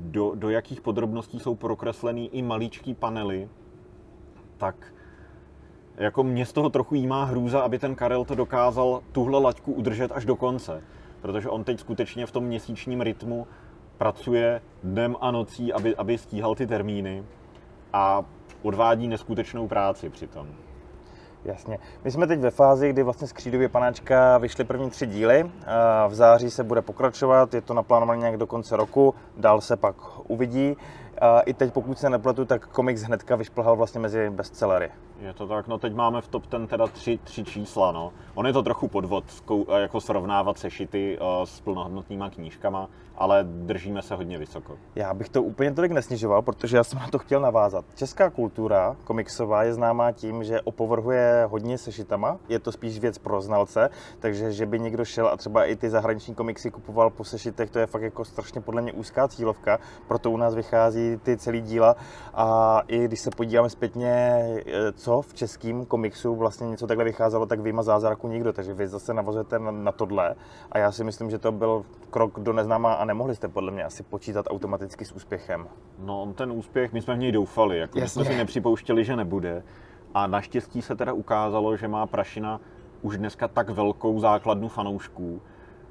do, 0.00 0.32
do 0.34 0.50
jakých 0.50 0.80
podrobností 0.80 1.40
jsou 1.40 1.54
prokreslený 1.54 2.28
i 2.34 2.42
maličký 2.42 2.94
panely, 2.94 3.48
tak 4.58 4.74
jako 5.96 6.22
mě 6.22 6.46
z 6.46 6.52
toho 6.52 6.70
trochu 6.70 6.94
jímá 6.94 7.24
hrůza, 7.24 7.60
aby 7.60 7.78
ten 7.78 7.94
Karel 7.94 8.24
to 8.24 8.34
dokázal 8.34 9.00
tuhle 9.12 9.40
laťku 9.40 9.72
udržet 9.72 10.12
až 10.12 10.24
do 10.24 10.36
konce. 10.36 10.82
Protože 11.20 11.48
on 11.48 11.64
teď 11.64 11.80
skutečně 11.80 12.26
v 12.26 12.30
tom 12.32 12.44
měsíčním 12.44 13.00
rytmu 13.00 13.46
pracuje 13.98 14.60
dnem 14.82 15.16
a 15.20 15.30
nocí, 15.30 15.72
aby, 15.72 15.96
aby 15.96 16.18
stíhal 16.18 16.54
ty 16.54 16.66
termíny 16.66 17.24
a 17.92 18.24
odvádí 18.62 19.08
neskutečnou 19.08 19.68
práci 19.68 20.08
přitom. 20.08 20.46
Jasně. 21.44 21.78
My 22.04 22.10
jsme 22.10 22.26
teď 22.26 22.40
ve 22.40 22.50
fázi, 22.50 22.92
kdy 22.92 23.02
vlastně 23.02 23.26
z 23.26 23.32
Křídově 23.32 23.68
panáčka 23.68 24.38
vyšly 24.38 24.64
první 24.64 24.90
tři 24.90 25.06
díly. 25.06 25.50
V 26.08 26.14
září 26.14 26.50
se 26.50 26.64
bude 26.64 26.82
pokračovat, 26.82 27.54
je 27.54 27.60
to 27.60 27.74
naplánované 27.74 28.20
nějak 28.20 28.36
do 28.36 28.46
konce 28.46 28.76
roku, 28.76 29.14
dál 29.36 29.60
se 29.60 29.76
pak 29.76 29.96
uvidí. 30.28 30.76
A 31.20 31.40
i 31.40 31.54
teď, 31.54 31.72
pokud 31.72 31.98
se 31.98 32.10
nepletu, 32.10 32.44
tak 32.44 32.66
komiks 32.66 33.02
hnedka 33.02 33.36
vyšplhal 33.36 33.76
vlastně 33.76 34.00
mezi 34.00 34.30
bestsellery. 34.30 34.90
Je 35.20 35.34
to 35.34 35.46
tak, 35.46 35.68
no 35.68 35.78
teď 35.78 35.94
máme 35.94 36.20
v 36.20 36.28
top 36.28 36.46
ten 36.46 36.66
teda 36.66 36.86
tři, 36.86 37.18
tři 37.24 37.44
čísla, 37.44 37.92
no. 37.92 38.12
On 38.34 38.46
je 38.46 38.52
to 38.52 38.62
trochu 38.62 38.88
podvod, 38.88 39.24
jako 39.78 40.00
srovnávat 40.00 40.58
sešity 40.58 41.18
uh, 41.18 41.44
s 41.44 41.60
plnohodnotnýma 41.60 42.30
knížkama, 42.30 42.88
ale 43.16 43.44
držíme 43.44 44.02
se 44.02 44.14
hodně 44.14 44.38
vysoko. 44.38 44.78
Já 44.94 45.14
bych 45.14 45.28
to 45.28 45.42
úplně 45.42 45.74
tolik 45.74 45.92
nesnižoval, 45.92 46.42
protože 46.42 46.76
já 46.76 46.84
jsem 46.84 46.98
na 46.98 47.08
to 47.08 47.18
chtěl 47.18 47.40
navázat. 47.40 47.84
Česká 47.94 48.30
kultura 48.30 48.96
komiksová 49.04 49.62
je 49.62 49.74
známá 49.74 50.12
tím, 50.12 50.44
že 50.44 50.60
opovrhuje 50.60 51.46
hodně 51.50 51.78
sešitama. 51.78 52.36
Je 52.48 52.58
to 52.58 52.72
spíš 52.72 52.98
věc 52.98 53.18
pro 53.18 53.40
znalce, 53.40 53.90
takže 54.18 54.52
že 54.52 54.66
by 54.66 54.80
někdo 54.80 55.04
šel 55.04 55.28
a 55.28 55.36
třeba 55.36 55.64
i 55.64 55.76
ty 55.76 55.90
zahraniční 55.90 56.34
komiksy 56.34 56.70
kupoval 56.70 57.10
po 57.10 57.24
sešitech, 57.24 57.70
to 57.70 57.78
je 57.78 57.86
fakt 57.86 58.02
jako 58.02 58.24
strašně 58.24 58.60
podle 58.60 58.82
mě 58.82 58.92
úzká 58.92 59.28
cílovka, 59.28 59.78
proto 60.08 60.30
u 60.30 60.36
nás 60.36 60.54
vychází 60.54 61.07
ty 61.16 61.36
celý 61.36 61.60
díla 61.60 61.96
a 62.34 62.80
i 62.88 63.04
když 63.04 63.20
se 63.20 63.30
podíváme 63.30 63.70
zpětně, 63.70 64.10
eh, 64.10 64.92
co 64.92 65.22
v 65.22 65.34
českém 65.34 65.86
komiksu 65.86 66.34
vlastně 66.34 66.68
něco 66.68 66.86
takhle 66.86 67.04
vycházelo, 67.04 67.46
tak 67.46 67.60
vyjma 67.60 67.82
zázraku 67.82 68.28
nikdo, 68.28 68.52
takže 68.52 68.74
vy 68.74 68.88
zase 68.88 69.14
navazujete 69.14 69.58
na, 69.58 69.70
na 69.70 69.92
tohle 69.92 70.34
a 70.72 70.78
já 70.78 70.92
si 70.92 71.04
myslím, 71.04 71.30
že 71.30 71.38
to 71.38 71.52
byl 71.52 71.84
krok 72.10 72.40
do 72.40 72.52
neznámá 72.52 72.92
a 72.92 73.04
nemohli 73.04 73.34
jste 73.34 73.48
podle 73.48 73.72
mě 73.72 73.84
asi 73.84 74.02
počítat 74.02 74.46
automaticky 74.50 75.04
s 75.04 75.12
úspěchem. 75.12 75.66
No 75.98 76.22
on 76.22 76.34
ten 76.34 76.52
úspěch, 76.52 76.92
my 76.92 77.02
jsme 77.02 77.14
v 77.14 77.18
něj 77.18 77.32
doufali, 77.32 77.78
jako 77.78 78.00
my 78.00 78.08
jsme 78.08 78.24
si 78.24 78.36
nepřipouštěli, 78.36 79.04
že 79.04 79.16
nebude. 79.16 79.62
A 80.14 80.26
naštěstí 80.26 80.82
se 80.82 80.96
teda 80.96 81.12
ukázalo, 81.12 81.76
že 81.76 81.88
má 81.88 82.06
Prašina 82.06 82.60
už 83.02 83.18
dneska 83.18 83.48
tak 83.48 83.70
velkou 83.70 84.20
základnu 84.20 84.68
fanoušků, 84.68 85.42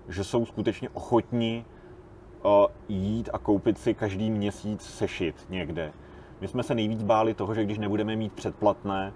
že 0.08 0.24
jsou 0.24 0.46
skutečně 0.46 0.90
ochotní 0.90 1.66
jít 2.90 3.30
a 3.34 3.38
koupit 3.38 3.78
si 3.78 3.94
každý 3.94 4.32
měsíc 4.32 4.82
sešit 4.82 5.36
někde. 5.50 5.92
My 6.42 6.48
jsme 6.48 6.64
se 6.64 6.76
nejvíc 6.76 7.04
báli 7.04 7.34
toho, 7.34 7.54
že 7.54 7.64
když 7.64 7.78
nebudeme 7.78 8.16
mít 8.16 8.34
předplatné, 8.34 9.14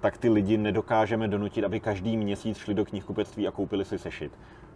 tak 0.00 0.18
ty 0.18 0.28
lidi 0.28 0.58
nedokážeme 0.58 1.28
donutit, 1.28 1.64
aby 1.64 1.80
každý 1.80 2.16
měsíc 2.16 2.56
šli 2.56 2.74
do 2.74 2.84
knihkupectví 2.84 3.48
a 3.48 3.50
koupili 3.50 3.84
si 3.84 3.98
sešit. 3.98 4.32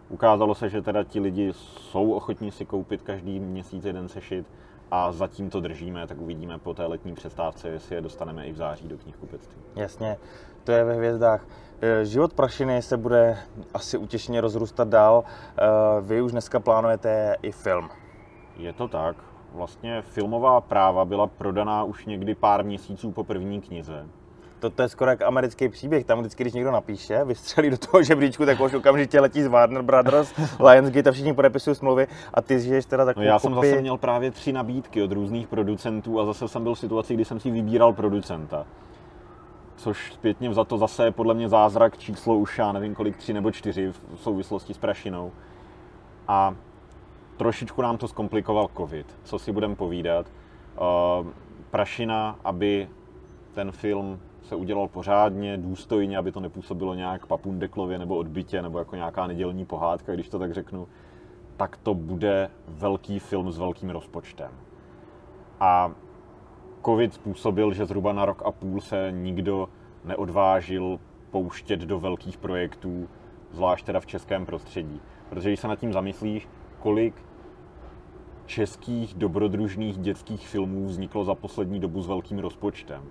Ukázalo 0.09 0.55
se, 0.55 0.69
že 0.69 0.81
teda 0.81 1.03
ti 1.03 1.19
lidi 1.19 1.53
jsou 1.53 2.11
ochotní 2.11 2.51
si 2.51 2.65
koupit 2.65 3.01
každý 3.01 3.39
měsíc 3.39 3.85
jeden 3.85 4.09
sešit 4.09 4.45
a 4.91 5.11
zatím 5.11 5.49
to 5.49 5.61
držíme, 5.61 6.07
tak 6.07 6.21
uvidíme 6.21 6.57
po 6.57 6.73
té 6.73 6.85
letní 6.85 7.13
přestávce, 7.13 7.69
jestli 7.69 7.95
je 7.95 8.01
dostaneme 8.01 8.45
i 8.45 8.51
v 8.51 8.57
září 8.57 8.87
do 8.87 8.97
knihkupectví. 8.97 9.61
Jasně, 9.75 10.17
to 10.63 10.71
je 10.71 10.83
ve 10.83 10.93
hvězdách. 10.93 11.45
Eh, 11.81 12.05
život 12.05 12.33
prašiny 12.33 12.81
se 12.81 12.97
bude 12.97 13.37
asi 13.73 13.97
utěšeně 13.97 14.41
rozrůstat 14.41 14.87
dál. 14.87 15.23
Eh, 15.23 15.63
vy 16.01 16.21
už 16.21 16.31
dneska 16.31 16.59
plánujete 16.59 17.35
i 17.41 17.51
film. 17.51 17.89
Je 18.57 18.73
to 18.73 18.87
tak. 18.87 19.15
Vlastně 19.53 20.01
filmová 20.01 20.61
práva 20.61 21.05
byla 21.05 21.27
prodaná 21.27 21.83
už 21.83 22.05
někdy 22.05 22.35
pár 22.35 22.65
měsíců 22.65 23.11
po 23.11 23.23
první 23.23 23.61
knize. 23.61 24.05
To, 24.59 24.69
to 24.69 24.81
je 24.81 24.89
skoro 24.89 25.11
jak 25.11 25.21
americký 25.21 25.69
příběh. 25.69 26.05
Tam 26.05 26.19
vždycky, 26.19 26.43
když 26.43 26.53
někdo 26.53 26.71
napíše, 26.71 27.23
vystřelí 27.25 27.69
do 27.69 27.77
toho 27.77 28.03
žebříčku, 28.03 28.45
tak 28.45 28.59
už 28.59 28.73
okamžitě 28.73 29.19
letí 29.19 29.41
z 29.43 29.47
Warner 29.47 29.81
Brothers, 29.81 30.33
Lionsgate 30.59 31.09
a 31.09 31.13
všichni 31.13 31.33
podepisují 31.33 31.75
smlouvy 31.75 32.07
a 32.33 32.41
ty 32.41 32.59
žiješ 32.59 32.85
teda 32.85 33.05
takovou 33.05 33.23
No 33.23 33.29
já 33.31 33.39
jsem 33.39 33.53
kopii. 33.53 33.71
zase 33.71 33.81
měl 33.81 33.97
právě 33.97 34.31
tři 34.31 34.51
nabídky 34.53 35.03
od 35.03 35.11
různých 35.11 35.47
producentů 35.47 36.19
a 36.19 36.25
zase 36.25 36.47
jsem 36.47 36.63
byl 36.63 36.73
v 36.75 36.79
situaci, 36.79 37.13
kdy 37.13 37.25
jsem 37.25 37.39
si 37.39 37.51
vybíral 37.51 37.93
producenta. 37.93 38.65
Což 39.75 40.13
zpětně 40.13 40.53
za 40.53 40.63
to 40.63 40.77
zase 40.77 41.03
je 41.05 41.11
podle 41.11 41.33
mě 41.33 41.49
zázrak 41.49 41.97
číslo 41.97 42.35
už 42.37 42.57
já 42.57 42.71
nevím 42.71 42.95
kolik, 42.95 43.17
tři 43.17 43.33
nebo 43.33 43.51
čtyři 43.51 43.91
v 43.91 44.19
souvislosti 44.19 44.73
s 44.73 44.77
prašinou. 44.77 45.31
A 46.27 46.55
trošičku 47.37 47.81
nám 47.81 47.97
to 47.97 48.07
zkomplikoval 48.07 48.69
covid, 48.77 49.07
co 49.23 49.39
si 49.39 49.51
budeme 49.51 49.75
povídat. 49.75 50.25
Uh, 51.21 51.27
prašina, 51.71 52.39
aby 52.43 52.87
ten 53.53 53.71
film 53.71 54.19
se 54.49 54.55
udělal 54.55 54.87
pořádně, 54.87 55.57
důstojně, 55.57 56.17
aby 56.17 56.31
to 56.31 56.39
nepůsobilo 56.39 56.93
nějak 56.93 57.25
papundeklově 57.25 57.99
nebo 57.99 58.17
odbytě, 58.17 58.61
nebo 58.61 58.79
jako 58.79 58.95
nějaká 58.95 59.27
nedělní 59.27 59.65
pohádka, 59.65 60.13
když 60.13 60.29
to 60.29 60.39
tak 60.39 60.53
řeknu, 60.53 60.87
tak 61.57 61.77
to 61.77 61.93
bude 61.93 62.49
velký 62.67 63.19
film 63.19 63.51
s 63.51 63.57
velkým 63.57 63.89
rozpočtem. 63.89 64.51
A 65.59 65.91
covid 66.85 67.13
způsobil, 67.13 67.73
že 67.73 67.85
zhruba 67.85 68.13
na 68.13 68.25
rok 68.25 68.41
a 68.45 68.51
půl 68.51 68.81
se 68.81 69.11
nikdo 69.11 69.69
neodvážil 70.03 70.99
pouštět 71.31 71.79
do 71.79 71.99
velkých 71.99 72.37
projektů, 72.37 73.07
zvlášť 73.51 73.85
teda 73.85 73.99
v 73.99 74.05
českém 74.05 74.45
prostředí. 74.45 75.01
Protože 75.29 75.49
když 75.49 75.59
se 75.59 75.67
nad 75.67 75.79
tím 75.79 75.93
zamyslíš, 75.93 76.47
kolik 76.79 77.15
českých 78.45 79.13
dobrodružných 79.13 79.97
dětských 79.97 80.47
filmů 80.47 80.85
vzniklo 80.85 81.23
za 81.23 81.35
poslední 81.35 81.79
dobu 81.79 82.01
s 82.01 82.07
velkým 82.07 82.39
rozpočtem. 82.39 83.03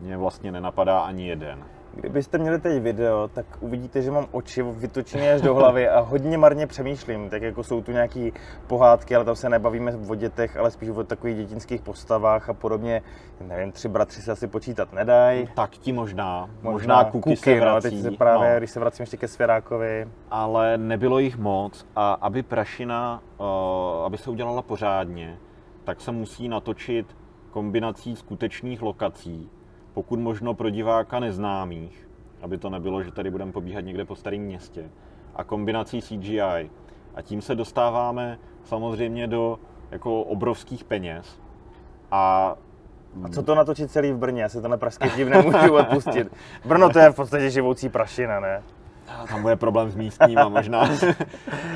Mně 0.00 0.16
vlastně 0.16 0.52
nenapadá 0.52 1.00
ani 1.00 1.28
jeden. 1.28 1.64
Kdybyste 1.94 2.38
měli 2.38 2.60
teď 2.60 2.82
video, 2.82 3.28
tak 3.28 3.46
uvidíte, 3.60 4.02
že 4.02 4.10
mám 4.10 4.26
oči 4.32 4.62
vytočené 4.62 5.32
až 5.32 5.40
do 5.40 5.54
hlavy 5.54 5.88
a 5.88 6.00
hodně 6.00 6.38
marně 6.38 6.66
přemýšlím. 6.66 7.30
Tak 7.30 7.42
jako 7.42 7.64
jsou 7.64 7.82
tu 7.82 7.92
nějaké 7.92 8.30
pohádky, 8.66 9.16
ale 9.16 9.24
tam 9.24 9.36
se 9.36 9.48
nebavíme 9.48 9.92
o 10.08 10.14
dětech, 10.14 10.56
ale 10.56 10.70
spíš 10.70 10.88
o 10.88 11.04
takových 11.04 11.36
dětinských 11.36 11.80
postavách 11.80 12.48
a 12.48 12.54
podobně. 12.54 13.02
Nevím, 13.40 13.72
tři 13.72 13.88
bratři 13.88 14.22
se 14.22 14.32
asi 14.32 14.46
počítat 14.46 14.92
nedají. 14.92 15.48
Tak 15.54 15.70
ti 15.70 15.92
možná, 15.92 16.50
možná, 16.62 16.70
možná 16.72 17.04
kuky, 17.04 17.36
se 17.36 17.54
no, 17.54 17.60
vrací, 17.60 17.90
teď 17.90 18.00
se 18.00 18.10
právě, 18.10 18.52
no, 18.52 18.58
když 18.58 18.70
se 18.70 18.80
vracím 18.80 19.02
ještě 19.02 19.16
ke 19.16 19.28
Svěrákovi. 19.28 20.08
ale 20.30 20.78
nebylo 20.78 21.18
jich 21.18 21.38
moc 21.38 21.86
a 21.96 22.12
aby 22.12 22.42
prašina, 22.42 23.22
uh, 23.38 23.46
aby 24.04 24.18
se 24.18 24.30
udělala 24.30 24.62
pořádně, 24.62 25.38
tak 25.84 26.00
se 26.00 26.12
musí 26.12 26.48
natočit 26.48 27.16
kombinací 27.50 28.16
skutečných 28.16 28.82
lokací, 28.82 29.50
pokud 30.00 30.20
možno 30.20 30.54
pro 30.54 30.70
diváka 30.70 31.20
neznámých, 31.20 32.08
aby 32.42 32.58
to 32.58 32.70
nebylo, 32.70 33.02
že 33.02 33.12
tady 33.12 33.30
budeme 33.30 33.52
pobíhat 33.52 33.80
někde 33.80 34.04
po 34.04 34.16
starém 34.16 34.40
městě, 34.40 34.90
a 35.36 35.44
kombinací 35.44 36.02
CGI. 36.02 36.70
A 37.14 37.22
tím 37.22 37.42
se 37.42 37.54
dostáváme 37.54 38.38
samozřejmě 38.64 39.26
do 39.26 39.58
jako 39.90 40.22
obrovských 40.22 40.84
peněz. 40.84 41.40
A 42.10 42.54
A 43.24 43.28
co 43.28 43.42
to 43.42 43.54
natočit 43.54 43.90
celý 43.90 44.12
v 44.12 44.16
Brně? 44.16 44.42
Já 44.42 44.48
se 44.48 44.60
tenhle 44.60 44.78
pražský 44.78 45.08
div 45.16 45.28
nemůžu 45.36 45.74
odpustit. 45.74 46.32
Brno 46.64 46.90
to 46.90 46.98
je 46.98 47.10
v 47.10 47.16
podstatě 47.16 47.50
živoucí 47.50 47.88
prašina, 47.88 48.40
ne? 48.40 48.62
Tam 49.28 49.42
bude 49.42 49.56
problém 49.56 49.90
s 49.90 49.96
místníma 49.96 50.48
možná. 50.48 50.80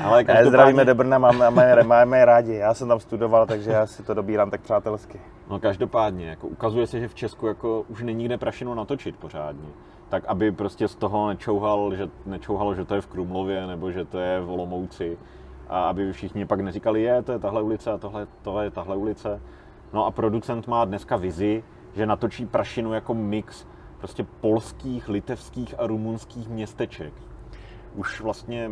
Ale 0.03 0.17
Ne, 0.17 0.23
každopádně, 0.23 0.49
zdravíme 0.49 0.85
do 0.85 0.95
Brna, 0.95 1.17
máme, 1.17 1.37
máme, 1.39 1.83
máme 1.83 2.25
rádi. 2.25 2.53
Já 2.53 2.73
jsem 2.73 2.87
tam 2.87 2.99
studoval, 2.99 3.45
takže 3.45 3.71
já 3.71 3.85
si 3.85 4.03
to 4.03 4.13
dobírám 4.13 4.51
tak 4.51 4.61
přátelsky. 4.61 5.19
no 5.49 5.59
každopádně, 5.59 6.29
jako 6.29 6.47
ukazuje 6.47 6.87
se, 6.87 6.99
že 6.99 7.07
v 7.07 7.15
Česku 7.15 7.47
jako 7.47 7.85
už 7.87 8.03
není 8.03 8.25
kde 8.25 8.37
prašinu 8.37 8.73
natočit 8.73 9.17
pořádně. 9.17 9.69
Tak 10.09 10.23
aby 10.27 10.51
prostě 10.51 10.87
z 10.87 10.95
toho 10.95 11.27
nečouhal, 11.27 11.95
že, 11.95 12.09
nečouhalo, 12.25 12.75
že 12.75 12.85
to 12.85 12.95
je 12.95 13.01
v 13.01 13.07
Krumlově 13.07 13.67
nebo 13.67 13.91
že 13.91 14.05
to 14.05 14.19
je 14.19 14.41
v 14.41 14.49
Olomouci. 14.49 15.17
A 15.69 15.89
aby 15.89 16.13
všichni 16.13 16.45
pak 16.45 16.59
neříkali, 16.59 17.01
je, 17.01 17.21
to 17.21 17.31
je 17.31 17.39
tahle 17.39 17.61
ulice 17.61 17.91
a 17.91 17.97
tohle, 17.97 18.27
tohle 18.41 18.63
je 18.63 18.71
tahle 18.71 18.95
ulice. 18.95 19.41
No 19.93 20.05
a 20.05 20.11
producent 20.11 20.67
má 20.67 20.85
dneska 20.85 21.15
vizi, 21.15 21.63
že 21.95 22.05
natočí 22.05 22.45
prašinu 22.45 22.93
jako 22.93 23.13
mix 23.13 23.65
prostě 23.97 24.25
polských, 24.41 25.09
litevských 25.09 25.75
a 25.77 25.87
rumunských 25.87 26.49
městeček. 26.49 27.13
Už 27.95 28.21
vlastně 28.21 28.69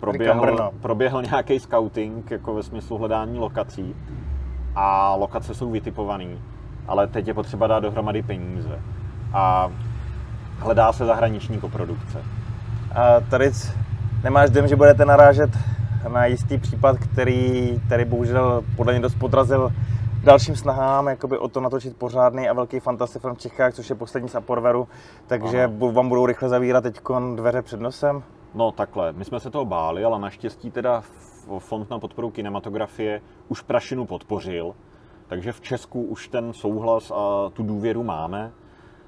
proběhl, 0.00 0.70
proběhl 0.80 1.22
nějaký 1.22 1.60
scouting 1.60 2.30
jako 2.30 2.54
ve 2.54 2.62
smyslu 2.62 2.98
hledání 2.98 3.38
lokací 3.38 3.94
a 4.74 5.14
lokace 5.14 5.54
jsou 5.54 5.70
vytipované, 5.70 6.38
ale 6.86 7.06
teď 7.06 7.28
je 7.28 7.34
potřeba 7.34 7.66
dát 7.66 7.80
dohromady 7.80 8.22
peníze. 8.22 8.78
A 9.32 9.70
hledá 10.58 10.92
se 10.92 11.06
zahraniční 11.06 11.60
koprodukce. 11.60 12.22
A 12.94 13.20
tady 13.20 13.50
nemáš 14.24 14.50
dojem, 14.50 14.68
že 14.68 14.76
budete 14.76 15.04
narážet 15.04 15.50
na 16.12 16.26
jistý 16.26 16.58
případ, 16.58 16.98
který 16.98 17.80
tady 17.88 18.04
bohužel 18.04 18.64
podle 18.76 18.92
mě 18.92 19.02
dost 19.02 19.14
podrazil 19.14 19.72
dalším 20.24 20.56
snahám 20.56 21.08
jakoby 21.08 21.38
o 21.38 21.48
to 21.48 21.60
natočit 21.60 21.96
pořádný 21.96 22.48
a 22.48 22.52
velký 22.52 22.80
fantasy 22.80 23.18
film 23.18 23.34
v 23.34 23.38
Čechách, 23.38 23.74
což 23.74 23.90
je 23.90 23.96
poslední 23.96 24.28
z 24.28 24.34
Aporveru, 24.34 24.88
takže 25.26 25.68
bu- 25.68 25.92
vám 25.92 26.08
budou 26.08 26.26
rychle 26.26 26.48
zavírat 26.48 26.84
teď 26.84 27.00
dveře 27.34 27.62
před 27.62 27.80
nosem. 27.80 28.22
No 28.54 28.72
takhle, 28.72 29.12
my 29.12 29.24
jsme 29.24 29.40
se 29.40 29.50
toho 29.50 29.64
báli, 29.64 30.04
ale 30.04 30.18
naštěstí 30.18 30.70
teda 30.70 31.02
Fond 31.58 31.90
na 31.90 31.98
podporu 31.98 32.30
kinematografie 32.30 33.20
už 33.48 33.62
Prašinu 33.62 34.06
podpořil, 34.06 34.74
takže 35.26 35.52
v 35.52 35.60
Česku 35.60 36.02
už 36.02 36.28
ten 36.28 36.52
souhlas 36.52 37.10
a 37.10 37.50
tu 37.52 37.62
důvěru 37.62 38.02
máme. 38.02 38.52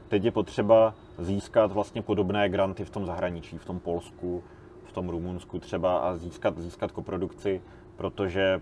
Teď 0.08 0.24
je 0.24 0.30
potřeba 0.30 0.94
získat 1.18 1.72
vlastně 1.72 2.02
podobné 2.02 2.48
granty 2.48 2.84
v 2.84 2.90
tom 2.90 3.06
zahraničí, 3.06 3.58
v 3.58 3.64
tom 3.64 3.78
Polsku, 3.78 4.42
v 4.84 4.92
tom 4.92 5.08
Rumunsku 5.08 5.58
třeba 5.58 5.98
a 5.98 6.16
získat, 6.16 6.58
získat 6.58 6.92
koprodukci, 6.92 7.62
protože 7.96 8.60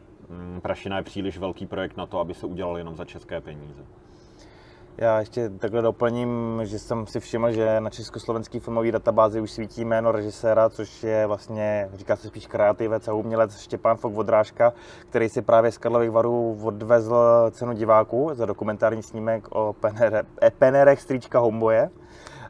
Prašina 0.63 0.97
je 0.97 1.03
příliš 1.03 1.39
velký 1.39 1.67
projekt 1.67 1.97
na 1.97 2.07
to, 2.07 2.19
aby 2.19 2.35
se 2.35 2.47
udělal 2.47 2.79
jenom 2.79 2.97
za 2.97 3.05
české 3.05 3.41
peníze. 3.41 3.83
Já 4.97 5.21
ještě 5.21 5.49
takhle 5.49 5.83
doplním, 5.83 6.61
že 6.63 6.79
jsem 6.79 7.07
si 7.07 7.21
všiml, 7.21 7.53
že 7.53 7.81
na 7.81 7.91
československý 7.91 8.61
filmový 8.61 8.93
databázi 8.93 9.41
už 9.41 9.51
svítí 9.51 9.85
jméno 9.85 10.13
režiséra, 10.13 10.71
což 10.71 11.03
je 11.03 11.27
vlastně, 11.27 11.89
říká 11.93 12.17
se 12.17 12.29
spíš 12.29 12.47
kreativec 12.47 13.09
a 13.09 13.13
umělec 13.13 13.61
Štěpán 13.61 13.97
Fok 13.97 14.13
Vodrážka, 14.13 14.73
který 15.09 15.29
si 15.29 15.43
právě 15.43 15.73
z 15.73 15.79
Karlových 15.79 16.11
varů 16.11 16.59
odvezl 16.63 17.17
cenu 17.51 17.73
diváků 17.73 18.31
za 18.33 18.47
dokumentární 18.47 19.03
snímek 19.03 19.49
o 19.51 19.73
penere, 19.73 20.23
penerech 20.59 21.01
strýčka 21.01 21.39
Homboje. 21.39 21.91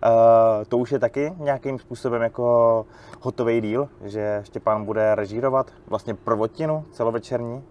Uh, 0.04 0.64
to 0.68 0.78
už 0.78 0.92
je 0.92 0.98
taky 0.98 1.32
nějakým 1.38 1.78
způsobem 1.78 2.22
jako 2.22 2.86
hotový 3.20 3.60
díl, 3.60 3.88
že 4.04 4.40
Štěpán 4.44 4.84
bude 4.84 5.14
režírovat 5.14 5.72
vlastně 5.86 6.14
prvotinu 6.14 6.84
celovečerní. 6.90 7.62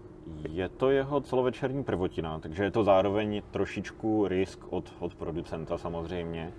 Je 0.48 0.68
to 0.68 0.90
jeho 0.90 1.20
celovečerní 1.20 1.84
prvotina, 1.84 2.38
takže 2.38 2.64
je 2.64 2.70
to 2.70 2.84
zároveň 2.84 3.42
trošičku 3.50 4.28
risk 4.28 4.60
od, 4.70 4.92
od 4.98 5.14
producenta 5.14 5.78
samozřejmě. 5.78 6.52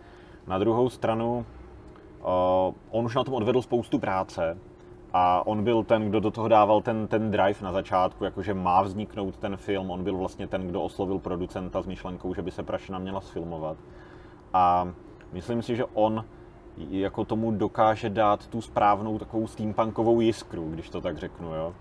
Na 0.48 0.58
druhou 0.58 0.90
stranu, 0.90 1.46
uh, 2.20 2.74
on 2.90 3.06
už 3.06 3.16
na 3.16 3.24
tom 3.24 3.34
odvedl 3.34 3.62
spoustu 3.62 4.00
práce 4.00 4.58
a 5.14 5.48
on 5.48 5.64
byl 5.64 5.84
ten, 5.84 6.10
kdo 6.10 6.20
do 6.20 6.32
toho 6.32 6.48
dával 6.48 6.82
ten, 6.82 7.08
ten 7.08 7.32
drive 7.32 7.62
na 7.62 7.72
začátku, 7.72 8.24
jakože 8.24 8.54
má 8.54 8.82
vzniknout 8.82 9.38
ten 9.38 9.58
film. 9.58 9.92
On 9.92 10.04
byl 10.04 10.18
vlastně 10.18 10.48
ten, 10.48 10.68
kdo 10.68 10.82
oslovil 10.82 11.20
producenta 11.20 11.82
s 11.82 11.86
myšlenkou, 11.86 12.34
že 12.34 12.42
by 12.42 12.52
se 12.52 12.64
Prašina 12.64 13.00
měla 13.00 13.22
sfilmovat. 13.22 13.78
A 14.54 14.94
myslím 15.32 15.62
si, 15.62 15.76
že 15.76 15.86
on 15.86 16.26
jako 16.78 17.26
tomu 17.26 17.52
dokáže 17.52 18.10
dát 18.10 18.48
tu 18.48 18.62
správnou 18.62 19.20
takovou 19.20 19.48
steampunkovou 19.48 20.22
jiskru, 20.22 20.70
když 20.70 20.90
to 20.90 21.02
tak 21.02 21.18
řeknu, 21.18 21.56
jo. 21.56 21.74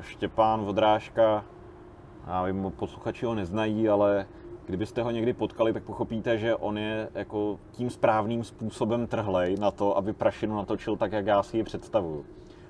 Štěpán 0.00 0.64
Vodrážka, 0.64 1.44
já 2.26 2.42
vím, 2.44 2.72
posluchači 2.76 3.26
ho 3.26 3.34
neznají, 3.34 3.88
ale 3.88 4.26
kdybyste 4.66 5.02
ho 5.02 5.10
někdy 5.10 5.32
potkali, 5.32 5.72
tak 5.72 5.82
pochopíte, 5.82 6.38
že 6.38 6.56
on 6.56 6.78
je 6.78 7.08
jako 7.14 7.58
tím 7.72 7.90
správným 7.90 8.44
způsobem 8.44 9.06
trhlej 9.06 9.56
na 9.56 9.70
to, 9.70 9.96
aby 9.96 10.12
Prašinu 10.12 10.56
natočil 10.56 10.96
tak, 10.96 11.12
jak 11.12 11.26
já 11.26 11.42
si 11.42 11.56
ji 11.56 11.62
představuju. 11.62 12.24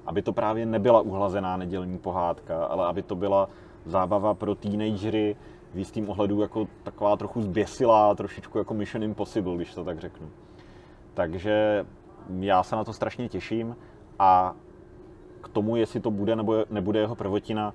Aby 0.06 0.22
to 0.22 0.32
právě 0.32 0.66
nebyla 0.66 1.00
uhlazená 1.00 1.56
nedělní 1.56 1.98
pohádka, 1.98 2.64
ale 2.64 2.86
aby 2.86 3.02
to 3.02 3.16
byla 3.16 3.48
zábava 3.86 4.34
pro 4.34 4.54
teenagery, 4.54 5.36
v 5.74 5.78
jistým 5.78 6.08
ohledu 6.10 6.40
jako 6.40 6.68
taková 6.82 7.16
trochu 7.16 7.42
zběsilá, 7.42 8.14
trošičku 8.14 8.58
jako 8.58 8.74
Mission 8.74 9.02
Impossible, 9.02 9.56
když 9.56 9.74
to 9.74 9.84
tak 9.84 10.00
řeknu. 10.00 10.28
Takže 11.14 11.86
já 12.40 12.62
se 12.62 12.76
na 12.76 12.84
to 12.84 12.92
strašně 12.92 13.28
těším 13.28 13.76
a 14.18 14.54
k 15.40 15.48
tomu, 15.48 15.76
jestli 15.76 16.00
to 16.00 16.10
bude 16.10 16.36
nebo 16.36 16.64
nebude 16.70 17.00
jeho 17.00 17.14
prvotina, 17.14 17.74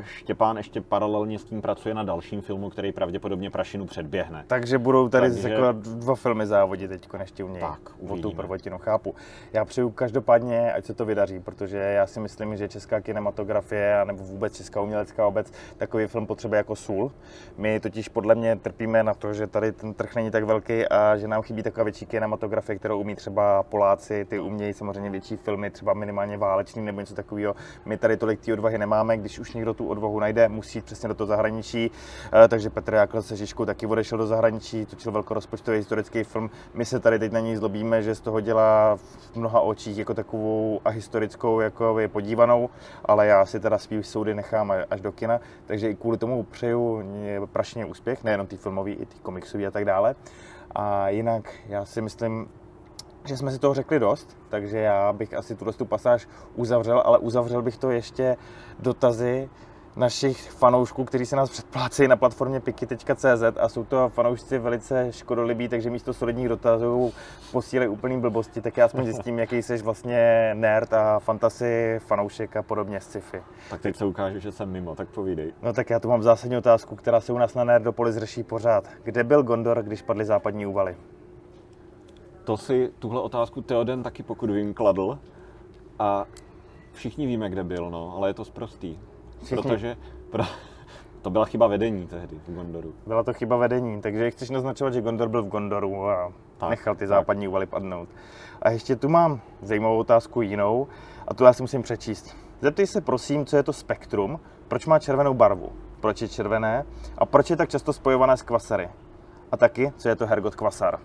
Štěpán 0.00 0.56
ještě 0.56 0.80
paralelně 0.80 1.38
s 1.38 1.44
tím 1.44 1.62
pracuje 1.62 1.94
na 1.94 2.02
dalším 2.02 2.40
filmu, 2.40 2.70
který 2.70 2.92
pravděpodobně 2.92 3.50
Prašinu 3.50 3.86
předběhne. 3.86 4.44
Takže 4.46 4.78
budou 4.78 5.08
tady 5.08 5.30
Takže... 5.30 5.48
jako 5.48 5.72
dva 5.72 6.14
filmy 6.14 6.46
závodit 6.46 6.90
teď 6.90 7.08
ještě 7.20 7.44
u 7.44 7.48
něj. 7.48 7.60
Tak, 7.60 7.80
o 8.08 8.16
tu 8.16 8.32
prvotinu, 8.32 8.78
chápu. 8.78 9.14
Já 9.52 9.64
přeju 9.64 9.90
každopádně, 9.90 10.72
ať 10.72 10.84
se 10.84 10.94
to 10.94 11.04
vydaří, 11.04 11.40
protože 11.40 11.78
já 11.78 12.06
si 12.06 12.20
myslím, 12.20 12.56
že 12.56 12.68
česká 12.68 13.00
kinematografie, 13.00 14.04
nebo 14.04 14.24
vůbec 14.24 14.56
česká 14.56 14.80
umělecká 14.80 15.26
obec, 15.26 15.52
takový 15.76 16.06
film 16.06 16.26
potřebuje 16.26 16.56
jako 16.56 16.76
sůl. 16.76 17.12
My 17.58 17.80
totiž 17.80 18.08
podle 18.08 18.34
mě 18.34 18.56
trpíme 18.56 19.02
na 19.02 19.14
to, 19.14 19.34
že 19.34 19.46
tady 19.46 19.72
ten 19.72 19.94
trh 19.94 20.14
není 20.14 20.30
tak 20.30 20.44
velký 20.44 20.88
a 20.88 21.16
že 21.16 21.28
nám 21.28 21.42
chybí 21.42 21.62
taková 21.62 21.84
větší 21.84 22.06
kinematografie, 22.06 22.78
kterou 22.78 23.00
umí 23.00 23.14
třeba 23.14 23.62
Poláci, 23.62 24.24
ty 24.24 24.38
umějí 24.40 24.72
samozřejmě 24.72 25.10
větší 25.10 25.36
filmy, 25.36 25.70
třeba 25.70 25.94
minimálně 25.94 26.36
váleční 26.36 26.82
nebo 26.82 27.00
něco 27.00 27.14
takového. 27.14 27.56
My 27.84 27.96
tady 27.96 28.16
tolik 28.16 28.40
té 28.40 28.52
odvahy 28.52 28.78
nemáme, 28.78 29.16
když 29.16 29.38
už 29.38 29.54
někdo 29.58 29.74
tu 29.74 29.86
odvahu 29.86 30.20
najde, 30.20 30.48
musí 30.48 30.78
jít 30.78 30.84
přesně 30.84 31.08
do 31.08 31.14
toho 31.14 31.26
zahraničí. 31.26 31.90
Eh, 32.32 32.48
takže 32.48 32.70
Petr 32.70 32.94
Jákl 32.94 33.22
se 33.22 33.36
Žižkou 33.36 33.64
taky 33.64 33.86
odešel 33.86 34.18
do 34.18 34.26
zahraničí, 34.26 34.86
točil 34.86 35.12
velkorozpočtový 35.12 35.76
historický 35.78 36.24
film. 36.24 36.50
My 36.74 36.84
se 36.84 37.00
tady 37.00 37.18
teď 37.18 37.32
na 37.32 37.40
něj 37.40 37.56
zlobíme, 37.56 38.02
že 38.02 38.14
z 38.14 38.20
toho 38.20 38.40
dělá 38.40 38.96
v 38.96 39.36
mnoha 39.36 39.60
očích 39.60 39.98
jako 39.98 40.14
takovou 40.14 40.80
a 40.84 40.90
historickou 40.90 41.60
jako 41.60 41.98
je 41.98 42.08
podívanou, 42.08 42.70
ale 43.04 43.26
já 43.26 43.46
si 43.46 43.60
teda 43.60 43.78
svý 43.78 44.02
soudy 44.02 44.34
nechám 44.34 44.72
až 44.90 45.00
do 45.00 45.12
kina, 45.12 45.40
takže 45.66 45.90
i 45.90 45.94
kvůli 45.94 46.18
tomu 46.18 46.42
přeju 46.42 47.02
prašně 47.52 47.84
úspěch, 47.84 48.24
nejenom 48.24 48.46
ty 48.46 48.56
filmový, 48.56 48.92
i 48.92 49.06
ty 49.06 49.16
komiksový 49.22 49.66
a 49.66 49.70
tak 49.70 49.84
dále. 49.84 50.14
A 50.74 51.08
jinak 51.08 51.50
já 51.68 51.84
si 51.84 52.02
myslím, 52.02 52.48
že 53.28 53.36
jsme 53.36 53.50
si 53.50 53.58
toho 53.58 53.74
řekli 53.74 53.98
dost, 53.98 54.36
takže 54.48 54.78
já 54.78 55.12
bych 55.12 55.34
asi 55.34 55.54
tuhle 55.54 55.72
tu 55.72 55.84
pasáž 55.84 56.28
uzavřel, 56.54 57.02
ale 57.04 57.18
uzavřel 57.18 57.62
bych 57.62 57.76
to 57.76 57.90
ještě 57.90 58.36
dotazy 58.78 59.48
našich 59.96 60.50
fanoušků, 60.50 61.04
kteří 61.04 61.26
se 61.26 61.36
nás 61.36 61.50
předplácejí 61.50 62.08
na 62.08 62.16
platformě 62.16 62.60
piki.cz 62.60 63.42
a 63.60 63.68
jsou 63.68 63.84
to 63.84 64.08
fanoušci 64.08 64.58
velice 64.58 65.12
škodolibí, 65.12 65.68
takže 65.68 65.90
místo 65.90 66.14
solidních 66.14 66.48
dotazů 66.48 67.12
posílají 67.52 67.88
úplný 67.88 68.20
blbosti, 68.20 68.60
tak 68.60 68.76
já 68.76 68.84
aspoň 68.84 69.04
zjistím, 69.12 69.38
jaký 69.38 69.62
jsi 69.62 69.82
vlastně 69.82 70.50
nerd 70.54 70.92
a 70.92 71.18
fantasy 71.18 72.00
fanoušek 72.06 72.56
a 72.56 72.62
podobně 72.62 73.00
sci-fi. 73.00 73.42
Tak 73.70 73.80
teď 73.80 73.96
se 73.96 74.04
ukáže, 74.04 74.40
že 74.40 74.52
jsem 74.52 74.70
mimo, 74.70 74.94
tak 74.94 75.08
povídej. 75.08 75.52
No 75.62 75.72
tak 75.72 75.90
já 75.90 76.00
tu 76.00 76.08
mám 76.08 76.22
zásadní 76.22 76.56
otázku, 76.56 76.96
která 76.96 77.20
se 77.20 77.32
u 77.32 77.38
nás 77.38 77.54
na 77.54 77.64
Nerdopolis 77.64 78.16
řeší 78.16 78.42
pořád. 78.42 78.84
Kde 79.04 79.24
byl 79.24 79.42
Gondor, 79.42 79.82
když 79.82 80.02
padly 80.02 80.24
západní 80.24 80.66
úvaly? 80.66 80.96
To 82.48 82.56
si 82.56 82.92
tuhle 82.98 83.20
otázku 83.20 83.62
Teoden 83.62 84.02
taky 84.02 84.22
pokud 84.22 84.50
vím 84.50 84.74
kladl 84.74 85.18
a 85.98 86.24
všichni 86.92 87.26
víme, 87.26 87.50
kde 87.50 87.64
byl, 87.64 87.90
no, 87.90 88.14
ale 88.16 88.28
je 88.28 88.34
to 88.34 88.44
zprostý. 88.44 88.98
Všichni. 89.44 89.62
Protože 89.62 89.96
pro, 90.30 90.44
to 91.22 91.30
byla 91.30 91.44
chyba 91.44 91.66
vedení 91.66 92.06
tehdy 92.06 92.38
v 92.38 92.54
Gondoru. 92.54 92.94
Byla 93.06 93.22
to 93.22 93.32
chyba 93.32 93.56
vedení, 93.56 94.00
takže 94.00 94.30
chceš 94.30 94.50
naznačovat, 94.50 94.94
že 94.94 95.00
Gondor 95.00 95.28
byl 95.28 95.42
v 95.42 95.48
Gondoru 95.48 96.08
a 96.08 96.32
tak, 96.58 96.70
nechal 96.70 96.94
ty 96.94 96.98
tak. 96.98 97.08
západní 97.08 97.48
úvaly 97.48 97.66
padnout. 97.66 98.08
A 98.62 98.70
ještě 98.70 98.96
tu 98.96 99.08
mám 99.08 99.40
zajímavou 99.62 99.98
otázku 99.98 100.42
jinou 100.42 100.86
a 101.26 101.34
tu 101.34 101.44
já 101.44 101.52
si 101.52 101.62
musím 101.62 101.82
přečíst. 101.82 102.36
Zeptej 102.60 102.86
se 102.86 103.00
prosím, 103.00 103.46
co 103.46 103.56
je 103.56 103.62
to 103.62 103.72
spektrum, 103.72 104.40
proč 104.68 104.86
má 104.86 104.98
červenou 104.98 105.34
barvu, 105.34 105.72
proč 106.00 106.22
je 106.22 106.28
červené 106.28 106.84
a 107.18 107.26
proč 107.26 107.50
je 107.50 107.56
tak 107.56 107.68
často 107.68 107.92
spojované 107.92 108.36
s 108.36 108.42
kvasery. 108.42 108.90
A 109.52 109.56
taky, 109.56 109.92
co 109.96 110.08
je 110.08 110.16
to 110.16 110.26
Hergot 110.26 110.54
Kvasar. 110.54 110.98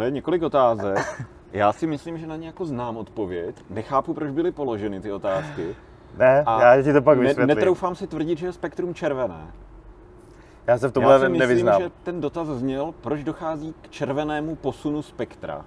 To 0.00 0.04
je 0.04 0.10
několik 0.10 0.42
otázek. 0.42 1.26
Já 1.52 1.72
si 1.72 1.86
myslím, 1.86 2.18
že 2.18 2.26
na 2.26 2.36
ně 2.36 2.46
jako 2.46 2.64
znám 2.64 2.96
odpověď. 2.96 3.56
Nechápu, 3.70 4.14
proč 4.14 4.30
byly 4.30 4.52
položeny 4.52 5.00
ty 5.00 5.12
otázky. 5.12 5.76
Ne, 6.18 6.42
a 6.46 6.62
já 6.62 6.82
ti 6.82 6.92
to 6.92 7.02
pak 7.02 7.18
vysvětlím. 7.18 7.46
Ne, 7.46 7.54
netroufám 7.54 7.94
si 7.94 8.06
tvrdit, 8.06 8.38
že 8.38 8.46
je 8.46 8.52
spektrum 8.52 8.94
červené. 8.94 9.46
Já 10.66 10.78
se 10.78 10.88
v 10.88 10.92
tomhle 10.92 11.12
já 11.12 11.18
si 11.18 11.28
nevyznám. 11.28 11.74
myslím, 11.74 11.88
že 11.88 12.02
ten 12.02 12.20
dotaz 12.20 12.48
zněl, 12.48 12.94
proč 13.00 13.24
dochází 13.24 13.74
k 13.80 13.88
červenému 13.88 14.56
posunu 14.56 15.02
spektra. 15.02 15.64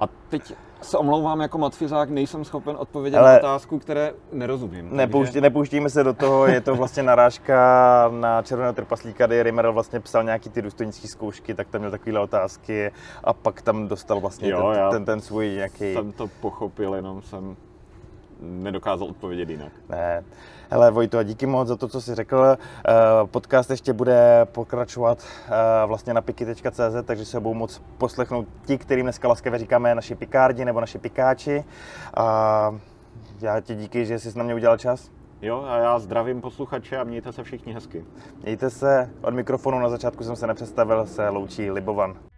A 0.00 0.06
teď 0.28 0.54
se 0.82 0.98
omlouvám 0.98 1.40
jako 1.40 1.58
matfizák, 1.58 2.10
nejsem 2.10 2.44
schopen 2.44 2.76
odpovědět 2.78 3.18
Ale 3.18 3.32
na 3.32 3.38
otázku, 3.38 3.78
které 3.78 4.12
nerozumím. 4.32 4.96
Nepouští, 4.96 5.32
takže... 5.32 5.40
Nepouštíme 5.40 5.90
se 5.90 6.04
do 6.04 6.14
toho, 6.14 6.46
je 6.46 6.60
to 6.60 6.74
vlastně 6.74 7.02
narážka 7.02 8.10
na 8.20 8.42
červeného 8.42 8.72
trpaslíka, 8.72 9.26
kdy 9.26 9.42
Rimmer 9.42 9.70
vlastně 9.70 10.00
psal 10.00 10.24
nějaký 10.24 10.50
ty 10.50 10.62
důstojnické 10.62 11.08
zkoušky, 11.08 11.54
tak 11.54 11.68
tam 11.68 11.80
měl 11.80 11.90
takovéhle 11.90 12.20
otázky 12.20 12.92
a 13.24 13.32
pak 13.32 13.62
tam 13.62 13.88
dostal 13.88 14.20
vlastně 14.20 14.50
jo, 14.50 14.72
ten, 14.74 14.90
ten, 14.90 15.04
ten 15.04 15.20
svůj 15.20 15.50
nějaký... 15.50 15.94
Jsem 15.94 16.12
to 16.12 16.28
pochopil, 16.40 16.94
jenom 16.94 17.22
jsem 17.22 17.56
nedokázal 18.40 19.08
odpovědět 19.08 19.50
jinak. 19.50 19.72
Ne. 19.88 20.24
Hele 20.72 20.90
Vojto, 20.90 21.22
díky 21.22 21.46
moc 21.46 21.68
za 21.68 21.76
to, 21.76 21.88
co 21.88 22.00
jsi 22.00 22.14
řekl. 22.14 22.44
Eh, 22.44 22.56
podcast 23.26 23.70
ještě 23.70 23.92
bude 23.92 24.46
pokračovat 24.52 25.24
eh, 25.46 25.50
vlastně 25.86 26.14
na 26.14 26.20
piky.cz, 26.20 26.80
takže 27.04 27.24
se 27.24 27.40
budou 27.40 27.54
moc 27.54 27.82
poslechnout 27.98 28.48
ti, 28.66 28.78
kterým 28.78 29.04
dneska 29.06 29.28
laskavě 29.28 29.58
říkáme 29.58 29.94
naši 29.94 30.14
pikárdi 30.14 30.64
nebo 30.64 30.80
naši 30.80 30.98
pikáči. 30.98 31.64
A 32.16 32.78
já 33.40 33.60
ti 33.60 33.74
díky, 33.74 34.06
že 34.06 34.18
jsi 34.18 34.38
na 34.38 34.44
mě 34.44 34.54
udělal 34.54 34.78
čas. 34.78 35.10
Jo, 35.42 35.64
a 35.68 35.78
já 35.78 35.98
zdravím 35.98 36.40
posluchače 36.40 36.96
a 36.98 37.04
mějte 37.04 37.32
se 37.32 37.42
všichni 37.42 37.72
hezky. 37.72 38.04
Mějte 38.42 38.70
se, 38.70 39.10
od 39.22 39.34
mikrofonu 39.34 39.78
na 39.78 39.88
začátku 39.88 40.24
jsem 40.24 40.36
se 40.36 40.46
nepředstavil, 40.46 41.06
se 41.06 41.28
loučí 41.28 41.70
Libovan. 41.70 42.29